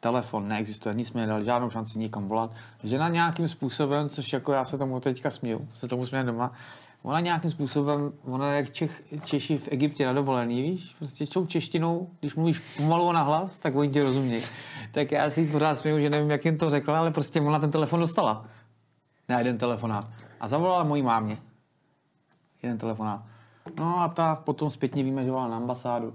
[0.00, 2.50] telefon neexistuje, nic mi nedal, žádnou šanci nikam volat.
[2.84, 6.52] Žena nějakým způsobem, což jako já se tomu teďka směju, se tomu směju doma,
[7.02, 12.10] ona nějakým způsobem, ona jak Čech, Češi v Egyptě na dovolený, víš, prostě čtou češtinou,
[12.20, 14.42] když mluvíš pomalu a nahlas, tak oni tě rozumějí.
[14.92, 17.70] Tak já si pořád směju, že nevím, jak jim to řekla, ale prostě ona ten
[17.70, 18.44] telefon dostala.
[19.28, 20.06] Na jeden telefonát.
[20.40, 21.38] A zavolala mojí mámě.
[22.62, 23.22] Jeden telefonát.
[23.78, 26.14] No a ta potom zpětně víme, že volala na ambasádu.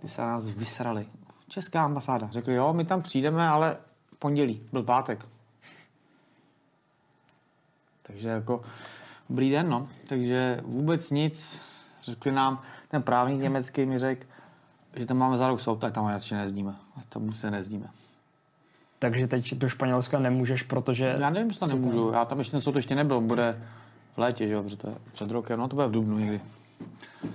[0.00, 1.06] Ty se na nás vysrali.
[1.48, 2.28] Česká ambasáda.
[2.30, 3.76] Řekli, jo, my tam přijdeme, ale
[4.12, 4.60] v pondělí.
[4.72, 5.26] Byl pátek.
[8.02, 8.62] Takže jako
[9.30, 9.88] dobrý den, no.
[10.08, 11.60] Takže vůbec nic.
[12.02, 14.26] Řekli nám, ten právník německý mi řekl,
[14.96, 16.74] že tam máme za rok soud, tak tam radši nejezdíme.
[17.08, 17.86] Tam se nejezdíme.
[18.98, 21.16] Takže teď do Španělska nemůžeš, protože...
[21.20, 22.10] Já nevím, jestli to se tam- nemůžu.
[22.12, 23.20] Já tam ještě ten soud ještě nebyl.
[23.20, 23.62] Bude
[24.14, 25.60] v létě, že jo, protože to je před rokem.
[25.60, 26.40] No to bude v Dubnu někdy.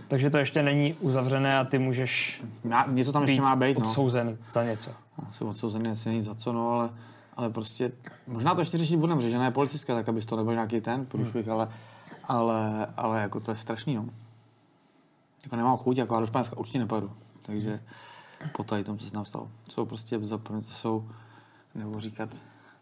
[0.08, 3.88] Takže to ještě není uzavřené a ty můžeš Já, něco tam ještě má být, no.
[3.88, 4.92] odsouzen za něco.
[5.30, 6.90] Asi odsouzený, asi není za co, no, ale,
[7.38, 7.92] ale prostě,
[8.28, 11.70] možná to ještě řešit budeme, je policistka, tak aby to nebyl nějaký ten průšvih, ale,
[12.24, 14.06] ale, ale jako to je strašný, no.
[15.44, 17.12] Jako nemám chuť, jako já do Španělska určitě nepojedu,
[17.42, 17.80] takže
[18.52, 19.52] po tady tom, co se nám stalo.
[19.70, 21.10] Jsou prostě, za to jsou,
[21.76, 22.30] nebo říkat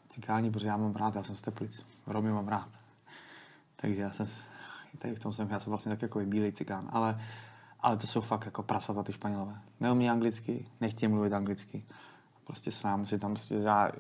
[0.10, 2.68] cikáni, protože já mám rád, já jsem z Teplic, Romy mám rád.
[3.76, 4.26] Takže já jsem,
[4.98, 7.22] tady v tom jsem, já jsem vlastně tak jako bílej cikán, ale,
[7.80, 9.56] ale to jsou fakt jako prasata ty Španělové.
[9.80, 11.84] Neumí anglicky, nechtějí mluvit anglicky.
[12.46, 13.92] Prostě sám si tam prostě, já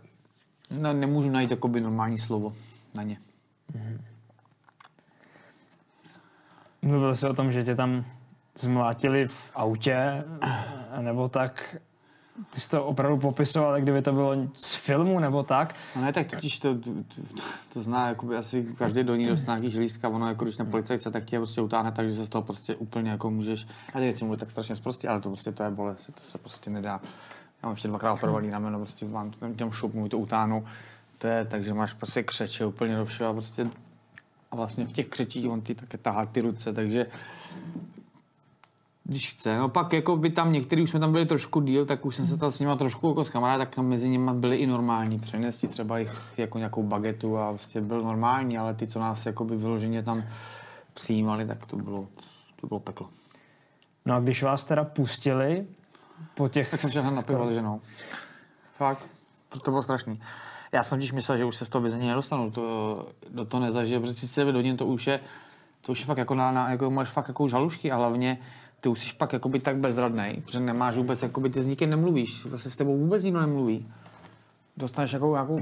[0.72, 2.54] no, nemůžu najít jakoby normální slovo
[2.94, 3.18] na ně.
[6.82, 8.06] Mluvil jsi o tom, že tě tam
[8.56, 10.24] zmlátili v autě,
[11.02, 11.76] nebo tak.
[12.50, 15.76] Ty jsi to opravdu popisoval, jak kdyby to bylo z filmu, nebo tak.
[15.96, 16.92] No ne, tak totiž to, to,
[17.74, 21.02] to, zná jakoby asi každý do ní dostane nějaký želízka, ono jako když ten policajt
[21.02, 24.22] se tak tě prostě utáhne, takže se z toho prostě úplně jako můžeš, já teď
[24.22, 27.02] mluvit tak strašně prostě, ale to prostě to je bolest, to se prostě nedá.
[27.64, 30.66] Já mám ještě dvakrát operovaný rameno, prostě mám tam těm šup, to utáhnu,
[31.18, 33.68] to je, takže máš prostě křeče úplně do všeho a prostě
[34.52, 37.06] a vlastně v těch křečích on ty také tahá ty ruce, takže
[39.12, 39.58] když chce.
[39.58, 42.26] No pak jako by tam některý už jsme tam byli trošku díl, tak už jsem
[42.26, 45.20] se tam s nima trošku jako s kamarád, tak tam mezi nimi byli i normální.
[45.20, 49.46] Přenesti třeba jich jako nějakou bagetu a prostě byl normální, ale ty, co nás jako
[49.46, 50.24] by vyloženě tam
[50.94, 52.08] přijímali, tak to bylo,
[52.62, 53.10] to bylo peklo.
[54.06, 55.66] No a když vás teda pustili
[56.34, 56.72] po těch...
[56.72, 57.82] Tak jsem šel hned na pivo s ženou.
[58.78, 59.10] Fakt.
[59.64, 60.20] To bylo strašný.
[60.72, 64.00] Já jsem když myslel, že už se z toho vězení nedostanu, to, do toho nezažije,
[64.00, 65.20] protože 39 hodin to už je,
[65.82, 68.38] to už je fakt jako, na, na jako máš fakt jako žalušky a hlavně
[68.82, 72.46] ty už jsi pak jakoby tak bezradný, protože nemáš vůbec, jakoby ty s nikým nemluvíš,
[72.46, 73.92] vlastně s tebou vůbec nikdo nemluví.
[74.78, 75.60] Dostaneš jako nějakou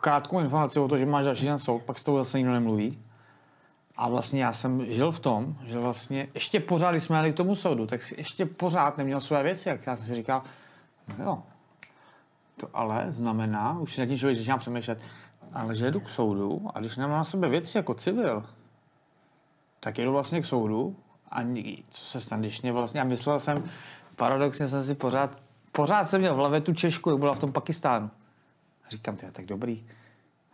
[0.00, 2.98] krátkou informaci o to, že máš další soud, pak s tebou zase nikdo nemluví.
[3.96, 7.36] A vlastně já jsem žil v tom, že vlastně ještě pořád, když jsme jeli k
[7.36, 10.42] tomu soudu, tak si ještě pořád neměl své věci, jak já jsem si říkal,
[11.18, 11.42] no jo,
[12.56, 14.98] to ale znamená, už si nad tím člověk začíná přemýšlet,
[15.52, 18.44] ale že jdu k soudu a když nemám na sebe věci jako civil,
[19.80, 20.96] tak jedu vlastně k soudu
[21.34, 21.42] a
[21.90, 23.70] co se stane, když mě vlastně, já myslel jsem,
[24.16, 25.38] paradoxně jsem si pořád,
[25.72, 28.10] pořád jsem měl v hlavě tu Češku, jak byla v tom Pakistánu.
[28.86, 29.84] A říkám, ty, tak dobrý,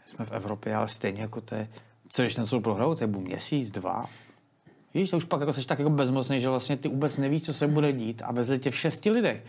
[0.07, 1.69] jsme v Evropě, ale stejně jako to je,
[2.09, 4.07] co když ten soud prohrál, to je měsíc, dva.
[4.95, 7.55] Víš, to už pak jako jsi tak jako bezmocný, že vlastně ty vůbec nevíš, co
[7.55, 9.43] se bude dít a vezli tě v šesti lidech.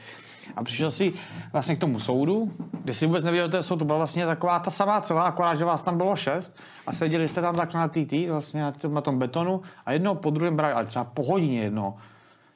[0.56, 1.14] A přišel si
[1.52, 4.26] vlastně k tomu soudu, kde si vůbec nevěděl, že to je soud, to byla vlastně
[4.26, 6.58] taková ta samá celá, akorát, že vás tam bylo šest
[6.88, 10.16] a seděli jste tam tak na TT, vlastně na tom, na tom betonu a jedno
[10.16, 11.98] po druhém brali, ale třeba po hodině jedno.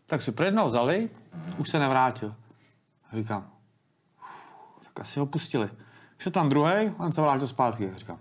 [0.05, 1.09] Tak si pro jednou vzali,
[1.57, 2.35] už se nevrátil.
[3.11, 3.45] A říkám,
[4.83, 5.69] tak asi ho pustili.
[6.17, 7.91] Šel tam druhý, on se vrátil zpátky.
[7.95, 8.17] Říkám,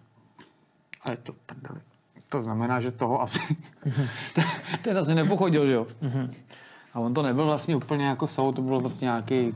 [1.05, 1.81] a je to prdeli.
[2.29, 3.57] To znamená, že toho asi,
[4.83, 5.87] ten asi nepochodil, že jo.
[6.95, 9.55] A on to nebyl vlastně úplně jako soud, to bylo vlastně nějaký,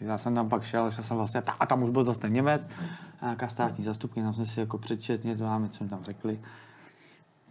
[0.00, 2.68] já jsem tam pak šel, že jsem vlastně, a tam už byl zase ten Němec,
[3.20, 6.40] a nějaká státní zastupky, tam jsme si jako přečet, něco máme, co mi tam řekli.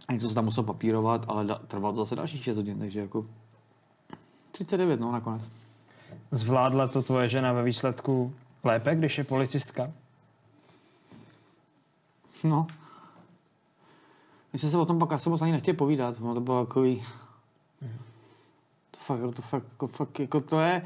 [0.08, 3.00] A něco se tam musel papírovat, ale da, trvalo to zase dalších 6 hodin, takže
[3.00, 3.26] jako
[4.52, 5.50] 39, no nakonec.
[6.30, 8.34] Zvládla to tvoje žena ve výsledku
[8.64, 9.92] lépe, když je policistka?
[12.44, 12.66] No.
[14.52, 17.02] My jsme se o tom pak asi moc ani nechtěli povídat, no to bylo takový...
[19.06, 20.82] Fakt, to fakt, jako, fakt, jako to je...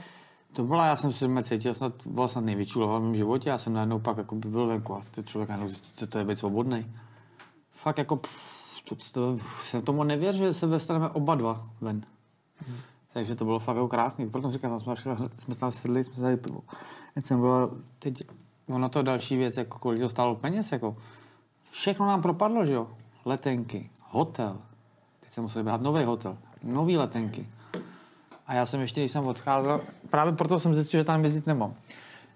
[0.53, 3.73] To byla, já jsem mě cítil, snad, byla snad největší v mém životě, já jsem
[3.73, 6.39] najednou pak jako by byl venku a ty člověk najednou zjistí, co to je být
[6.39, 6.95] svobodný.
[7.73, 8.59] Fakt jako, pff,
[8.89, 12.03] to, to, jsem tomu nevěřil, že se vestaneme oba dva ven.
[12.67, 12.77] Hmm.
[13.13, 14.31] Takže to bylo fakt jako krásný.
[14.31, 16.61] Proto říkám, jsme, šli, jsme tam sedli, jsme se dali pivo.
[17.15, 18.23] Teď jsem byla, teď,
[18.69, 20.97] ono to další věc, jako kolik to stálo peněz, jako
[21.71, 22.89] všechno nám propadlo, že jo?
[23.25, 24.59] Letenky, hotel.
[25.21, 27.49] Teď jsem musel brát nový hotel, nový letenky.
[28.49, 29.81] A já jsem ještě, když jsem odcházel,
[30.11, 31.75] právě proto jsem zjistil, že tam jezdit nemám.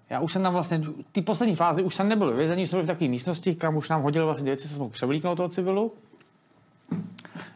[0.09, 0.81] Já už jsem tam vlastně,
[1.11, 4.01] ty poslední fázi už jsem nebyl vězení, jsme byli v takové místnosti, kam už nám
[4.01, 5.93] hodili vlastně věci, se mohl převlíknout toho civilu.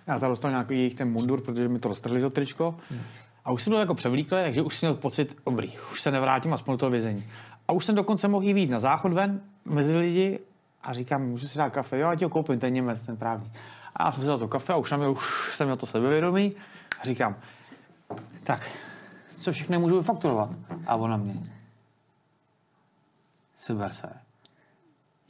[0.08, 2.76] Já tam dostal nějaký jejich ten mundur, protože mi to roztrhli to tričko.
[3.46, 6.54] A už jsem byl jako převlíklý, takže už jsem měl pocit, dobrý, už se nevrátím
[6.54, 7.26] aspoň do toho vězení.
[7.68, 10.40] A už jsem dokonce mohl jít na záchod ven mezi lidi
[10.84, 13.52] a říkám, můžu si dát kafe, jo, ať ho koupím, ten Němec, ten právní.
[13.96, 16.54] A já jsem si dal to kafe a už, mě, už jsem měl to sebevědomí
[17.02, 17.36] a říkám,
[18.48, 18.70] tak,
[19.40, 20.50] co všechno můžu vyfakturovat?
[20.86, 21.34] A ona mě,
[23.56, 24.10] seber se,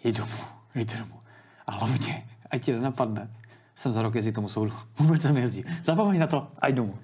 [0.04, 0.32] jdi domů,
[0.76, 1.20] jdi domů.
[1.68, 3.32] A hlavně, ať ti nenapadne,
[3.76, 4.74] jsem za rok jezdit tomu soudu.
[5.00, 5.66] Vůbec jsem nejezdí.
[5.84, 6.98] Zapomeň na to a jdu domů.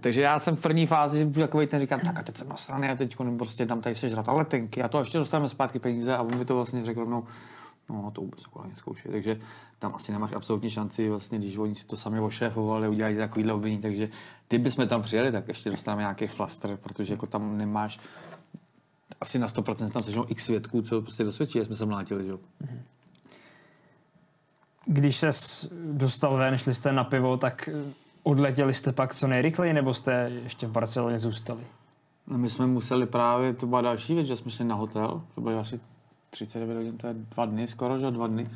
[0.00, 2.56] Takže já jsem v první fázi byl takový ten říkám, tak a teď jsem na
[2.56, 6.16] straně a teď prostě tam tady sežrat a letenky a to ještě dostaneme zpátky peníze
[6.16, 7.24] a on mi to vlastně řekl rovnou,
[7.88, 9.40] no to vůbec jako neskoušej, takže
[9.78, 13.82] tam asi nemáš absolutní šanci, vlastně, když oni si to sami ošéfovali, udělají takovýhle obvinění,
[13.82, 14.08] takže
[14.48, 18.00] kdyby jsme tam přijeli, tak ještě dostaneme nějaký flaster, protože jako tam nemáš
[19.20, 22.32] asi na 100% tam sežnou x svědků, co prostě dosvědčí, že jsme se mlátili, že?
[24.86, 25.30] Když se
[25.92, 27.68] dostal ven, šli jste na pivo, tak
[28.22, 31.60] odletěli jste pak co nejrychleji, nebo jste ještě v Barceloně zůstali?
[32.26, 35.40] No my jsme museli právě, to byla další věc, že jsme šli na hotel, to
[35.40, 35.80] bylo asi
[36.36, 38.50] 39 hodin, to je dva dny skoro, že dva dny.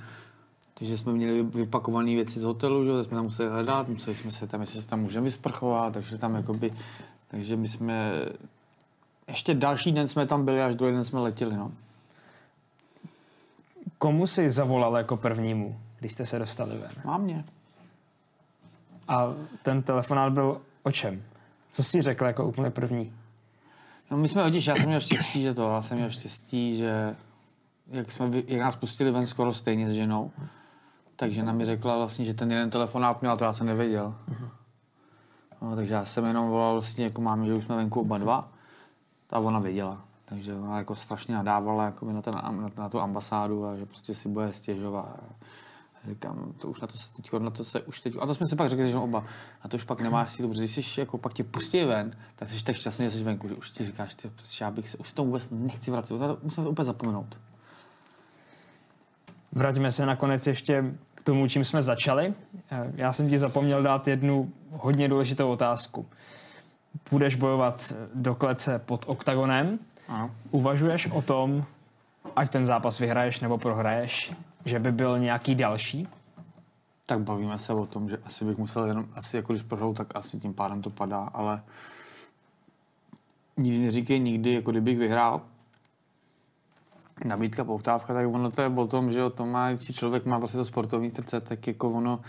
[0.74, 4.46] Takže jsme měli vypakované věci z hotelu, že jsme tam museli hledat, museli jsme se
[4.46, 6.72] tam, jestli se tam můžeme vysprchovat, takže tam jakoby,
[7.28, 8.12] takže my jsme,
[9.28, 11.72] ještě další den jsme tam byli, až druhý den jsme letěli, no.
[13.98, 16.92] Komu si zavolal jako prvnímu, když jste se dostali ven?
[17.04, 17.44] Mámě.
[19.08, 21.22] A ten telefonát byl o čem?
[21.72, 23.12] Co jsi řekl jako úplně první?
[24.10, 27.16] No my jsme hodíš, já jsem měl štěstí, že to, já jsem měl štěstí, že
[27.90, 30.32] jak, jsme, jak nás pustili ven skoro stejně s ženou,
[31.16, 34.14] tak žena mi řekla vlastně, že ten jeden telefonát měl, to já jsem nevěděl.
[35.62, 38.48] No, takže já jsem jenom volal vlastně, jako máme, že už jsme venku oba dva,
[39.30, 40.04] a ona věděla.
[40.24, 44.14] Takže ona jako strašně nadávala jako na, ten, na, na tu ambasádu a že prostě
[44.14, 45.20] si bude stěžovat.
[46.08, 48.46] Říkám, to už na to se teď, na to se už teď, a to jsme
[48.46, 49.24] si pak řekli, že oba,
[49.62, 52.48] a to už pak nemáš sílu, protože když jsi, jako pak tě pustí ven, tak
[52.48, 54.30] jsi tak šťastný, že jsi venku, že už ti říkáš, ty,
[54.60, 57.38] já bych se, už to vůbec nechci vracet, to musím to úplně zapomenout.
[59.52, 62.34] Vraťme se nakonec ještě k tomu, čím jsme začali.
[62.94, 66.06] Já jsem ti zapomněl dát jednu hodně důležitou otázku.
[67.04, 69.78] Půjdeš bojovat do klece pod oktagonem.
[70.08, 70.30] Ano.
[70.50, 71.64] Uvažuješ o tom
[72.36, 74.32] ať ten zápas vyhraješ nebo prohraješ,
[74.64, 76.08] že by byl nějaký další?
[77.06, 80.16] Tak bavíme se o tom, že asi bych musel jenom, asi jako když prohrou, tak
[80.16, 81.62] asi tím pádem to padá, ale
[83.56, 85.40] nikdy neříkej nikdy, jako kdybych vyhrál,
[87.24, 90.58] nabídka, poptávka, tak ono to je o tom, že to má, když člověk má vlastně
[90.58, 92.20] to sportovní srdce, tak jako ono,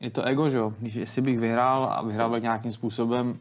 [0.00, 3.34] je to ego, že jo, když, jestli bych vyhrál a vyhrál bych nějakým způsobem,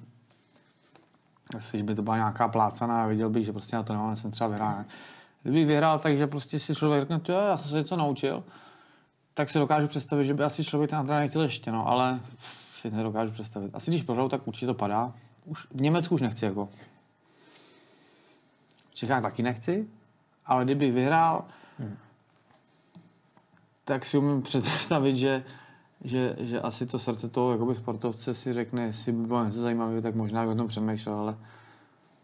[1.73, 4.47] že by to byla nějaká plácaná viděl bych, že prostě na to nemám, jsem třeba
[4.47, 4.83] vyhrál.
[5.43, 8.43] Kdybych vyhrál tak, že prostě si člověk řekne, jo, já jsem se něco naučil,
[9.33, 12.19] tak si dokážu představit, že by asi člověk ten trenér chtěl ještě, no, ale
[12.75, 13.75] si nedokážu představit.
[13.75, 15.13] Asi když prohrál, tak určitě to padá.
[15.45, 16.69] Už, v Německu už nechci, jako.
[18.89, 19.87] V Čechách taky nechci,
[20.45, 21.45] ale kdyby vyhrál,
[21.79, 21.97] hmm.
[23.85, 25.43] tak si umím představit, že,
[26.03, 30.01] že, že asi to srdce toho jakoby sportovce si řekne, jestli by bylo něco zajímavé,
[30.01, 31.37] tak možná by o tom přemýšlel, ale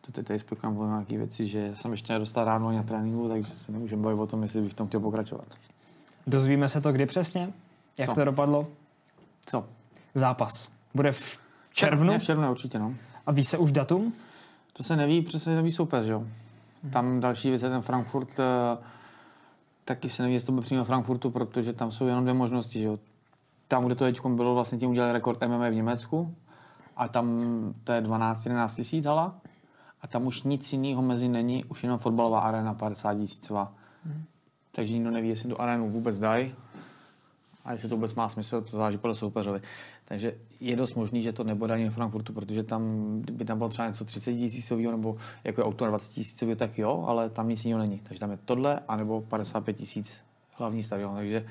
[0.01, 3.55] to teď tady spokám o nějaké věci, že jsem ještě nedostal ráno na tréninku, takže
[3.55, 5.47] se nemůžeme bavit o tom, jestli bych tom chtěl pokračovat.
[6.27, 7.53] Dozvíme se to kdy přesně?
[7.97, 8.15] Jak Co?
[8.15, 8.67] to dopadlo?
[9.45, 9.65] Co?
[10.15, 10.69] Zápas.
[10.93, 11.37] Bude v
[11.71, 12.11] červnu?
[12.11, 12.93] Ne, v červnu určitě, no.
[13.25, 14.13] A ví se už datum?
[14.73, 16.27] To se neví, přesně neví soupeř, jo.
[16.91, 18.77] Tam další věc je ten Frankfurt, eh,
[19.85, 22.89] taky se neví, jestli to bude přímo Frankfurtu, protože tam jsou jenom dvě možnosti, že.
[23.67, 26.35] Tam, kde to teď bylo, vlastně tím udělali rekord MMA v Německu
[26.97, 27.45] a tam
[27.83, 29.35] to je 12-11 tisíc hala
[30.01, 33.73] a tam už nic jiného mezi není, už jenom fotbalová arena 50 tisícová.
[34.05, 34.23] Hmm.
[34.71, 36.55] Takže nikdo neví, jestli tu arénu vůbec dají
[37.65, 39.61] a jestli to vůbec má smysl, to záleží podle soupeřovi.
[40.07, 42.81] Takže je dost možný, že to nebude ani v Frankfurtu, protože tam
[43.31, 47.29] by tam bylo třeba něco 30 tisícového nebo jako auto 20 tisícového, tak jo, ale
[47.29, 47.99] tam nic jiného není.
[48.03, 50.21] Takže tam je tohle, anebo 55 tisíc
[50.51, 51.15] hlavní stadion.
[51.15, 51.45] Takže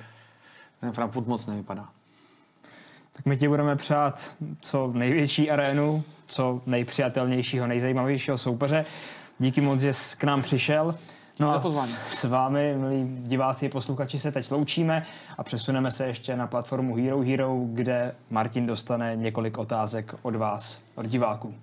[0.81, 1.89] ten Frankfurt moc nevypadá.
[3.12, 8.85] Tak my ti budeme přát co největší arénu, co nejpřijatelnějšího, nejzajímavějšího soupeře.
[9.39, 10.95] Díky moc, že jsi k nám přišel.
[11.41, 11.63] No a
[12.09, 15.03] s vámi, milí diváci, posluchači, se teď loučíme
[15.39, 20.81] a přesuneme se ještě na platformu Hero Hero, kde Martin dostane několik otázek od vás,
[20.95, 21.55] od diváků.